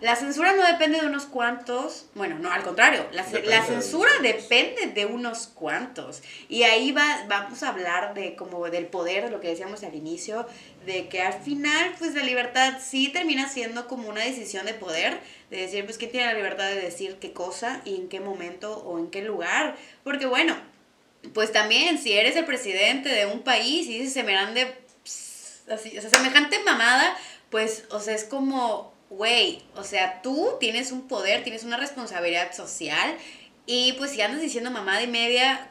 La 0.00 0.14
censura 0.14 0.52
no 0.54 0.64
depende 0.64 1.00
de 1.00 1.06
unos 1.08 1.26
cuantos, 1.26 2.06
bueno, 2.14 2.38
no, 2.38 2.52
al 2.52 2.62
contrario, 2.62 3.04
la, 3.10 3.24
la 3.24 3.28
de 3.62 3.66
censura 3.66 4.08
cuantos. 4.20 4.48
depende 4.48 4.86
de 4.94 5.06
unos 5.06 5.48
cuantos. 5.48 6.22
Y 6.48 6.62
ahí 6.62 6.92
va, 6.92 7.24
vamos 7.26 7.64
a 7.64 7.70
hablar 7.70 8.14
de 8.14 8.36
como 8.36 8.70
del 8.70 8.86
poder, 8.86 9.24
de 9.24 9.30
lo 9.30 9.40
que 9.40 9.48
decíamos 9.48 9.82
al 9.82 9.96
inicio, 9.96 10.46
de 10.88 11.08
que 11.08 11.20
al 11.20 11.34
final, 11.34 11.94
pues 11.98 12.14
la 12.14 12.22
libertad 12.22 12.78
sí 12.82 13.08
termina 13.08 13.46
siendo 13.46 13.86
como 13.86 14.08
una 14.08 14.22
decisión 14.22 14.64
de 14.64 14.72
poder, 14.72 15.20
de 15.50 15.58
decir, 15.58 15.84
pues, 15.84 15.98
¿quién 15.98 16.10
tiene 16.10 16.26
la 16.26 16.32
libertad 16.32 16.66
de 16.66 16.80
decir 16.80 17.18
qué 17.20 17.34
cosa 17.34 17.82
y 17.84 17.96
en 17.96 18.08
qué 18.08 18.20
momento 18.20 18.78
o 18.78 18.98
en 18.98 19.10
qué 19.10 19.20
lugar? 19.20 19.76
Porque 20.02 20.24
bueno, 20.24 20.56
pues 21.34 21.52
también, 21.52 21.98
si 21.98 22.14
eres 22.14 22.36
el 22.36 22.46
presidente 22.46 23.10
de 23.10 23.26
un 23.26 23.40
país 23.40 23.86
y 23.86 23.98
dices 23.98 24.14
semejante, 24.14 24.78
así, 25.70 25.98
o 25.98 26.00
sea, 26.00 26.08
semejante 26.08 26.58
mamada, 26.64 27.14
pues, 27.50 27.84
o 27.90 28.00
sea, 28.00 28.14
es 28.14 28.24
como, 28.24 28.94
güey, 29.10 29.62
o 29.76 29.84
sea, 29.84 30.22
tú 30.22 30.56
tienes 30.58 30.90
un 30.90 31.06
poder, 31.06 31.44
tienes 31.44 31.64
una 31.64 31.76
responsabilidad 31.76 32.54
social 32.54 33.14
y 33.66 33.92
pues 33.98 34.12
si 34.12 34.22
andas 34.22 34.40
diciendo 34.40 34.70
mamada 34.70 35.02
y 35.02 35.06
media, 35.06 35.68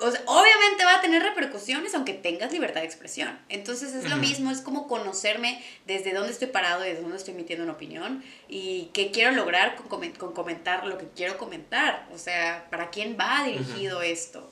o 0.00 0.10
sea, 0.10 0.22
obviamente 0.26 0.84
va 0.84 0.96
a 0.96 1.00
tener 1.00 1.22
repercusiones 1.22 1.94
aunque 1.94 2.14
tengas 2.14 2.50
libertad 2.52 2.80
de 2.80 2.86
expresión. 2.86 3.38
Entonces 3.48 3.94
es 3.94 4.08
lo 4.08 4.16
mismo, 4.16 4.50
es 4.50 4.60
como 4.60 4.88
conocerme 4.88 5.62
desde 5.86 6.12
dónde 6.14 6.32
estoy 6.32 6.48
parado, 6.48 6.82
desde 6.82 7.02
dónde 7.02 7.18
estoy 7.18 7.34
emitiendo 7.34 7.64
una 7.64 7.74
opinión 7.74 8.24
y 8.48 8.90
qué 8.94 9.10
quiero 9.10 9.32
lograr 9.32 9.76
con, 9.76 10.10
con 10.12 10.32
comentar 10.32 10.86
lo 10.86 10.98
que 10.98 11.06
quiero 11.14 11.36
comentar. 11.38 12.06
O 12.12 12.18
sea, 12.18 12.66
¿para 12.70 12.90
quién 12.90 13.16
va 13.20 13.44
dirigido 13.44 14.02
esto? 14.02 14.50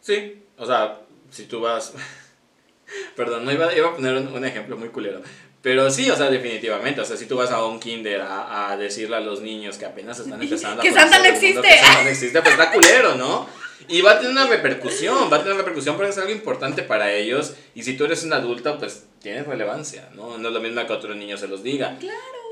Sí, 0.00 0.42
o 0.56 0.66
sea, 0.66 1.00
si 1.30 1.46
tú 1.46 1.60
vas... 1.60 1.92
Perdón, 3.16 3.44
no 3.44 3.52
iba, 3.52 3.74
iba 3.74 3.88
a 3.88 3.94
poner 3.94 4.14
un, 4.16 4.28
un 4.28 4.44
ejemplo 4.44 4.76
muy 4.76 4.90
culero. 4.90 5.20
Pero 5.62 5.90
sí, 5.90 6.10
o 6.10 6.16
sea, 6.16 6.28
definitivamente. 6.28 7.00
O 7.00 7.04
sea, 7.06 7.16
si 7.16 7.24
tú 7.26 7.36
vas 7.38 7.50
a 7.50 7.64
un 7.64 7.80
kinder 7.80 8.20
a, 8.20 8.70
a 8.70 8.76
decirle 8.76 9.16
a 9.16 9.20
los 9.20 9.40
niños 9.40 9.78
que 9.78 9.86
apenas 9.86 10.18
están 10.20 10.40
empezando 10.42 10.80
a 10.80 10.84
Que 10.84 10.90
conocer 10.90 11.10
Santa 11.10 11.18
no 11.18 11.24
mundo, 11.24 11.46
existe. 11.46 11.68
que 11.68 11.78
Santa 11.78 12.02
no 12.02 12.08
existe, 12.10 12.42
pues 12.42 12.52
está 12.52 12.72
culero, 12.72 13.14
¿no? 13.16 13.48
Y 13.88 14.00
va 14.00 14.12
a 14.12 14.18
tener 14.18 14.32
una 14.32 14.46
repercusión, 14.46 15.30
va 15.30 15.36
a 15.36 15.38
tener 15.40 15.52
una 15.52 15.62
repercusión 15.62 15.96
porque 15.96 16.10
es 16.10 16.18
algo 16.18 16.30
importante 16.30 16.82
para 16.82 17.12
ellos. 17.12 17.54
Y 17.74 17.82
si 17.82 17.96
tú 17.96 18.04
eres 18.04 18.24
un 18.24 18.32
adulto, 18.32 18.78
pues 18.78 19.04
tienes 19.20 19.46
relevancia, 19.46 20.08
¿no? 20.14 20.38
No 20.38 20.48
es 20.48 20.54
lo 20.54 20.60
mismo 20.60 20.86
que 20.86 20.92
otro 20.92 21.14
niño 21.14 21.36
se 21.36 21.48
los 21.48 21.62
diga. 21.62 21.96
Claro. 21.98 22.44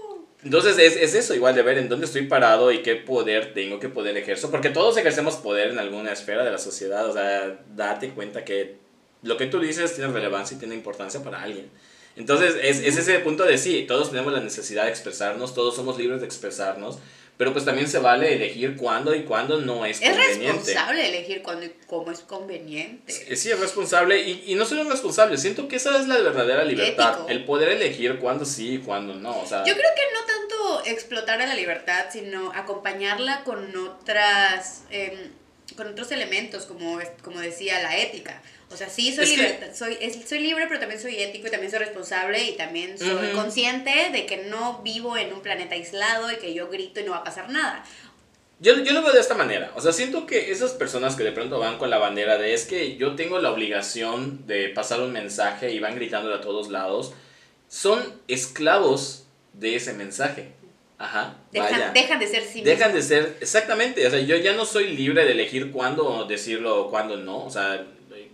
Entonces 0.44 0.76
es, 0.78 0.96
es 0.96 1.14
eso, 1.14 1.34
igual 1.34 1.54
de 1.54 1.62
ver 1.62 1.78
en 1.78 1.88
dónde 1.88 2.06
estoy 2.06 2.22
parado 2.22 2.72
y 2.72 2.82
qué 2.82 2.96
poder 2.96 3.54
tengo, 3.54 3.78
qué 3.78 3.88
poder 3.88 4.16
ejerzo, 4.16 4.50
porque 4.50 4.70
todos 4.70 4.96
ejercemos 4.96 5.36
poder 5.36 5.70
en 5.70 5.78
alguna 5.78 6.12
esfera 6.12 6.42
de 6.44 6.50
la 6.50 6.58
sociedad, 6.58 7.08
o 7.08 7.12
sea, 7.12 7.60
date 7.76 8.10
cuenta 8.10 8.44
que 8.44 8.76
lo 9.22 9.36
que 9.36 9.46
tú 9.46 9.60
dices 9.60 9.94
tiene 9.94 10.12
relevancia 10.12 10.56
y 10.56 10.58
tiene 10.58 10.74
importancia 10.74 11.22
para 11.22 11.42
alguien. 11.42 11.70
Entonces 12.16 12.56
es, 12.60 12.80
es 12.80 12.98
ese 12.98 13.20
punto 13.20 13.44
de 13.44 13.56
sí, 13.56 13.84
todos 13.86 14.10
tenemos 14.10 14.32
la 14.32 14.40
necesidad 14.40 14.84
de 14.84 14.90
expresarnos, 14.90 15.54
todos 15.54 15.76
somos 15.76 15.96
libres 15.96 16.20
de 16.20 16.26
expresarnos, 16.26 16.98
pero 17.42 17.52
pues 17.52 17.64
también 17.64 17.88
se 17.88 17.98
vale 17.98 18.32
elegir 18.36 18.76
cuándo 18.76 19.12
y 19.16 19.24
cuándo 19.24 19.60
no 19.60 19.84
es, 19.84 20.00
Es 20.00 20.10
conveniente. 20.10 20.46
responsable 20.52 21.08
elegir 21.08 21.42
cuando 21.42 21.66
y 21.66 21.72
cómo 21.88 22.12
es 22.12 22.20
conveniente. 22.20 23.12
Sí, 23.12 23.34
Sí, 23.36 23.50
es 23.50 23.58
responsable 23.58 24.20
y, 24.20 24.44
y 24.46 24.54
no 24.54 24.64
solo 24.64 24.82
es 24.82 24.88
responsable, 24.88 25.36
siento 25.38 25.66
que 25.66 25.74
esa 25.74 25.98
es 25.98 26.06
la 26.06 26.18
verdadera 26.18 26.62
libertad, 26.64 27.14
Ético. 27.14 27.28
el 27.28 27.44
poder 27.44 27.70
elegir 27.70 28.18
cuándo 28.20 28.44
sí 28.44 28.74
y 28.74 28.78
cuándo 28.78 29.14
no, 29.14 29.40
o 29.40 29.44
sea... 29.46 29.64
Yo 29.64 29.74
creo 29.74 29.90
que 29.96 30.02
no 30.14 30.20
tanto 30.24 30.84
explotar 30.86 31.42
a 31.42 31.46
la 31.46 31.54
libertad, 31.56 32.04
sino 32.12 32.52
acompañarla 32.54 33.42
con 33.42 33.74
otras, 33.76 34.84
em, 34.90 35.30
con 35.76 35.88
otros 35.88 36.12
elementos, 36.12 36.66
como, 36.66 37.00
es- 37.00 37.10
como 37.22 37.40
decía, 37.40 37.82
la 37.82 37.96
ética. 37.98 38.40
O 38.72 38.76
sea, 38.76 38.88
sí 38.88 39.14
soy, 39.14 39.24
Es 39.24 39.32
que- 39.58 39.74
soy, 39.74 39.98
es- 40.00 40.28
soy 40.28 40.38
libre, 40.40 40.66
pero 40.66 40.80
también 40.80 41.00
soy 41.00 41.16
ético 41.20 41.46
y 41.46 41.50
también 41.50 41.70
soy 41.70 41.80
responsable 41.80 42.42
y 42.42 42.56
también 42.56 42.98
soy 42.98 43.10
Ujú. 43.28 43.36
consciente 43.36 44.10
de 44.12 44.26
que 44.26 44.38
no 44.48 44.80
vivo 44.82 45.16
en 45.16 45.32
un 45.32 45.40
planeta 45.42 45.74
aislado 45.74 46.30
y 46.32 46.36
que 46.36 46.54
yo 46.54 46.68
grito 46.68 47.00
y 47.00 47.04
no 47.04 47.12
va 47.12 47.18
a 47.18 47.24
pasar 47.24 47.50
nada. 47.50 47.84
Yo, 48.60 48.78
yo 48.84 48.92
lo 48.92 49.02
veo 49.02 49.12
de 49.12 49.20
esta 49.20 49.34
manera. 49.34 49.72
O 49.74 49.80
sea, 49.80 49.92
siento 49.92 50.24
que 50.24 50.52
esas 50.52 50.70
personas 50.72 51.16
que 51.16 51.24
de 51.24 51.32
pronto 51.32 51.58
van 51.58 51.78
con 51.78 51.90
la 51.90 51.98
bandera 51.98 52.38
de 52.38 52.54
es 52.54 52.64
que 52.64 52.96
yo 52.96 53.16
tengo 53.16 53.40
la 53.40 53.50
obligación 53.50 54.46
de 54.46 54.68
pasar 54.68 55.00
un 55.00 55.12
mensaje 55.12 55.72
y 55.72 55.80
van 55.80 55.96
gritándolo 55.96 56.36
a 56.36 56.40
todos 56.40 56.68
lados, 56.68 57.12
son 57.68 58.00
esclavos 58.28 59.24
de 59.52 59.76
ese 59.76 59.92
mensaje. 59.94 60.52
Ajá. 60.98 61.34
Dejan, 61.50 61.92
dejan 61.92 62.20
de 62.20 62.28
ser 62.28 62.44
sí 62.44 62.60
Dejan 62.62 62.92
de 62.94 63.02
ser, 63.02 63.36
exactamente, 63.40 64.06
o 64.06 64.10
sea, 64.10 64.20
yo 64.20 64.36
ya 64.36 64.52
no 64.52 64.64
soy 64.64 64.94
libre 64.96 65.24
de 65.24 65.32
elegir 65.32 65.72
cuándo 65.72 66.26
decirlo 66.26 66.82
o 66.82 66.90
cuándo 66.90 67.16
no, 67.16 67.44
o 67.44 67.50
sea, 67.50 67.84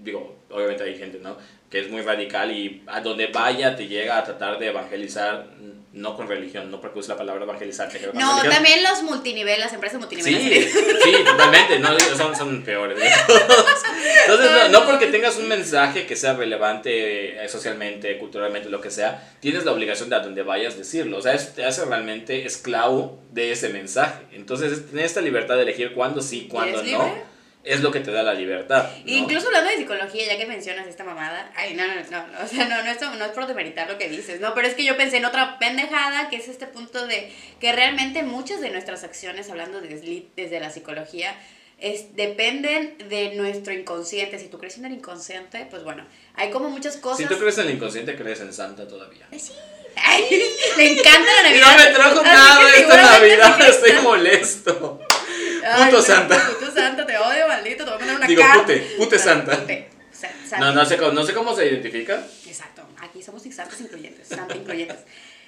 digo, 0.02 0.36
obviamente 0.50 0.84
hay 0.84 0.96
gente, 0.96 1.18
¿no? 1.20 1.36
Que 1.70 1.80
es 1.80 1.90
muy 1.90 2.02
radical 2.02 2.50
y 2.50 2.82
a 2.86 3.00
donde 3.00 3.26
vaya 3.28 3.76
te 3.76 3.86
llega 3.86 4.18
a 4.18 4.24
tratar 4.24 4.58
de 4.58 4.68
evangelizar, 4.68 5.48
no 5.92 6.16
con 6.16 6.28
religión, 6.28 6.70
no 6.70 6.80
porque 6.80 7.00
use 7.00 7.08
la 7.08 7.16
palabra 7.16 7.44
evangelizar, 7.44 7.88
te 7.88 7.98
No, 7.98 8.40
religión. 8.40 8.50
también 8.50 8.82
los 8.82 9.02
multinivel, 9.02 9.60
las 9.60 9.72
empresas 9.72 9.98
multinivel. 9.98 10.34
Sí, 10.34 10.68
sí, 11.02 11.12
totalmente, 11.24 11.78
no, 11.78 11.98
son, 12.16 12.36
son 12.36 12.62
peores. 12.62 12.98
Entonces, 14.26 14.50
no, 14.50 14.68
no 14.68 14.86
porque 14.86 15.06
tengas 15.06 15.36
un 15.36 15.48
mensaje 15.48 16.06
que 16.06 16.16
sea 16.16 16.34
relevante 16.34 17.42
eh, 17.42 17.48
socialmente, 17.48 18.16
culturalmente, 18.18 18.68
lo 18.68 18.80
que 18.80 18.90
sea, 18.90 19.34
tienes 19.40 19.64
la 19.64 19.72
obligación 19.72 20.08
de 20.08 20.16
a 20.16 20.20
donde 20.20 20.42
vayas 20.42 20.78
decirlo. 20.78 21.18
O 21.18 21.22
sea, 21.22 21.34
eso 21.34 21.50
te 21.54 21.64
hace 21.64 21.84
realmente 21.84 22.46
esclavo 22.46 23.18
de 23.32 23.52
ese 23.52 23.70
mensaje. 23.70 24.24
Entonces, 24.32 24.72
es 24.72 24.86
tener 24.86 25.04
esta 25.04 25.20
libertad 25.20 25.56
de 25.56 25.62
elegir 25.62 25.94
cuándo 25.94 26.20
sí, 26.20 26.48
cuándo 26.50 26.78
no, 26.78 26.84
libre? 26.84 27.22
Es 27.64 27.80
lo 27.80 27.90
que 27.90 28.00
te 28.00 28.10
da 28.10 28.22
la 28.22 28.34
libertad. 28.34 28.88
¿no? 29.04 29.12
Incluso 29.12 29.48
hablando 29.48 29.70
de 29.70 29.76
psicología, 29.76 30.26
ya 30.26 30.38
que 30.38 30.46
mencionas 30.46 30.86
esta 30.86 31.04
mamada, 31.04 31.52
ay, 31.56 31.74
no, 31.74 31.86
no, 31.86 31.94
no, 31.94 32.26
no, 32.28 32.44
o 32.44 32.46
sea, 32.46 32.66
no, 32.66 32.82
no, 32.82 32.90
esto 32.90 33.10
no 33.14 33.24
es 33.24 33.32
por 33.32 33.46
demeritar 33.46 33.88
lo 33.90 33.98
que 33.98 34.08
dices, 34.08 34.40
no, 34.40 34.54
pero 34.54 34.68
es 34.68 34.74
que 34.74 34.84
yo 34.84 34.96
pensé 34.96 35.18
en 35.18 35.24
otra 35.24 35.58
pendejada, 35.58 36.30
que 36.30 36.36
es 36.36 36.48
este 36.48 36.66
punto 36.66 37.06
de 37.06 37.32
que 37.60 37.72
realmente 37.72 38.22
muchas 38.22 38.60
de 38.60 38.70
nuestras 38.70 39.04
acciones, 39.04 39.50
hablando 39.50 39.80
desde, 39.80 40.26
desde 40.36 40.60
la 40.60 40.70
psicología, 40.70 41.34
es, 41.78 42.16
dependen 42.16 42.96
de 43.08 43.34
nuestro 43.36 43.72
inconsciente. 43.72 44.38
Si 44.38 44.48
tú 44.48 44.58
crees 44.58 44.78
en 44.78 44.86
el 44.86 44.92
inconsciente, 44.92 45.66
pues 45.70 45.84
bueno, 45.84 46.06
hay 46.34 46.50
como 46.50 46.70
muchas 46.70 46.96
cosas. 46.96 47.18
Si 47.18 47.26
tú 47.26 47.38
crees 47.38 47.58
en 47.58 47.68
el 47.68 47.74
inconsciente, 47.74 48.16
crees 48.16 48.40
en 48.40 48.52
Santa 48.52 48.88
todavía. 48.88 49.28
Sí. 49.38 49.52
Ay, 49.94 50.24
le 50.76 50.92
encanta 50.92 51.28
la 51.42 51.50
Y 51.56 51.60
Navidad. 51.60 51.76
no 51.76 51.84
me 51.84 51.94
trajo 51.94 52.22
nada 52.22 52.74
esta 52.76 52.96
Navidad, 52.96 53.68
estoy 53.68 53.92
molesto. 54.02 55.00
Ay, 55.64 55.90
Puto 55.90 56.02
Santa. 56.02 56.48
Puto 56.58 56.72
Santa, 56.72 57.06
te 57.06 57.16
odio, 57.18 57.48
maldito, 57.48 57.84
te 57.84 57.90
voy 57.90 57.94
a 57.94 57.98
mandar 57.98 58.16
una 58.16 58.26
Digo, 58.26 58.42
carta. 58.42 58.60
pute, 58.62 58.78
pute 58.96 59.18
Santa. 59.18 59.58
Pute, 59.60 59.88
sa- 60.12 60.58
No, 60.58 60.72
no 60.72 60.84
sé, 60.84 60.96
cómo- 60.96 61.12
no 61.12 61.24
sé 61.24 61.32
cómo 61.34 61.54
se 61.54 61.66
identifica. 61.66 62.24
Exacto, 62.46 62.86
aquí 63.00 63.22
somos 63.22 63.42
santos 63.42 63.80
incluyentes, 63.80 64.28
santos 64.28 64.56
incluyentes. 64.56 64.98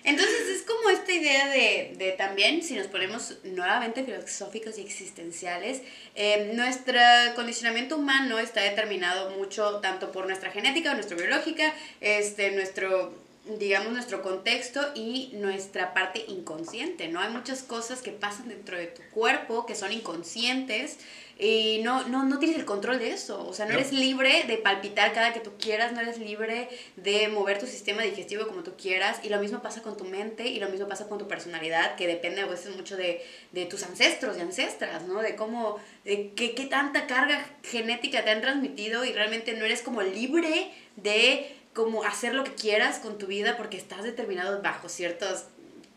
Entonces 0.02 0.48
es 0.48 0.62
como 0.62 0.88
esta 0.88 1.12
idea 1.12 1.48
de, 1.48 1.92
de 1.98 2.12
también, 2.12 2.62
si 2.62 2.74
nos 2.74 2.86
ponemos 2.86 3.34
nuevamente 3.44 4.02
filosóficos 4.02 4.78
y 4.78 4.80
existenciales, 4.80 5.82
eh, 6.14 6.52
nuestro 6.54 6.98
condicionamiento 7.34 7.96
humano 7.96 8.38
está 8.38 8.62
determinado 8.62 9.28
mucho 9.36 9.80
tanto 9.80 10.10
por 10.10 10.26
nuestra 10.26 10.50
genética, 10.50 10.94
nuestra 10.94 11.18
biológica, 11.18 11.74
este, 12.00 12.50
nuestro 12.52 13.12
digamos, 13.58 13.92
nuestro 13.92 14.22
contexto 14.22 14.80
y 14.94 15.30
nuestra 15.34 15.94
parte 15.94 16.24
inconsciente, 16.28 17.08
¿no? 17.08 17.20
Hay 17.20 17.30
muchas 17.32 17.62
cosas 17.62 18.02
que 18.02 18.10
pasan 18.12 18.48
dentro 18.48 18.76
de 18.76 18.86
tu 18.86 19.02
cuerpo 19.12 19.64
que 19.66 19.74
son 19.74 19.92
inconscientes 19.92 20.98
y 21.38 21.80
no, 21.82 22.06
no, 22.06 22.24
no 22.24 22.38
tienes 22.38 22.58
el 22.58 22.66
control 22.66 22.98
de 22.98 23.12
eso. 23.12 23.46
O 23.48 23.54
sea, 23.54 23.64
no, 23.64 23.72
No. 23.72 23.78
eres 23.78 23.92
libre 23.92 24.44
de 24.46 24.58
palpitar 24.58 25.14
cada 25.14 25.32
que 25.32 25.40
tú 25.40 25.52
quieras, 25.58 25.92
no 25.94 26.00
eres 26.02 26.18
libre 26.18 26.68
de 26.96 27.28
mover 27.28 27.58
tu 27.58 27.66
sistema 27.66 28.02
digestivo 28.02 28.46
como 28.46 28.62
tú 28.62 28.74
quieras. 28.76 29.20
Y 29.22 29.30
lo 29.30 29.40
mismo 29.40 29.62
pasa 29.62 29.80
con 29.80 29.96
tu 29.96 30.04
mente 30.04 30.46
y 30.48 30.60
lo 30.60 30.68
mismo 30.68 30.86
pasa 30.86 31.08
con 31.08 31.16
tu 31.18 31.26
personalidad, 31.26 31.96
que 31.96 32.06
depende 32.06 32.42
a 32.42 32.46
veces 32.46 32.76
mucho 32.76 32.98
de, 32.98 33.24
de 33.52 33.64
tus 33.64 33.82
ancestros 33.84 34.36
y 34.36 34.40
ancestras, 34.42 35.04
¿no? 35.04 35.22
De 35.22 35.34
cómo, 35.34 35.78
de 36.04 36.32
qué, 36.36 36.54
qué 36.54 36.66
tanta 36.66 37.06
carga 37.06 37.42
genética 37.62 38.22
te 38.22 38.30
han 38.30 38.42
transmitido 38.42 39.06
y 39.06 39.12
realmente 39.14 39.54
no 39.54 39.64
eres 39.64 39.80
como 39.80 40.02
libre 40.02 40.70
de 40.96 41.56
como 41.74 42.04
hacer 42.04 42.34
lo 42.34 42.44
que 42.44 42.54
quieras 42.54 42.98
con 42.98 43.18
tu 43.18 43.26
vida 43.26 43.56
porque 43.56 43.76
estás 43.76 44.02
determinado 44.02 44.60
bajo 44.62 44.88
ciertas 44.88 45.46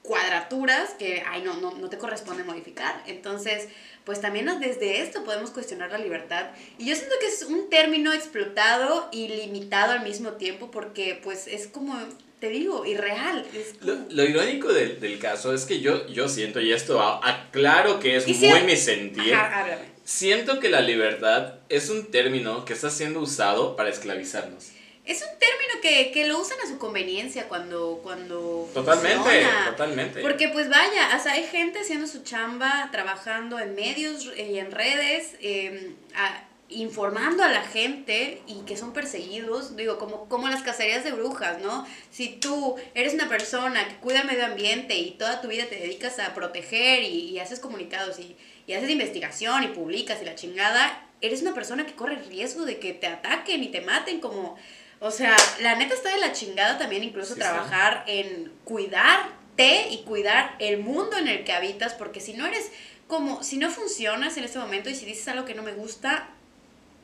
cuadraturas 0.04 0.92
que, 1.00 1.24
ay, 1.28 1.42
no, 1.44 1.56
no, 1.62 1.72
no 1.78 1.90
te 1.90 1.98
corresponde 1.98 2.44
modificar. 2.44 3.02
Entonces, 3.08 3.70
pues 4.04 4.20
también 4.20 4.46
desde 4.60 5.02
esto 5.02 5.24
podemos 5.24 5.52
cuestionar 5.52 5.92
la 5.92 5.98
libertad. 5.98 6.48
Y 6.78 6.86
yo 6.90 6.96
siento 6.96 7.16
que 7.22 7.28
es 7.28 7.44
un 7.44 7.70
término 7.70 8.12
explotado 8.14 9.08
y 9.12 9.30
limitado 9.30 9.94
al 9.94 10.04
mismo 10.04 10.34
tiempo 10.34 10.70
porque, 10.72 11.20
pues, 11.24 11.48
es 11.48 11.68
como, 11.68 11.98
te 12.42 12.50
digo, 12.50 12.86
irreal. 12.86 13.46
Es 13.56 13.82
Lo, 13.82 13.94
como- 13.96 14.08
lo 14.10 14.24
irónico 14.26 14.74
del, 14.74 15.00
del 15.00 15.20
caso 15.20 15.54
es 15.54 15.64
que 15.64 15.80
yo, 15.80 16.06
yo 16.08 16.28
siento, 16.28 16.60
y 16.60 16.74
esto 16.74 17.02
aclaro 17.02 18.02
que 18.02 18.18
es 18.18 18.26
si- 18.26 18.34
muy 18.50 18.62
mi 18.64 18.76
sentir, 18.76 19.34
Ajá, 19.34 19.78
siento 20.04 20.60
que 20.60 20.68
la 20.70 20.82
libertad 20.82 21.54
es 21.70 21.90
un 21.90 22.12
término 22.12 22.66
que 22.66 22.74
está 22.74 22.90
siendo 22.90 23.22
usado 23.22 23.78
para 23.78 23.90
esclavizarnos. 23.90 24.66
Es 25.06 25.22
un 25.22 25.38
término 25.38 25.82
que, 25.82 26.12
que 26.12 26.26
lo 26.28 26.40
usan 26.40 26.58
a 26.64 26.68
su 26.68 26.78
conveniencia 26.78 27.50
cuando, 27.50 28.00
cuando 28.04 28.70
Totalmente, 28.74 29.18
funciona. 29.20 29.66
totalmente. 29.72 30.22
Porque 30.22 30.48
pues 30.48 30.70
vaya, 30.70 31.18
o 31.18 31.22
sea, 31.22 31.34
hay 31.34 31.44
gente 31.44 31.80
haciendo 31.80 32.08
su 32.08 32.24
chamba, 32.24 32.88
trabajando 32.92 33.60
en 33.60 33.76
medios 33.76 34.32
y 34.38 34.58
en 34.60 34.72
redes, 34.72 35.36
eh, 35.42 35.92
a- 36.16 36.46
informando 36.70 37.44
a 37.44 37.50
la 37.50 37.62
gente 37.62 38.42
y 38.48 38.62
que 38.62 38.78
son 38.78 38.94
perseguidos, 38.94 39.76
digo, 39.76 40.00
como, 40.00 40.28
como 40.30 40.48
las 40.48 40.64
cacerías 40.64 41.04
de 41.04 41.12
brujas, 41.12 41.62
¿no? 41.62 41.86
Si 42.10 42.30
tú 42.30 42.76
eres 42.96 43.14
una 43.14 43.28
persona 43.30 43.88
que 43.88 43.96
cuida 43.98 44.22
el 44.22 44.28
medio 44.28 44.46
ambiente 44.46 44.96
y 44.96 45.12
toda 45.12 45.42
tu 45.42 45.50
vida 45.50 45.66
te 45.66 45.76
dedicas 45.76 46.18
a 46.20 46.34
proteger 46.34 47.04
y, 47.04 47.30
y 47.30 47.40
haces 47.40 47.60
comunicados 47.60 48.18
y, 48.20 48.36
y 48.66 48.74
haces 48.74 48.90
investigación 48.90 49.64
y 49.64 49.68
publicas 49.68 50.22
y 50.22 50.26
la 50.26 50.36
chingada, 50.36 51.06
eres 51.22 51.42
una 51.42 51.54
persona 51.54 51.86
que 51.86 51.94
corre 51.94 52.16
riesgo 52.30 52.66
de 52.66 52.80
que 52.80 52.94
te 52.94 53.08
ataquen 53.08 53.62
y 53.64 53.68
te 53.68 53.82
maten 53.82 54.20
como... 54.22 54.58
O 55.06 55.12
sea, 55.12 55.36
la 55.60 55.76
neta 55.76 55.94
está 55.94 56.12
de 56.12 56.22
la 56.22 56.32
chingada 56.32 56.78
también 56.78 57.04
incluso 57.04 57.34
Sí, 57.34 57.40
trabajar 57.42 58.06
en 58.08 58.54
cuidarte 58.64 59.90
y 59.90 60.04
cuidar 60.06 60.56
el 60.60 60.80
mundo 60.80 61.18
en 61.18 61.28
el 61.28 61.44
que 61.44 61.52
habitas, 61.52 61.94
porque 61.94 62.22
si 62.22 62.34
no 62.34 62.48
eres 62.48 62.72
como, 63.08 63.44
si 63.44 63.58
no 63.58 63.70
funcionas 63.70 64.38
en 64.38 64.46
este 64.46 64.60
momento 64.60 64.90
y 64.90 64.96
si 64.96 65.06
dices 65.06 65.28
algo 65.28 65.44
que 65.44 65.56
no 65.56 65.62
me 65.62 65.74
gusta, 65.74 66.30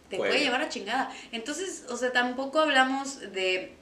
te 0.09 0.15
puede, 0.15 0.31
Puede. 0.31 0.43
llevar 0.45 0.61
a 0.61 0.69
chingada. 0.69 1.11
Entonces, 1.33 1.83
o 1.89 1.97
sea, 1.97 2.13
tampoco 2.13 2.61
hablamos 2.61 3.19
de 3.33 3.73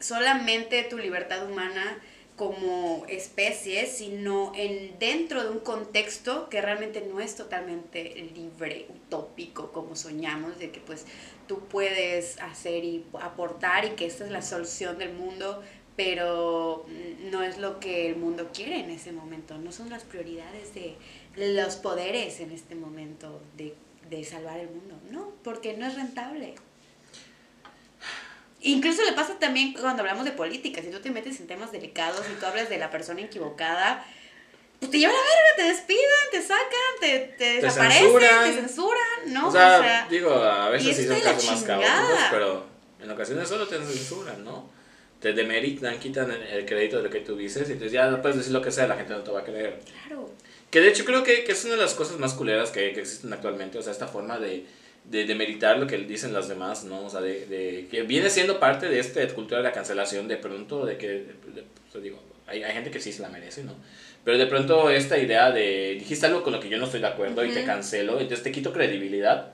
solamente 0.00 0.82
tu 0.84 0.96
libertad 0.96 1.44
humana 1.44 1.98
como 2.38 3.04
especie, 3.08 3.86
sino 3.86 4.52
en 4.54 4.96
dentro 5.00 5.42
de 5.42 5.50
un 5.50 5.58
contexto 5.58 6.48
que 6.48 6.62
realmente 6.62 7.02
no 7.02 7.18
es 7.20 7.34
totalmente 7.34 8.14
libre, 8.34 8.86
utópico, 8.88 9.72
como 9.72 9.96
soñamos, 9.96 10.56
de 10.58 10.70
que 10.70 10.78
pues 10.78 11.04
tú 11.48 11.58
puedes 11.68 12.40
hacer 12.40 12.84
y 12.84 13.04
aportar 13.20 13.84
y 13.86 13.90
que 13.90 14.06
esta 14.06 14.24
es 14.24 14.30
la 14.30 14.42
solución 14.42 14.98
del 14.98 15.14
mundo, 15.14 15.62
pero 15.96 16.86
no 17.32 17.42
es 17.42 17.58
lo 17.58 17.80
que 17.80 18.08
el 18.08 18.14
mundo 18.14 18.50
quiere 18.54 18.78
en 18.78 18.90
ese 18.90 19.10
momento, 19.10 19.58
no 19.58 19.72
son 19.72 19.90
las 19.90 20.04
prioridades 20.04 20.72
de 20.74 20.94
los 21.36 21.74
poderes 21.74 22.38
en 22.38 22.52
este 22.52 22.76
momento 22.76 23.42
de, 23.56 23.74
de 24.08 24.22
salvar 24.22 24.60
el 24.60 24.70
mundo, 24.70 24.94
no, 25.10 25.32
porque 25.42 25.76
no 25.76 25.86
es 25.88 25.96
rentable. 25.96 26.54
Incluso 28.68 29.02
le 29.04 29.12
pasa 29.12 29.38
también 29.38 29.72
cuando 29.72 30.02
hablamos 30.02 30.24
de 30.24 30.32
política, 30.32 30.82
si 30.82 30.90
tú 30.90 31.00
te 31.00 31.10
metes 31.10 31.40
en 31.40 31.46
temas 31.46 31.72
delicados 31.72 32.24
y 32.30 32.38
tú 32.38 32.46
hablas 32.46 32.68
de 32.68 32.78
la 32.78 32.90
persona 32.90 33.20
equivocada, 33.22 34.04
pues 34.78 34.90
te 34.90 34.98
llevan 34.98 35.16
a 35.16 35.18
verga, 35.18 35.56
te 35.56 35.62
despiden, 35.64 36.02
te 36.30 36.42
sacan, 36.42 36.94
te, 37.00 37.18
te 37.38 37.44
desaparecen, 37.62 38.02
censuran. 38.04 38.44
te 38.44 38.60
censuran, 38.60 39.32
¿no? 39.32 39.48
o, 39.48 39.50
sea, 39.50 40.06
digo, 40.10 40.32
a 40.34 40.68
veces 40.70 40.96
sí 40.96 41.06
son 41.06 41.20
casos 41.20 41.50
más 41.50 41.62
caóticos, 41.64 42.18
pero 42.30 42.66
en 43.02 43.10
ocasiones 43.10 43.48
solo 43.48 43.66
te 43.66 43.76
censuran, 43.78 44.44
¿no? 44.44 44.70
Te 45.20 45.32
demeritan, 45.32 45.98
quitan 45.98 46.30
el- 46.30 46.42
el 46.42 46.64
crédito 46.66 46.98
de 46.98 47.02
lo 47.04 47.10
que 47.10 47.20
tú 47.20 47.36
dices 47.36 47.68
y 47.68 47.72
entonces 47.72 47.90
ya 47.92 48.06
no 48.08 48.22
puedes 48.22 48.36
decir 48.38 48.52
lo 48.52 48.62
que 48.62 48.70
sea, 48.70 48.86
la 48.86 48.96
gente 48.96 49.12
no 49.14 49.20
te 49.22 49.30
va 49.32 49.40
a 49.40 49.44
creer. 49.44 49.80
claro. 50.06 50.30
Que 50.70 50.80
de 50.82 50.88
hecho 50.90 51.04
creo 51.06 51.22
que, 51.24 51.44
que 51.44 51.52
es 51.52 51.64
una 51.64 51.74
de 51.76 51.80
las 51.80 51.94
cosas 51.94 52.18
más 52.18 52.34
culeras 52.34 52.70
que, 52.70 52.92
que 52.92 53.00
existen 53.00 53.32
actualmente, 53.32 53.78
o 53.78 53.82
sea, 53.82 53.90
esta 53.90 54.06
forma 54.06 54.38
de, 54.38 54.66
de, 55.10 55.24
de 55.24 55.34
meritar 55.34 55.78
lo 55.78 55.86
que 55.86 55.96
dicen 55.98 56.32
las 56.32 56.48
demás, 56.48 56.84
¿no? 56.84 57.06
O 57.06 57.10
sea, 57.10 57.20
de, 57.20 57.46
de- 57.46 57.86
que 57.90 58.02
viene 58.02 58.28
siendo 58.30 58.58
parte 58.60 58.88
de 58.88 58.98
esta 58.98 59.26
cultura 59.34 59.58
de 59.58 59.64
la 59.64 59.72
cancelación 59.72 60.28
de 60.28 60.36
pronto, 60.36 60.84
de 60.86 60.96
que, 60.98 61.08
de- 61.08 61.24
de- 61.54 61.60
o 61.88 61.92
sea, 61.92 62.00
digo, 62.00 62.22
hay, 62.46 62.62
hay 62.62 62.72
gente 62.72 62.90
que 62.90 63.00
sí 63.00 63.12
se 63.12 63.22
la 63.22 63.28
merece, 63.28 63.64
¿no? 63.64 63.74
Pero 64.24 64.36
de 64.36 64.46
pronto 64.46 64.90
esta 64.90 65.16
idea 65.18 65.50
de, 65.50 65.96
dijiste 65.98 66.26
algo 66.26 66.42
con 66.42 66.52
lo 66.52 66.60
que 66.60 66.68
yo 66.68 66.76
no 66.78 66.84
estoy 66.84 67.00
de 67.00 67.06
acuerdo 67.06 67.44
y 67.44 67.48
te 67.50 67.64
cancelo, 67.64 68.14
entonces 68.20 68.42
te 68.42 68.52
quito 68.52 68.72
credibilidad 68.72 69.52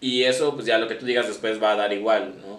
y 0.00 0.24
eso, 0.24 0.54
pues 0.54 0.66
ya 0.66 0.78
lo 0.78 0.88
que 0.88 0.94
tú 0.96 1.06
digas 1.06 1.28
después 1.28 1.62
va 1.62 1.72
a 1.72 1.76
dar 1.76 1.92
igual, 1.92 2.34
¿no? 2.40 2.55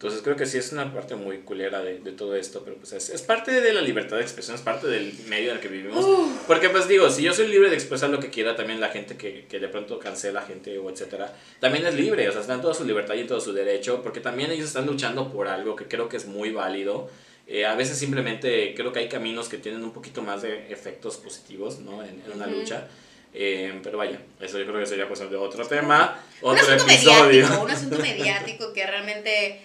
Entonces 0.00 0.22
creo 0.22 0.34
que 0.34 0.46
sí 0.46 0.56
es 0.56 0.72
una 0.72 0.90
parte 0.94 1.14
muy 1.14 1.40
culera 1.40 1.82
de, 1.82 1.98
de 1.98 2.12
todo 2.12 2.34
esto, 2.34 2.62
pero 2.64 2.74
pues 2.78 2.94
es, 2.94 3.10
es 3.10 3.20
parte 3.20 3.60
de 3.60 3.72
la 3.74 3.82
libertad 3.82 4.16
de 4.16 4.22
expresión, 4.22 4.56
es 4.56 4.62
parte 4.62 4.86
del 4.86 5.12
medio 5.28 5.50
en 5.50 5.56
el 5.56 5.62
que 5.62 5.68
vivimos. 5.68 6.06
Porque 6.46 6.70
pues 6.70 6.88
digo, 6.88 7.10
si 7.10 7.20
yo 7.22 7.34
soy 7.34 7.48
libre 7.48 7.68
de 7.68 7.74
expresar 7.74 8.08
lo 8.08 8.18
que 8.18 8.30
quiera, 8.30 8.56
también 8.56 8.80
la 8.80 8.88
gente 8.88 9.18
que, 9.18 9.44
que 9.46 9.60
de 9.60 9.68
pronto 9.68 9.98
cancela 9.98 10.40
gente 10.40 10.78
o 10.78 10.88
etcétera, 10.88 11.34
también 11.58 11.84
es 11.84 11.92
libre, 11.94 12.26
o 12.30 12.32
sea, 12.32 12.40
están 12.40 12.56
en 12.56 12.62
toda 12.62 12.72
su 12.72 12.86
libertad 12.86 13.12
y 13.14 13.20
en 13.20 13.26
todo 13.26 13.42
su 13.42 13.52
derecho, 13.52 14.00
porque 14.02 14.20
también 14.20 14.50
ellos 14.50 14.68
están 14.68 14.86
luchando 14.86 15.30
por 15.30 15.48
algo 15.48 15.76
que 15.76 15.84
creo 15.84 16.08
que 16.08 16.16
es 16.16 16.24
muy 16.24 16.50
válido. 16.50 17.10
Eh, 17.46 17.66
a 17.66 17.74
veces 17.74 17.98
simplemente 17.98 18.72
creo 18.74 18.94
que 18.94 19.00
hay 19.00 19.08
caminos 19.10 19.50
que 19.50 19.58
tienen 19.58 19.84
un 19.84 19.92
poquito 19.92 20.22
más 20.22 20.40
de 20.40 20.72
efectos 20.72 21.18
positivos, 21.18 21.78
¿no? 21.80 22.02
En, 22.02 22.22
en 22.24 22.32
una 22.32 22.46
Ujú. 22.46 22.60
lucha. 22.60 22.88
Eh, 23.34 23.78
pero 23.82 23.98
vaya, 23.98 24.18
eso 24.40 24.58
yo 24.58 24.66
creo 24.66 24.80
que 24.80 24.86
sería 24.86 25.06
cosa 25.06 25.26
de 25.26 25.36
otro 25.36 25.66
tema, 25.66 26.18
un 26.40 26.52
otro 26.52 26.64
asunto 26.74 26.90
episodio. 26.90 27.26
mediático, 27.26 27.62
un 27.62 27.70
asunto 27.70 27.98
mediático 27.98 28.72
que 28.72 28.86
realmente, 28.86 29.60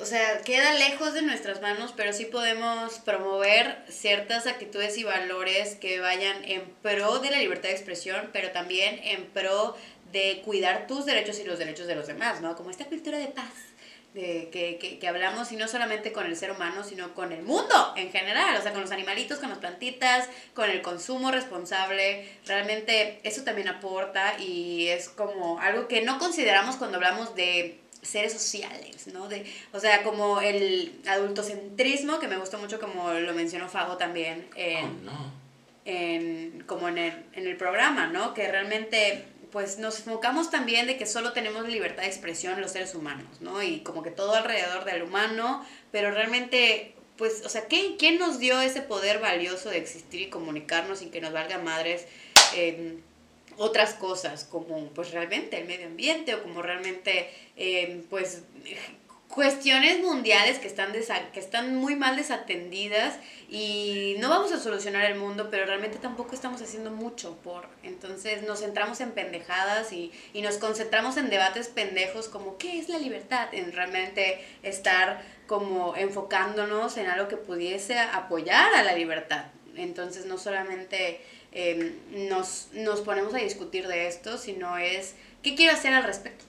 o 0.00 0.04
sea, 0.04 0.38
queda 0.42 0.74
lejos 0.74 1.14
de 1.14 1.22
nuestras 1.22 1.60
manos, 1.60 1.92
pero 1.96 2.12
sí 2.12 2.24
podemos 2.24 2.98
promover 3.00 3.82
ciertas 3.88 4.46
actitudes 4.46 4.96
y 4.98 5.04
valores 5.04 5.74
que 5.76 6.00
vayan 6.00 6.44
en 6.44 6.62
pro 6.82 7.18
de 7.18 7.30
la 7.30 7.38
libertad 7.38 7.68
de 7.68 7.74
expresión, 7.74 8.30
pero 8.32 8.50
también 8.50 9.00
en 9.02 9.26
pro 9.26 9.76
de 10.12 10.42
cuidar 10.44 10.86
tus 10.86 11.04
derechos 11.04 11.38
y 11.38 11.44
los 11.44 11.58
derechos 11.58 11.86
de 11.86 11.94
los 11.94 12.06
demás, 12.06 12.40
¿no? 12.40 12.56
Como 12.56 12.70
esta 12.70 12.86
cultura 12.86 13.18
de 13.18 13.26
paz. 13.28 13.52
De, 14.14 14.48
que, 14.50 14.78
que, 14.78 14.98
que 14.98 15.06
hablamos 15.06 15.52
y 15.52 15.56
no 15.56 15.68
solamente 15.68 16.12
con 16.12 16.24
el 16.24 16.34
ser 16.34 16.50
humano, 16.50 16.82
sino 16.82 17.14
con 17.14 17.30
el 17.30 17.42
mundo 17.42 17.92
en 17.94 18.10
general, 18.10 18.56
o 18.56 18.62
sea, 18.62 18.72
con 18.72 18.80
los 18.80 18.90
animalitos, 18.90 19.38
con 19.38 19.50
las 19.50 19.58
plantitas, 19.58 20.28
con 20.54 20.70
el 20.70 20.80
consumo 20.80 21.30
responsable, 21.30 22.26
realmente 22.46 23.20
eso 23.22 23.44
también 23.44 23.68
aporta 23.68 24.38
y 24.40 24.88
es 24.88 25.10
como 25.10 25.60
algo 25.60 25.88
que 25.88 26.00
no 26.00 26.18
consideramos 26.18 26.76
cuando 26.76 26.96
hablamos 26.96 27.34
de 27.34 27.78
seres 28.02 28.32
sociales, 28.32 29.06
¿no? 29.08 29.28
De, 29.28 29.44
o 29.72 29.80
sea, 29.80 30.02
como 30.02 30.40
el 30.40 31.00
adultocentrismo, 31.06 32.18
que 32.18 32.28
me 32.28 32.36
gustó 32.38 32.58
mucho 32.58 32.78
como 32.80 33.12
lo 33.12 33.34
mencionó 33.34 33.68
Fago 33.68 33.96
también 33.96 34.48
en, 34.54 34.84
Oh, 34.84 34.90
no. 35.04 35.32
en, 35.84 36.64
como 36.66 36.88
en 36.88 36.98
el, 36.98 37.24
en 37.34 37.46
el 37.46 37.56
programa, 37.56 38.06
¿no? 38.06 38.34
Que 38.34 38.48
realmente 38.50 39.24
pues 39.50 39.78
nos 39.78 40.00
enfocamos 40.00 40.50
también 40.50 40.86
de 40.86 40.98
que 40.98 41.06
solo 41.06 41.32
tenemos 41.32 41.66
libertad 41.66 42.02
de 42.02 42.08
expresión 42.08 42.60
los 42.60 42.72
seres 42.72 42.94
humanos, 42.94 43.40
¿no? 43.40 43.62
Y 43.62 43.80
como 43.80 44.02
que 44.02 44.10
todo 44.10 44.34
alrededor 44.34 44.84
del 44.84 45.02
humano, 45.02 45.64
pero 45.90 46.10
realmente, 46.10 46.94
pues, 47.16 47.42
o 47.46 47.48
sea, 47.48 47.66
¿qué- 47.66 47.96
¿quién 47.98 48.18
nos 48.18 48.38
dio 48.38 48.60
ese 48.60 48.82
poder 48.82 49.20
valioso 49.20 49.70
de 49.70 49.78
existir 49.78 50.20
y 50.20 50.28
comunicarnos 50.28 50.98
sin 50.98 51.10
que 51.10 51.22
nos 51.22 51.32
valga 51.32 51.56
madres 51.58 52.06
otras 53.58 53.94
cosas, 53.94 54.44
como 54.44 54.88
pues 54.88 55.10
realmente 55.10 55.58
el 55.58 55.66
medio 55.66 55.86
ambiente 55.86 56.34
o 56.34 56.42
como 56.42 56.62
realmente, 56.62 57.30
eh, 57.56 58.02
pues, 58.08 58.42
cuestiones 59.28 60.00
mundiales 60.00 60.58
que 60.58 60.66
están, 60.66 60.92
que 61.32 61.38
están 61.38 61.76
muy 61.76 61.94
mal 61.94 62.16
desatendidas 62.16 63.18
y 63.48 64.16
no 64.20 64.30
vamos 64.30 64.52
a 64.52 64.58
solucionar 64.58 65.04
el 65.04 65.18
mundo, 65.18 65.48
pero 65.50 65.66
realmente 65.66 65.98
tampoco 65.98 66.34
estamos 66.34 66.62
haciendo 66.62 66.90
mucho 66.90 67.36
por. 67.44 67.68
Entonces 67.82 68.42
nos 68.42 68.60
centramos 68.60 69.00
en 69.00 69.12
pendejadas 69.12 69.92
y, 69.92 70.12
y 70.32 70.40
nos 70.40 70.56
concentramos 70.56 71.16
en 71.18 71.30
debates 71.30 71.68
pendejos 71.68 72.28
como 72.28 72.56
qué 72.56 72.78
es 72.78 72.88
la 72.88 72.98
libertad, 72.98 73.48
en 73.52 73.72
realmente 73.72 74.42
estar 74.62 75.22
como 75.46 75.94
enfocándonos 75.96 76.96
en 76.96 77.06
algo 77.06 77.28
que 77.28 77.36
pudiese 77.36 77.98
apoyar 77.98 78.74
a 78.74 78.82
la 78.82 78.94
libertad. 78.94 79.46
Entonces 79.76 80.26
no 80.26 80.38
solamente 80.38 81.20
em, 81.58 81.92
nos, 82.28 82.68
nos 82.72 83.00
ponemos 83.00 83.34
a 83.34 83.38
discutir 83.38 83.88
de 83.88 84.06
esto, 84.06 84.38
sino 84.38 84.78
es 84.78 85.14
qué 85.42 85.56
quiero 85.56 85.72
hacer 85.72 85.92
al 85.92 86.04
respecto. 86.04 86.44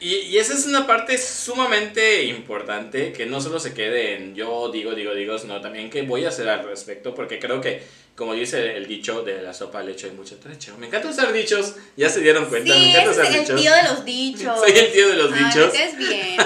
Y, 0.00 0.14
y, 0.16 0.38
esa 0.38 0.54
es 0.54 0.66
una 0.66 0.86
parte 0.86 1.18
sumamente 1.18 2.22
importante, 2.24 3.12
que 3.12 3.26
no 3.26 3.40
solo 3.40 3.58
se 3.58 3.74
quede 3.74 4.14
en 4.14 4.34
yo 4.36 4.70
digo, 4.70 4.94
digo, 4.94 5.12
digo, 5.14 5.38
sino 5.38 5.60
también 5.60 5.90
que 5.90 6.02
voy 6.02 6.24
a 6.24 6.28
hacer 6.28 6.48
al 6.48 6.64
respecto, 6.64 7.14
porque 7.16 7.40
creo 7.40 7.60
que, 7.60 7.82
como 8.14 8.34
dice 8.34 8.76
el 8.76 8.86
dicho 8.86 9.22
de 9.22 9.42
la 9.42 9.52
sopa 9.52 9.80
al 9.80 9.88
hay 9.88 10.10
mucho 10.12 10.36
trecho. 10.36 10.76
Me 10.78 10.86
encanta 10.86 11.08
usar 11.08 11.32
dichos, 11.32 11.74
ya 11.96 12.08
se 12.08 12.20
dieron 12.20 12.44
cuenta, 12.46 12.72
sí, 12.74 12.78
me 12.78 12.90
encanta 12.90 13.10
usar 13.10 13.24
es 13.24 13.34
el 13.34 13.40
dichos. 13.40 13.60
tío 13.60 13.72
de 13.72 13.82
los 13.82 14.04
dichos. 14.04 14.60
Soy 14.64 14.72
el 14.78 14.92
tío 14.92 15.08
de 15.08 15.14
los 15.14 15.32
Ay, 15.32 15.44
dichos. 15.44 15.72
bien. 15.96 16.36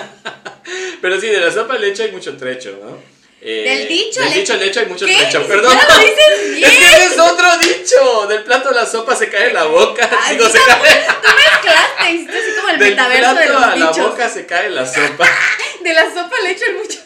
Pero 1.03 1.21
sí, 1.21 1.27
de 1.27 1.41
la 1.41 1.51
sopa 1.51 1.75
al 1.75 1.85
hay 1.85 2.13
mucho 2.13 2.37
trecho, 2.37 2.79
¿no? 2.83 3.22
Eh, 3.45 3.65
Del 3.65 3.89
dicho 3.89 4.21
del 4.21 4.29
al 4.29 4.35
dicho 4.35 4.53
hecho. 4.55 4.65
lecho 4.65 4.81
hay 4.81 4.87
mucho 4.87 5.05
trecho, 5.05 5.47
perdón. 5.49 5.77
lo 5.77 5.99
dices 5.99 6.55
bien. 6.55 6.71
Es 6.71 6.79
que 6.79 7.05
es 7.07 7.19
otro 7.19 7.59
dicho. 7.59 8.27
Del 8.29 8.45
plato 8.45 8.69
a 8.69 8.73
la 8.73 8.87
sopa 8.87 9.17
se 9.17 9.29
cae 9.29 9.53
la 9.53 9.65
boca. 9.65 10.09
Ay, 10.23 10.37
Digo, 10.37 10.47
tú 10.49 10.53
se 10.59 10.65
cae. 10.65 10.79
Tú 11.23 11.29
mezclaste, 11.35 12.13
hiciste 12.13 12.39
así 12.39 12.53
como 12.57 12.69
el 12.69 12.79
Del 12.79 12.91
metaverso 12.91 13.29
de 13.35 13.35
plato 13.35 13.53
los 13.53 13.63
a 13.63 13.67
la 13.67 13.75
dichos. 13.75 14.11
boca 14.11 14.29
se 14.29 14.47
cae 14.47 14.71
la 14.71 14.87
sopa. 14.87 15.27
De 15.83 15.93
la 15.93 16.03
sopa 16.15 16.37
le 16.45 16.51
echo 16.53 16.65
el 16.67 16.77
mucho. 16.77 16.99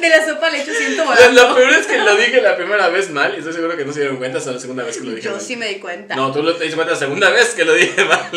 De 0.00 0.08
la 0.08 0.24
sopa 0.26 0.50
le 0.50 0.62
echo 0.62 0.72
siento 0.72 1.04
Lo, 1.04 1.10
volando. 1.10 1.48
lo 1.48 1.54
peor 1.54 1.72
es 1.72 1.86
que 1.86 1.98
lo 1.98 2.16
dije 2.16 2.40
la 2.42 2.56
primera 2.56 2.88
vez 2.88 3.10
mal 3.10 3.32
y 3.34 3.38
estoy 3.38 3.52
seguro 3.54 3.76
que 3.76 3.84
no 3.84 3.92
se 3.92 4.00
dieron 4.00 4.18
cuenta 4.18 4.38
hasta 4.38 4.52
la 4.52 4.58
segunda 4.60 4.84
vez 4.84 4.96
que 4.98 5.04
lo 5.04 5.10
dije 5.10 5.22
Yo 5.22 5.32
mal. 5.32 5.40
sí 5.40 5.56
me 5.56 5.68
di 5.68 5.76
cuenta. 5.76 6.14
No, 6.16 6.32
tú 6.32 6.42
lo 6.42 6.54
te 6.54 6.64
diste 6.64 6.76
cuenta 6.76 6.92
la 6.94 6.98
segunda 6.98 7.30
vez 7.30 7.54
que 7.54 7.64
lo 7.64 7.72
dije 7.74 8.04
mal. 8.04 8.30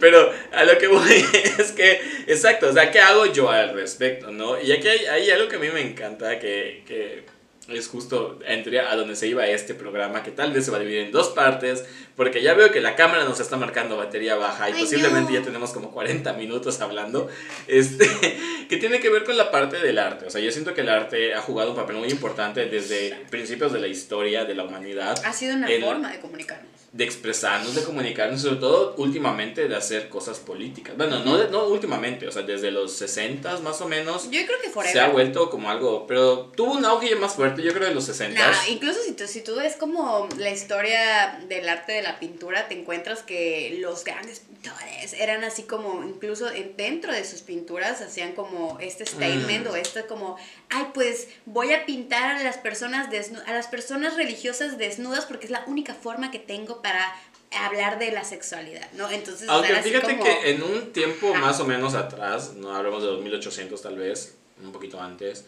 Pero 0.00 0.32
a 0.52 0.64
lo 0.64 0.78
que 0.78 0.86
voy 0.86 1.24
es 1.58 1.72
que, 1.72 2.00
exacto, 2.26 2.68
o 2.68 2.72
sea, 2.72 2.90
¿qué 2.90 3.00
hago 3.00 3.26
yo 3.26 3.50
al 3.50 3.74
respecto, 3.74 4.30
no? 4.30 4.60
Y 4.60 4.70
aquí 4.72 4.86
hay, 4.88 5.06
hay 5.06 5.30
algo 5.30 5.48
que 5.48 5.56
a 5.56 5.58
mí 5.58 5.68
me 5.72 5.80
encanta, 5.80 6.38
que, 6.38 6.82
que 6.86 7.24
es 7.68 7.88
justo 7.88 8.38
entre 8.46 8.80
a 8.80 8.94
donde 8.96 9.16
se 9.16 9.26
iba 9.26 9.46
este 9.46 9.74
programa, 9.74 10.22
que 10.22 10.30
tal 10.30 10.52
vez 10.52 10.64
se 10.64 10.70
va 10.70 10.76
a 10.76 10.80
dividir 10.80 11.00
en 11.00 11.12
dos 11.12 11.28
partes, 11.30 11.84
porque 12.18 12.42
ya 12.42 12.52
veo 12.52 12.70
que 12.70 12.82
la 12.82 12.94
cámara 12.96 13.24
nos 13.24 13.40
está 13.40 13.56
marcando 13.56 13.96
batería 13.96 14.34
baja 14.36 14.68
y 14.68 14.74
Ay, 14.74 14.80
posiblemente 14.82 15.32
no. 15.32 15.38
ya 15.38 15.42
tenemos 15.44 15.70
como 15.70 15.90
40 15.92 16.34
minutos 16.34 16.78
hablando, 16.82 17.28
este, 17.66 18.06
que 18.68 18.76
tiene 18.76 19.00
que 19.00 19.08
ver 19.08 19.24
con 19.24 19.38
la 19.38 19.50
parte 19.50 19.78
del 19.78 19.98
arte. 19.98 20.26
O 20.26 20.30
sea, 20.30 20.40
yo 20.42 20.52
siento 20.52 20.74
que 20.74 20.82
el 20.82 20.90
arte 20.90 21.32
ha 21.34 21.40
jugado 21.40 21.70
un 21.70 21.76
papel 21.76 21.96
muy 21.96 22.08
importante 22.10 22.66
desde 22.66 23.14
principios 23.30 23.72
de 23.72 23.80
la 23.80 23.86
historia 23.88 24.44
de 24.44 24.54
la 24.54 24.64
humanidad 24.64 25.18
Ha 25.24 25.32
sido 25.32 25.54
una 25.54 25.66
El- 25.68 25.82
forma 25.84 26.10
de 26.12 26.20
comunicarnos. 26.20 26.68
de 26.92 27.04
expresarnos, 27.04 27.74
de 27.74 27.82
comunicarnos, 27.84 28.40
sobre 28.40 28.56
todo 28.56 28.94
últimamente 28.96 29.68
de 29.68 29.76
hacer 29.76 30.08
cosas 30.08 30.38
políticas. 30.38 30.96
Bueno, 30.96 31.18
no, 31.24 31.44
no 31.48 31.66
últimamente, 31.68 32.26
o 32.26 32.32
sea, 32.32 32.42
desde 32.42 32.70
los 32.70 32.92
60 32.94 33.58
más 33.60 33.80
o 33.82 33.88
menos 33.88 34.24
Yo 34.30 34.40
creo 34.46 34.58
que 34.62 34.70
forever. 34.70 34.92
se 34.92 35.00
ha 35.00 35.08
vuelto 35.08 35.50
como 35.50 35.70
algo, 35.70 36.06
pero 36.06 36.50
tuvo 36.56 36.72
un 36.72 36.84
auge 36.84 37.14
más 37.16 37.34
fuerte, 37.34 37.62
yo 37.62 37.72
creo, 37.74 37.88
de 37.88 37.94
los 37.94 38.04
60 38.06 38.40
Nah, 38.40 38.56
incluso 38.70 39.00
si 39.02 39.12
tú, 39.12 39.26
si 39.28 39.42
tú 39.42 39.54
ves 39.56 39.76
como 39.76 40.28
la 40.38 40.50
historia 40.50 41.38
del 41.46 41.68
arte 41.68 41.92
de 41.92 42.02
la 42.02 42.07
pintura, 42.18 42.68
te 42.68 42.78
encuentras 42.78 43.22
que 43.22 43.76
los 43.80 44.04
grandes 44.04 44.40
pintores 44.40 45.12
eran 45.12 45.44
así 45.44 45.62
como, 45.64 46.02
incluso 46.04 46.50
en- 46.50 46.76
dentro 46.76 47.12
de 47.12 47.24
sus 47.24 47.42
pinturas, 47.42 48.00
hacían 48.00 48.32
como 48.32 48.78
este 48.80 49.04
statement 49.06 49.66
Mm. 49.66 49.70
o 49.70 49.76
este 49.76 50.06
como, 50.06 50.36
ay, 50.70 50.86
pues 50.94 51.28
voy 51.46 51.72
a 51.72 51.84
pintar 51.86 52.36
a 52.36 52.42
las 52.42 52.56
personas 52.58 53.08
a 53.46 53.52
las 53.52 53.66
personas 53.68 54.16
religiosas 54.16 54.78
desnudas 54.78 55.26
porque 55.26 55.44
es 55.46 55.50
la 55.50 55.64
única 55.66 55.94
forma 55.94 56.30
que 56.30 56.38
tengo 56.38 56.82
para 56.82 57.14
hablar 57.50 57.98
de 57.98 58.10
la 58.12 58.24
sexualidad, 58.24 58.90
¿no? 58.92 59.10
Entonces, 59.10 59.48
Aunque 59.48 59.74
fíjate 59.76 60.18
como- 60.18 60.24
que 60.24 60.50
en 60.50 60.62
un 60.62 60.92
tiempo 60.92 61.32
más 61.34 61.60
o 61.60 61.64
menos 61.64 61.94
atrás, 61.94 62.54
no 62.54 62.74
hablamos 62.74 63.02
de 63.02 63.08
2800 63.08 63.80
tal 63.82 63.96
vez, 63.96 64.34
un 64.62 64.72
poquito 64.72 65.00
antes, 65.00 65.44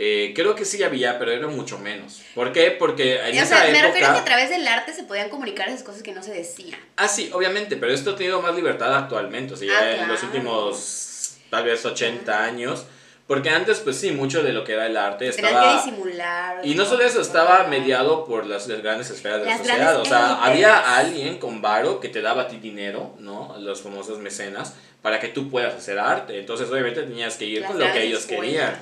eh, 0.00 0.32
creo 0.32 0.54
que 0.54 0.64
sí 0.64 0.80
había, 0.84 1.18
pero 1.18 1.32
era 1.32 1.48
mucho 1.48 1.76
menos. 1.76 2.22
¿Por 2.32 2.52
qué? 2.52 2.70
Porque 2.70 3.16
en 3.16 3.36
o 3.36 3.42
esa 3.42 3.46
sea, 3.46 3.72
me 3.72 3.82
refiero 3.82 4.06
a 4.06 4.12
que 4.12 4.18
a 4.20 4.24
través 4.24 4.48
del 4.48 4.66
arte 4.68 4.92
se 4.92 5.02
podían 5.02 5.28
comunicar 5.28 5.66
esas 5.68 5.82
cosas 5.82 6.04
que 6.04 6.12
no 6.12 6.22
se 6.22 6.32
decían. 6.32 6.78
Ah, 6.96 7.08
sí, 7.08 7.30
obviamente, 7.32 7.76
pero 7.76 7.92
esto 7.92 8.10
ha 8.12 8.16
tenido 8.16 8.40
más 8.40 8.54
libertad 8.54 8.94
actualmente, 8.96 9.54
o 9.54 9.56
sea, 9.56 9.66
ya 9.66 9.78
Ah, 9.80 10.02
en 10.02 10.08
los 10.08 10.22
últimos 10.22 11.32
tal 11.50 11.64
vez 11.64 11.84
80 11.84 12.44
años, 12.44 12.84
porque 13.26 13.50
antes 13.50 13.80
pues 13.80 13.96
sí, 13.96 14.12
mucho 14.12 14.44
de 14.44 14.52
lo 14.52 14.62
que 14.62 14.74
era 14.74 14.86
el 14.86 14.96
arte 14.96 15.30
Tenían 15.32 15.52
estaba... 15.52 15.82
que 15.82 15.90
disimular. 15.90 16.60
Y 16.62 16.74
no 16.76 16.84
solo 16.84 17.02
eso, 17.04 17.20
estaba 17.20 17.64
mediado 17.64 18.24
por 18.24 18.46
las 18.46 18.68
grandes 18.68 19.10
esferas 19.10 19.40
de 19.40 19.46
la 19.46 19.58
sociedad. 19.58 20.00
O 20.00 20.04
sea, 20.04 20.44
había 20.44 20.96
alguien 20.96 21.38
con 21.38 21.60
varo 21.60 21.98
que 21.98 22.08
te 22.08 22.22
daba 22.22 22.42
a 22.42 22.48
ti 22.48 22.58
dinero, 22.58 23.16
¿no? 23.18 23.56
Los 23.58 23.82
famosos 23.82 24.18
mecenas, 24.20 24.74
para 25.02 25.18
que 25.18 25.26
tú 25.26 25.50
puedas 25.50 25.74
hacer 25.74 25.98
arte. 25.98 26.38
Entonces, 26.38 26.70
obviamente, 26.70 27.02
tenías 27.02 27.36
que 27.36 27.46
ir 27.46 27.62
Las 27.62 27.70
con 27.72 27.80
lo 27.80 27.92
que 27.92 28.02
ellos 28.04 28.20
escuelas. 28.20 28.44
querían. 28.44 28.78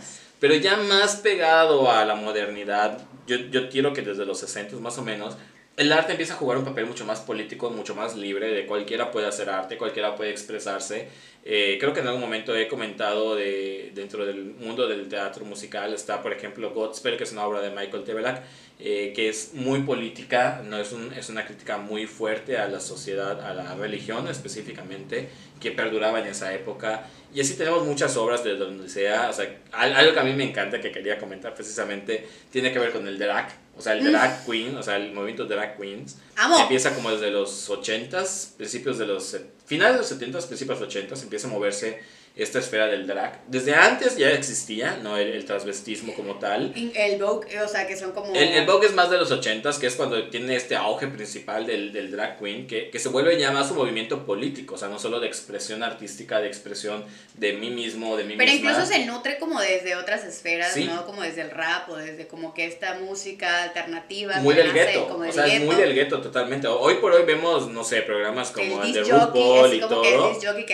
Pero 0.46 0.60
ya 0.60 0.76
más 0.76 1.16
pegado 1.16 1.90
a 1.90 2.04
la 2.04 2.14
modernidad, 2.14 2.98
yo, 3.26 3.34
yo 3.34 3.68
quiero 3.68 3.92
que 3.92 4.02
desde 4.02 4.24
los 4.24 4.38
60 4.38 4.76
más 4.76 4.96
o 4.96 5.02
menos, 5.02 5.36
el 5.76 5.92
arte 5.92 6.12
empieza 6.12 6.34
a 6.34 6.36
jugar 6.38 6.56
un 6.56 6.64
papel 6.64 6.86
mucho 6.86 7.04
más 7.04 7.20
político, 7.20 7.70
mucho 7.70 7.94
más 7.94 8.16
libre, 8.16 8.48
de 8.48 8.66
cualquiera 8.66 9.10
puede 9.10 9.26
hacer 9.26 9.50
arte, 9.50 9.76
cualquiera 9.76 10.16
puede 10.16 10.30
expresarse. 10.30 11.08
Eh, 11.44 11.76
creo 11.78 11.92
que 11.92 12.00
en 12.00 12.06
algún 12.06 12.22
momento 12.22 12.56
he 12.56 12.66
comentado 12.66 13.36
de, 13.36 13.92
dentro 13.94 14.24
del 14.24 14.42
mundo 14.42 14.88
del 14.88 15.08
teatro 15.08 15.44
musical 15.44 15.92
está, 15.92 16.22
por 16.22 16.32
ejemplo, 16.32 16.70
Godspell, 16.70 17.16
que 17.18 17.24
es 17.24 17.32
una 17.32 17.46
obra 17.46 17.60
de 17.60 17.70
Michael 17.70 18.04
Tevelak, 18.04 18.42
eh, 18.80 19.12
que 19.14 19.28
es 19.28 19.52
muy 19.52 19.80
política, 19.82 20.62
no 20.64 20.78
es, 20.78 20.92
un, 20.92 21.12
es 21.12 21.28
una 21.28 21.46
crítica 21.46 21.76
muy 21.76 22.06
fuerte 22.06 22.56
a 22.56 22.68
la 22.68 22.80
sociedad, 22.80 23.40
a 23.42 23.52
la 23.52 23.74
religión 23.74 24.26
específicamente, 24.28 25.28
que 25.60 25.72
perduraba 25.72 26.20
en 26.20 26.26
esa 26.26 26.54
época. 26.54 27.06
Y 27.34 27.40
así 27.42 27.54
tenemos 27.54 27.84
muchas 27.84 28.16
obras 28.16 28.42
de 28.42 28.56
donde 28.56 28.88
sea, 28.88 29.30
algo 29.72 30.14
que 30.14 30.20
a 30.20 30.24
mí 30.24 30.32
me 30.32 30.48
encanta, 30.48 30.80
que 30.80 30.90
quería 30.90 31.18
comentar 31.18 31.54
precisamente, 31.54 32.26
tiene 32.50 32.72
que 32.72 32.78
ver 32.78 32.92
con 32.92 33.06
el 33.06 33.18
drag, 33.18 33.65
o 33.78 33.82
sea, 33.82 33.92
el 33.92 34.10
drag 34.10 34.46
queen, 34.46 34.76
o 34.76 34.82
sea, 34.82 34.96
el 34.96 35.12
movimiento 35.12 35.44
drag 35.44 35.76
queens. 35.76 36.16
Amo. 36.36 36.58
Empieza 36.58 36.94
como 36.94 37.10
desde 37.10 37.30
los 37.30 37.68
80s, 37.68 38.56
principios 38.56 38.98
de 38.98 39.06
los... 39.06 39.36
Finales 39.66 39.94
de 39.94 39.98
los 39.98 40.34
70s, 40.34 40.46
principios 40.46 40.80
de 40.80 40.86
los 40.86 40.94
80s, 40.94 41.22
empieza 41.22 41.48
a 41.48 41.50
moverse 41.50 42.00
esta 42.36 42.58
esfera 42.58 42.86
del 42.86 43.06
drag. 43.06 43.40
Desde 43.46 43.74
antes 43.74 44.18
ya 44.18 44.30
existía, 44.30 44.98
¿no? 45.02 45.16
El, 45.16 45.28
el 45.32 45.46
transvestismo 45.46 46.14
como 46.14 46.34
tal. 46.34 46.70
El 46.94 47.18
Vogue, 47.18 47.58
o 47.60 47.66
sea, 47.66 47.86
que 47.86 47.96
son 47.96 48.12
como... 48.12 48.34
El, 48.34 48.48
el 48.48 48.66
Vogue 48.66 48.86
es 48.86 48.92
más 48.94 49.10
de 49.10 49.16
los 49.16 49.32
80s, 49.32 49.78
que 49.78 49.86
es 49.86 49.96
cuando 49.96 50.28
tiene 50.28 50.54
este 50.54 50.76
auge 50.76 51.06
principal 51.06 51.64
del, 51.64 51.94
del 51.94 52.10
drag 52.10 52.38
queen, 52.38 52.66
que, 52.66 52.90
que 52.90 52.98
se 52.98 53.08
vuelve 53.08 53.38
ya 53.40 53.52
más 53.52 53.70
un 53.70 53.78
movimiento 53.78 54.26
político, 54.26 54.74
o 54.74 54.78
sea, 54.78 54.88
no 54.88 54.98
solo 54.98 55.18
de 55.18 55.26
expresión 55.28 55.82
artística, 55.82 56.38
de 56.40 56.48
expresión 56.48 57.06
de 57.34 57.54
mí 57.54 57.70
mismo, 57.70 58.18
de 58.18 58.24
mí 58.24 58.34
Pero 58.36 58.52
misma. 58.52 58.70
incluso 58.72 58.86
se 58.92 59.06
nutre 59.06 59.38
como 59.38 59.58
desde 59.60 59.96
otras 59.96 60.22
esferas, 60.24 60.74
Sí. 60.74 60.84
¿no? 60.84 61.06
Como 61.06 61.22
desde 61.22 61.40
el 61.40 61.50
rap 61.50 61.88
o 61.88 61.96
desde 61.96 62.26
como 62.26 62.52
que 62.52 62.66
esta 62.66 62.94
música 62.98 63.62
alternativa. 63.62 64.36
Muy 64.40 64.54
del 64.54 64.74
gueto, 64.74 65.16
o 65.16 65.32
sea, 65.32 65.46
es 65.46 65.62
muy 65.62 65.74
del 65.76 65.94
gueto 65.94 66.20
totalmente. 66.20 66.66
Hoy 66.66 66.96
por 66.96 67.12
hoy 67.12 67.24
vemos, 67.24 67.68
no 67.70 67.82
sé, 67.82 68.02
programas 68.02 68.50
como 68.50 68.82
el, 68.82 68.88
el 68.88 68.92
de 68.92 69.10
RuPaul 69.10 69.72
y 69.74 69.80
todo. 69.80 70.02
que 70.02 70.14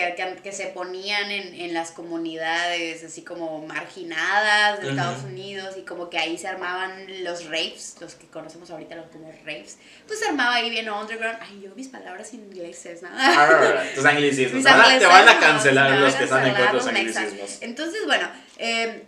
el 0.09 0.15
que, 0.15 0.41
que 0.43 0.51
se 0.51 0.65
ponían 0.67 1.31
en, 1.31 1.52
en 1.53 1.73
las 1.73 1.91
comunidades 1.91 3.03
así 3.03 3.21
como 3.23 3.65
marginadas 3.65 4.81
de. 4.81 4.89
Estados 4.89 5.23
Unidos 5.23 5.75
y 5.77 5.81
como 5.83 6.09
que 6.09 6.17
ahí 6.17 6.37
se 6.37 6.47
armaban 6.47 7.23
los 7.23 7.45
raves, 7.45 7.95
los 7.99 8.15
que 8.15 8.27
conocemos 8.27 8.69
ahorita 8.71 8.95
los 8.95 9.07
como 9.07 9.31
raves, 9.45 9.77
pues 10.07 10.19
se 10.19 10.25
armaba 10.27 10.55
ahí 10.55 10.69
bien 10.69 10.89
underground. 10.89 11.37
Ay, 11.41 11.61
yo 11.63 11.75
mis 11.75 11.87
palabras 11.89 12.33
ingleses, 12.33 13.01
¿no? 13.01 13.09
Ah, 13.11 13.83
tus 13.95 14.05
anglicismos. 14.05 14.63
Te 14.63 14.69
van 14.69 14.79
a- 14.79 14.83
te 14.83 14.89
anglicismos, 14.93 15.13
van 15.25 15.29
a 15.29 15.39
cancelar 15.39 15.99
los 15.99 16.15
que 16.15 16.23
están 16.23 16.45
en 16.45 16.53
contra 16.53 16.67
de 16.67 16.73
los 16.73 16.87
anglicismos. 16.87 17.57
Entonces, 17.61 18.05
bueno, 18.05 18.29
eh, 18.57 19.03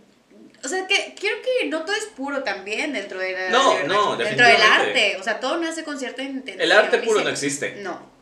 o 0.64 0.68
sea, 0.68 0.86
que 0.86 1.14
quiero 1.18 1.36
que 1.42 1.66
no 1.68 1.84
todo 1.84 1.94
es 1.94 2.06
puro 2.06 2.42
también 2.42 2.92
dentro 2.92 3.18
de 3.20 3.32
la 3.32 3.50
No, 3.50 3.82
no, 3.84 4.16
dentro 4.16 4.46
del 4.46 4.60
arte, 4.62 5.16
o 5.20 5.22
sea, 5.22 5.38
todo 5.38 5.58
nace 5.58 5.84
con 5.84 5.98
cierta 5.98 6.22
intención. 6.22 6.60
El 6.60 6.72
arte 6.72 6.98
puro 6.98 7.18
se- 7.18 7.24
no 7.24 7.30
existe. 7.30 7.76
No. 7.82 8.15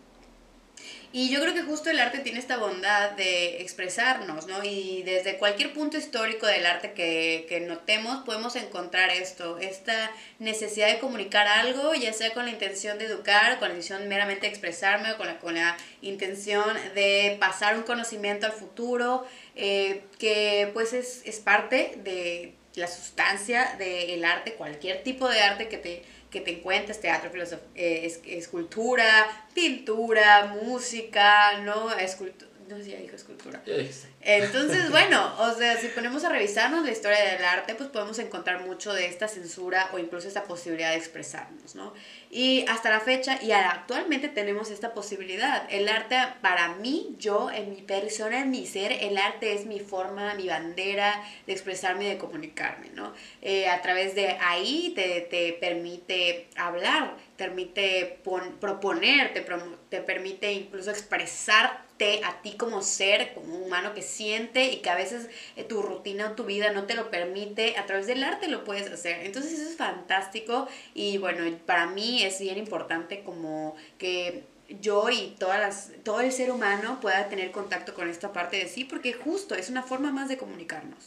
Y 1.16 1.28
yo 1.30 1.40
creo 1.40 1.54
que 1.54 1.62
justo 1.62 1.90
el 1.90 2.00
arte 2.00 2.18
tiene 2.18 2.40
esta 2.40 2.56
bondad 2.56 3.12
de 3.12 3.62
expresarnos, 3.62 4.48
¿no? 4.48 4.64
Y 4.64 5.04
desde 5.04 5.36
cualquier 5.36 5.72
punto 5.72 5.96
histórico 5.96 6.44
del 6.44 6.66
arte 6.66 6.92
que, 6.92 7.46
que 7.48 7.60
notemos, 7.60 8.24
podemos 8.24 8.56
encontrar 8.56 9.10
esto, 9.10 9.58
esta 9.58 10.10
necesidad 10.40 10.88
de 10.88 10.98
comunicar 10.98 11.46
algo, 11.46 11.94
ya 11.94 12.12
sea 12.12 12.34
con 12.34 12.46
la 12.46 12.50
intención 12.50 12.98
de 12.98 13.04
educar, 13.04 13.60
con 13.60 13.68
la 13.68 13.76
intención 13.76 14.08
meramente 14.08 14.46
de 14.46 14.48
expresarme, 14.48 15.12
o 15.12 15.16
con 15.16 15.28
la, 15.28 15.38
con 15.38 15.54
la 15.54 15.76
intención 16.02 16.66
de 16.96 17.36
pasar 17.38 17.76
un 17.76 17.84
conocimiento 17.84 18.46
al 18.46 18.52
futuro, 18.52 19.24
eh, 19.54 20.02
que 20.18 20.68
pues 20.74 20.92
es, 20.92 21.22
es 21.26 21.38
parte 21.38 21.92
de 22.02 22.54
la 22.74 22.88
sustancia 22.88 23.76
del 23.78 24.24
arte, 24.24 24.54
cualquier 24.54 25.04
tipo 25.04 25.28
de 25.28 25.40
arte 25.42 25.68
que 25.68 25.78
te, 25.78 26.02
que 26.34 26.40
te 26.40 26.50
encuentres, 26.50 27.00
teatro, 27.00 27.30
eh, 27.76 28.00
es- 28.04 28.20
escultura, 28.26 29.46
pintura, 29.54 30.46
música, 30.62 31.60
¿no? 31.60 31.90
Escultu- 31.90 32.48
No 32.68 32.76
sé 32.78 32.90
ya 32.90 32.98
dijo 32.98 33.14
escultura. 33.14 33.62
Ya 33.66 33.76
dijiste. 33.76 34.08
Entonces, 34.26 34.90
bueno, 34.90 35.34
o 35.38 35.52
sea, 35.54 35.76
si 35.76 35.88
ponemos 35.88 36.24
a 36.24 36.30
revisarnos 36.30 36.82
la 36.84 36.90
historia 36.90 37.18
del 37.32 37.44
arte, 37.44 37.74
pues 37.74 37.90
podemos 37.90 38.18
encontrar 38.18 38.60
mucho 38.66 38.94
de 38.94 39.06
esta 39.06 39.28
censura 39.28 39.90
o 39.92 39.98
incluso 39.98 40.26
esta 40.28 40.44
posibilidad 40.44 40.90
de 40.92 40.96
expresarnos, 40.96 41.74
¿no? 41.74 41.92
Y 42.30 42.64
hasta 42.68 42.88
la 42.88 43.00
fecha, 43.00 43.38
y 43.42 43.52
actualmente 43.52 44.28
tenemos 44.28 44.70
esta 44.70 44.94
posibilidad. 44.94 45.66
El 45.70 45.88
arte, 45.90 46.16
para 46.40 46.68
mí, 46.76 47.14
yo, 47.18 47.50
en 47.50 47.70
mi 47.70 47.82
persona, 47.82 48.40
en 48.40 48.50
mi 48.50 48.66
ser, 48.66 48.92
el 48.92 49.18
arte 49.18 49.52
es 49.52 49.66
mi 49.66 49.78
forma, 49.80 50.32
mi 50.34 50.48
bandera 50.48 51.22
de 51.46 51.52
expresarme 51.52 52.06
y 52.06 52.08
de 52.08 52.18
comunicarme, 52.18 52.88
¿no? 52.94 53.12
Eh, 53.42 53.68
a 53.68 53.82
través 53.82 54.14
de 54.14 54.38
ahí 54.40 54.92
te, 54.96 55.20
te 55.20 55.52
permite 55.52 56.46
hablar, 56.56 57.14
te 57.36 57.44
permite 57.44 58.18
pon- 58.24 58.56
proponer, 58.58 59.34
te, 59.34 59.44
te 59.90 60.00
permite 60.00 60.50
incluso 60.52 60.90
expresarte 60.90 62.20
a 62.24 62.42
ti 62.42 62.56
como 62.56 62.82
ser, 62.82 63.34
como 63.34 63.56
humano 63.58 63.94
que 63.94 64.02
siente 64.14 64.72
y 64.72 64.76
que 64.78 64.90
a 64.90 64.94
veces 64.94 65.28
eh, 65.56 65.64
tu 65.64 65.82
rutina 65.82 66.30
o 66.30 66.32
tu 66.32 66.44
vida 66.44 66.72
no 66.72 66.84
te 66.84 66.94
lo 66.94 67.10
permite, 67.10 67.76
a 67.76 67.86
través 67.86 68.06
del 68.06 68.22
arte 68.22 68.48
lo 68.48 68.64
puedes 68.64 68.90
hacer. 68.90 69.26
Entonces 69.26 69.52
eso 69.52 69.68
es 69.68 69.76
fantástico 69.76 70.68
y 70.94 71.18
bueno, 71.18 71.44
para 71.66 71.86
mí 71.86 72.22
es 72.22 72.40
bien 72.40 72.58
importante 72.58 73.22
como 73.24 73.76
que 73.98 74.44
yo 74.80 75.10
y 75.10 75.34
todas 75.38 75.60
las, 75.60 75.90
todo 76.04 76.20
el 76.20 76.32
ser 76.32 76.50
humano 76.50 76.98
pueda 77.00 77.28
tener 77.28 77.50
contacto 77.50 77.94
con 77.94 78.08
esta 78.08 78.32
parte 78.32 78.56
de 78.56 78.68
sí, 78.68 78.84
porque 78.84 79.12
justo 79.12 79.54
es 79.54 79.68
una 79.68 79.82
forma 79.82 80.10
más 80.10 80.28
de 80.28 80.38
comunicarnos. 80.38 80.98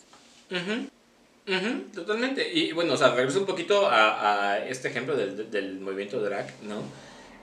Ujú, 0.51 0.88
ujú, 1.55 1.80
totalmente. 1.93 2.51
Y 2.53 2.72
bueno, 2.74 2.93
o 2.93 2.97
sea, 2.97 3.14
regreso 3.16 3.39
un 3.39 3.45
poquito 3.45 3.88
a, 3.88 4.53
a 4.53 4.68
este 4.68 4.89
ejemplo 4.89 5.16
del, 5.16 5.49
del 5.49 5.80
movimiento 5.80 6.22
drag, 6.22 6.53
¿no? 6.64 6.84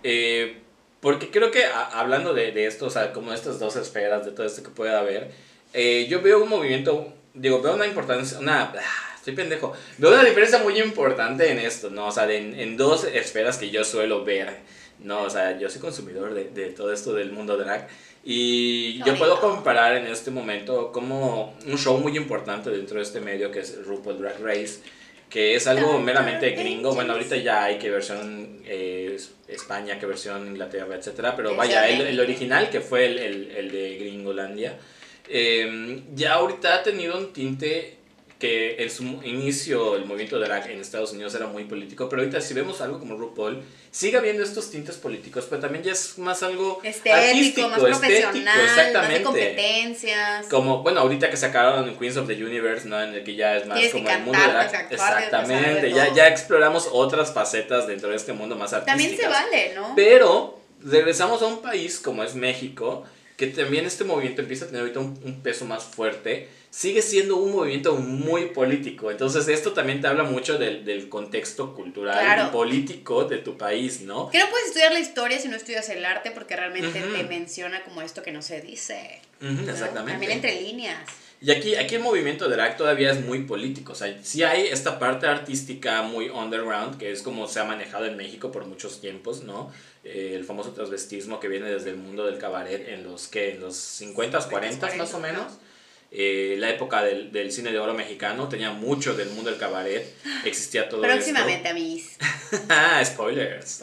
Eh, 0.02 0.60
porque 1.00 1.30
creo 1.30 1.50
que 1.50 1.66
hablando 1.66 2.32
de, 2.32 2.52
de 2.52 2.66
esto, 2.66 2.86
o 2.86 2.90
sea, 2.90 3.12
como 3.12 3.32
estas 3.32 3.58
dos 3.58 3.76
esferas, 3.76 4.24
de 4.24 4.32
todo 4.32 4.46
esto 4.46 4.62
que 4.62 4.70
puede 4.70 4.94
haber, 4.94 5.32
eh, 5.74 6.06
yo 6.08 6.22
veo 6.22 6.42
un 6.42 6.48
movimiento, 6.48 7.12
digo, 7.34 7.60
veo 7.60 7.74
una 7.74 7.86
importancia, 7.86 8.38
una... 8.38 8.72
ah, 8.74 9.10
Estoy 9.16 9.34
pendejo. 9.36 9.72
Veo 9.96 10.12
una 10.12 10.22
diferencia 10.22 10.58
muy 10.58 10.78
importante 10.78 11.50
en 11.50 11.58
esto, 11.58 11.88
¿no? 11.88 12.08
O 12.08 12.12
sea, 12.12 12.30
en, 12.30 12.58
en 12.60 12.76
dos 12.76 13.04
esferas 13.04 13.56
que 13.56 13.70
yo 13.70 13.82
suelo 13.82 14.22
ver, 14.22 14.58
¿no? 14.98 15.22
O 15.22 15.30
sea, 15.30 15.58
yo 15.58 15.70
soy 15.70 15.80
consumidor 15.80 16.34
de, 16.34 16.44
de 16.50 16.66
todo 16.66 16.92
esto 16.92 17.14
del 17.14 17.32
mundo 17.32 17.56
drag. 17.56 17.88
Y 18.22 19.02
yo 19.02 19.16
puedo 19.16 19.40
comparar 19.40 19.96
en 19.96 20.06
este 20.08 20.30
momento 20.30 20.92
como 20.92 21.56
un 21.66 21.78
show 21.78 21.96
muy 21.98 22.16
importante 22.18 22.68
dentro 22.68 22.96
de 22.98 23.02
este 23.02 23.20
medio 23.20 23.50
que 23.50 23.60
es 23.60 23.82
RuPaul 23.86 24.18
Drag 24.18 24.40
Race, 24.42 24.80
que 25.30 25.54
es 25.54 25.66
algo 25.66 25.98
meramente 26.00 26.50
gringo. 26.50 26.94
Bueno, 26.94 27.14
ahorita 27.14 27.36
ya 27.36 27.64
hay 27.64 27.78
que 27.78 27.90
versión 27.90 28.60
eh, 28.66 29.16
España, 29.48 29.98
que 29.98 30.04
versión 30.04 30.46
Inglaterra, 30.46 30.96
etcétera, 30.96 31.34
pero 31.34 31.56
vaya, 31.56 31.88
el, 31.88 32.02
el 32.02 32.20
original 32.20 32.68
que 32.68 32.80
fue 32.82 33.06
el, 33.06 33.18
el, 33.18 33.50
el 33.56 33.70
de 33.70 33.96
Gringolandia, 33.98 34.76
eh, 35.28 36.02
ya 36.14 36.34
ahorita 36.34 36.76
ha 36.76 36.82
tenido 36.82 37.18
un 37.18 37.32
tinte 37.32 37.98
que 38.38 38.82
en 38.82 38.90
su 38.90 39.04
inicio 39.22 39.96
el 39.96 40.04
movimiento 40.04 40.38
drag 40.38 40.68
en 40.70 40.80
Estados 40.80 41.12
Unidos 41.12 41.34
era 41.34 41.46
muy 41.46 41.64
político, 41.64 42.08
pero 42.08 42.20
ahorita 42.20 42.40
si 42.40 42.52
vemos 42.52 42.80
algo 42.80 42.98
como 42.98 43.16
RuPaul, 43.16 43.62
sigue 43.90 44.18
habiendo 44.18 44.42
estos 44.42 44.70
tintes 44.70 44.96
políticos, 44.96 45.46
pero 45.48 45.62
también 45.62 45.84
ya 45.84 45.92
es 45.92 46.18
más 46.18 46.42
algo 46.42 46.80
Estético, 46.82 47.16
artístico, 47.16 47.68
más 47.68 47.80
profesional, 47.80 48.44
más 48.44 48.76
de 48.76 48.82
exactamente. 48.82 49.22
competencias. 49.22 50.46
Como, 50.50 50.82
bueno, 50.82 51.00
ahorita 51.00 51.30
que 51.30 51.36
sacaron 51.36 51.96
Queens 51.96 52.16
of 52.16 52.26
the 52.26 52.34
Universe, 52.34 52.86
¿no? 52.86 53.00
En 53.02 53.14
el 53.14 53.24
que 53.24 53.34
ya 53.36 53.56
es 53.56 53.66
más 53.66 53.78
Tienes 53.78 53.94
como 53.94 54.10
el 54.10 54.20
mundo 54.20 54.38
drag. 54.38 54.70
saber 54.70 54.92
Exactamente, 54.92 55.90
ya, 55.92 56.12
ya 56.12 56.28
exploramos 56.28 56.88
otras 56.92 57.32
facetas 57.32 57.86
dentro 57.86 58.10
de 58.10 58.16
este 58.16 58.32
mundo 58.32 58.56
más 58.56 58.72
artístico. 58.72 58.98
También 58.98 59.16
se 59.16 59.28
vale, 59.28 59.72
¿no? 59.74 59.94
Pero 59.94 60.58
regresamos 60.82 61.40
a 61.40 61.46
un 61.46 61.62
país 61.62 61.98
como 61.98 62.22
es 62.22 62.34
México, 62.34 63.04
que 63.36 63.48
también 63.48 63.84
este 63.86 64.04
movimiento 64.04 64.42
empieza 64.42 64.64
a 64.64 64.68
tener 64.68 64.82
ahorita 64.82 65.00
un, 65.00 65.18
un 65.24 65.42
peso 65.42 65.64
más 65.64 65.82
fuerte, 65.84 66.48
sigue 66.70 67.02
siendo 67.02 67.36
un 67.36 67.52
movimiento 67.52 67.94
muy 67.96 68.46
político. 68.46 69.10
Entonces 69.10 69.48
esto 69.48 69.72
también 69.72 70.00
te 70.00 70.06
habla 70.08 70.22
mucho 70.24 70.58
del, 70.58 70.84
del 70.84 71.08
contexto 71.08 71.74
cultural 71.74 72.18
Claro. 72.24 72.48
y 72.48 72.52
político 72.52 73.24
de 73.24 73.38
tu 73.38 73.56
país, 73.56 74.00
¿no? 74.02 74.30
Que 74.30 74.38
no 74.38 74.48
puedes 74.50 74.68
estudiar 74.68 74.92
la 74.92 75.00
historia 75.00 75.38
si 75.38 75.48
no 75.48 75.56
estudias 75.56 75.88
el 75.88 76.04
arte 76.04 76.30
porque 76.30 76.56
realmente 76.56 77.02
Ujú. 77.04 77.14
te 77.16 77.24
menciona 77.24 77.82
como 77.84 78.02
esto 78.02 78.22
que 78.22 78.32
no 78.32 78.42
se 78.42 78.60
dice. 78.60 79.20
Ujú, 79.40 79.52
¿no? 79.52 79.70
Exactamente. 79.72 80.12
También 80.12 80.32
entre 80.32 80.60
líneas. 80.60 80.98
Y 81.44 81.50
aquí, 81.50 81.74
aquí 81.74 81.96
el 81.96 82.00
movimiento 82.00 82.48
drag 82.48 82.78
todavía 82.78 83.10
es 83.10 83.20
muy 83.20 83.42
político. 83.42 83.92
O 83.92 83.94
sea, 83.94 84.18
sí 84.22 84.42
hay 84.42 84.62
esta 84.62 84.98
parte 84.98 85.26
artística 85.26 86.00
muy 86.00 86.30
underground, 86.30 86.96
que 86.96 87.12
es 87.12 87.20
como 87.20 87.46
se 87.48 87.60
ha 87.60 87.64
manejado 87.64 88.06
en 88.06 88.16
México 88.16 88.50
por 88.50 88.64
muchos 88.64 89.02
tiempos, 89.02 89.42
¿no? 89.42 89.70
Eh, 90.04 90.32
el 90.34 90.44
famoso 90.44 90.72
transvestismo 90.72 91.40
que 91.40 91.48
viene 91.48 91.70
desde 91.70 91.90
el 91.90 91.96
mundo 91.96 92.24
del 92.24 92.38
cabaret 92.38 92.88
en 92.88 93.04
los, 93.04 93.28
¿qué? 93.28 93.52
En 93.52 93.60
los 93.60 93.74
50s, 93.74 94.48
40s 94.48 94.96
más 94.96 95.12
o 95.12 95.18
40s, 95.18 95.20
menos. 95.20 95.52
Eh, 96.16 96.54
la 96.60 96.70
época 96.70 97.02
del, 97.02 97.32
del 97.32 97.50
cine 97.50 97.72
de 97.72 97.78
oro 97.80 97.92
mexicano 97.92 98.48
tenía 98.48 98.70
mucho 98.70 99.14
del 99.14 99.30
mundo 99.30 99.50
del 99.50 99.58
cabaret. 99.58 100.14
Existía 100.44 100.88
todo 100.88 101.02
Próximamente, 101.02 101.68
esto. 101.68 102.24
ah, 102.68 103.02
spoilers. 103.04 103.82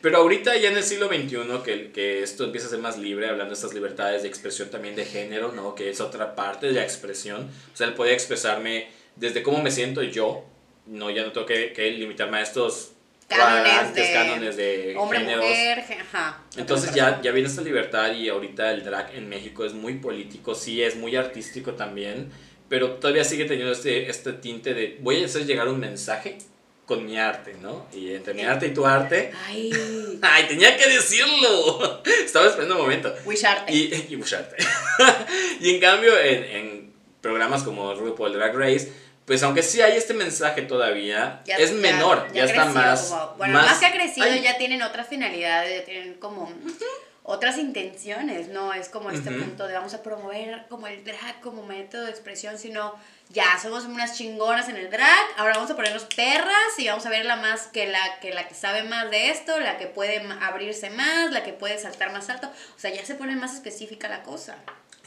Pero 0.00 0.18
ahorita 0.18 0.56
ya 0.56 0.70
en 0.70 0.76
el 0.76 0.84
siglo 0.84 1.08
XXI, 1.08 1.38
que, 1.64 1.90
que 1.90 2.22
esto 2.22 2.44
empieza 2.44 2.68
a 2.68 2.70
ser 2.70 2.78
más 2.78 2.98
libre, 2.98 3.26
hablando 3.28 3.50
de 3.50 3.54
estas 3.54 3.74
libertades 3.74 4.22
de 4.22 4.28
expresión 4.28 4.70
también 4.70 4.94
de 4.94 5.04
género, 5.04 5.50
¿no? 5.50 5.74
Que 5.74 5.90
es 5.90 6.00
otra 6.00 6.36
parte 6.36 6.68
de 6.68 6.74
la 6.74 6.84
expresión. 6.84 7.50
O 7.74 7.76
sea, 7.76 7.88
él 7.88 7.94
podía 7.94 8.12
expresarme 8.12 8.86
desde 9.16 9.42
cómo 9.42 9.60
me 9.60 9.72
siento 9.72 10.04
yo, 10.04 10.44
no, 10.86 11.10
ya 11.10 11.24
no 11.24 11.32
tengo 11.32 11.46
que, 11.46 11.72
que 11.72 11.90
limitarme 11.90 12.38
a 12.38 12.42
estos 12.42 12.92
Cánones 13.28 13.94
de 13.94 14.12
cánones 14.12 14.56
de 14.56 14.94
Hombre, 14.96 15.18
géneros. 15.20 15.44
mujer, 15.44 15.84
ajá. 16.00 16.42
Entonces 16.56 16.94
ya, 16.94 17.20
ya 17.22 17.30
viene 17.30 17.48
esta 17.48 17.62
libertad 17.62 18.12
y 18.12 18.28
ahorita 18.28 18.72
el 18.72 18.84
drag 18.84 19.14
en 19.14 19.28
México 19.28 19.64
es 19.64 19.74
muy 19.74 19.94
político, 19.94 20.54
sí 20.54 20.82
es 20.82 20.96
muy 20.96 21.14
artístico 21.14 21.74
también, 21.74 22.30
pero 22.70 22.92
todavía 22.92 23.24
sigue 23.24 23.44
teniendo 23.44 23.72
este, 23.72 24.08
este 24.10 24.32
tinte 24.32 24.72
de 24.72 24.96
voy 25.00 25.22
a 25.22 25.26
hacer 25.26 25.44
llegar 25.44 25.68
un 25.68 25.78
mensaje 25.78 26.38
con 26.86 27.04
mi 27.04 27.18
arte, 27.18 27.54
¿no? 27.60 27.86
Y 27.92 28.14
entre 28.14 28.32
mi 28.32 28.44
arte 28.44 28.68
y 28.68 28.70
tu 28.72 28.86
arte, 28.86 29.30
Ay, 29.46 29.70
¡ay, 30.22 30.44
tenía 30.48 30.74
que 30.78 30.88
decirlo! 30.88 32.02
Estaba 32.24 32.46
esperando 32.46 32.76
un 32.76 32.80
momento. 32.80 33.14
wisharte. 33.26 33.70
Y, 33.74 34.06
y 34.08 34.16
bucharte. 34.16 34.56
y 35.60 35.74
en 35.74 35.80
cambio, 35.82 36.18
en, 36.18 36.44
en 36.44 36.92
programas 37.20 37.62
como 37.62 37.92
RuPaul 37.94 38.32
Drag 38.32 38.56
Race, 38.56 38.90
pues 39.28 39.42
aunque 39.44 39.62
sí 39.62 39.80
hay 39.80 39.96
este 39.96 40.14
mensaje 40.14 40.62
todavía, 40.62 41.42
Ya- 41.44 41.56
es 41.58 41.70
ya- 41.70 41.76
menor, 41.76 42.32
ya, 42.32 42.44
está 42.44 42.62
crecido 42.64 42.74
más... 42.82 43.14
bueno, 43.36 43.54
más, 43.54 43.78
que 43.78 43.86
ha 43.86 43.92
crecido, 43.92 44.26
Ay, 44.26 44.40
ya 44.42 44.58
tienen 44.58 44.82
otras 44.82 45.06
finalidades, 45.06 45.78
ya 45.80 45.84
tienen 45.84 46.14
como 46.14 46.50
otras 47.22 47.58
intenciones, 47.58 48.48
no 48.48 48.72
es 48.72 48.88
como 48.88 49.10
este 49.10 49.30
punto 49.30 49.66
de 49.66 49.74
vamos 49.74 49.92
a 49.92 50.02
promover 50.02 50.64
como 50.70 50.86
el 50.86 51.04
drag 51.04 51.40
como 51.42 51.62
método 51.62 52.06
de 52.06 52.10
expresión, 52.10 52.58
sino 52.58 52.94
ya 53.30 53.58
somos 53.60 53.84
unas 53.84 54.16
chingonas 54.16 54.68
en 54.68 54.76
el 54.76 54.90
drag, 54.90 55.26
ahora 55.36 55.54
vamos 55.54 55.70
a 55.70 55.76
ponernos 55.76 56.04
perras 56.04 56.78
y 56.78 56.88
vamos 56.88 57.04
a 57.04 57.10
ver 57.10 57.26
la 57.26 57.36
más 57.36 57.66
que 57.66 57.86
la 57.86 58.20
que 58.20 58.32
la 58.32 58.48
que 58.48 58.54
sabe 58.54 58.84
más 58.84 59.10
de 59.10 59.30
esto, 59.30 59.58
la 59.60 59.76
que 59.78 59.86
puede 59.86 60.20
abrirse 60.40 60.90
más, 60.90 61.30
la 61.30 61.44
que 61.44 61.52
puede 61.52 61.78
saltar 61.78 62.12
más 62.12 62.28
alto, 62.30 62.46
o 62.46 62.80
sea, 62.80 62.92
ya 62.92 63.04
se 63.04 63.14
pone 63.14 63.36
más 63.36 63.54
específica 63.54 64.08
la 64.08 64.22
cosa. 64.22 64.56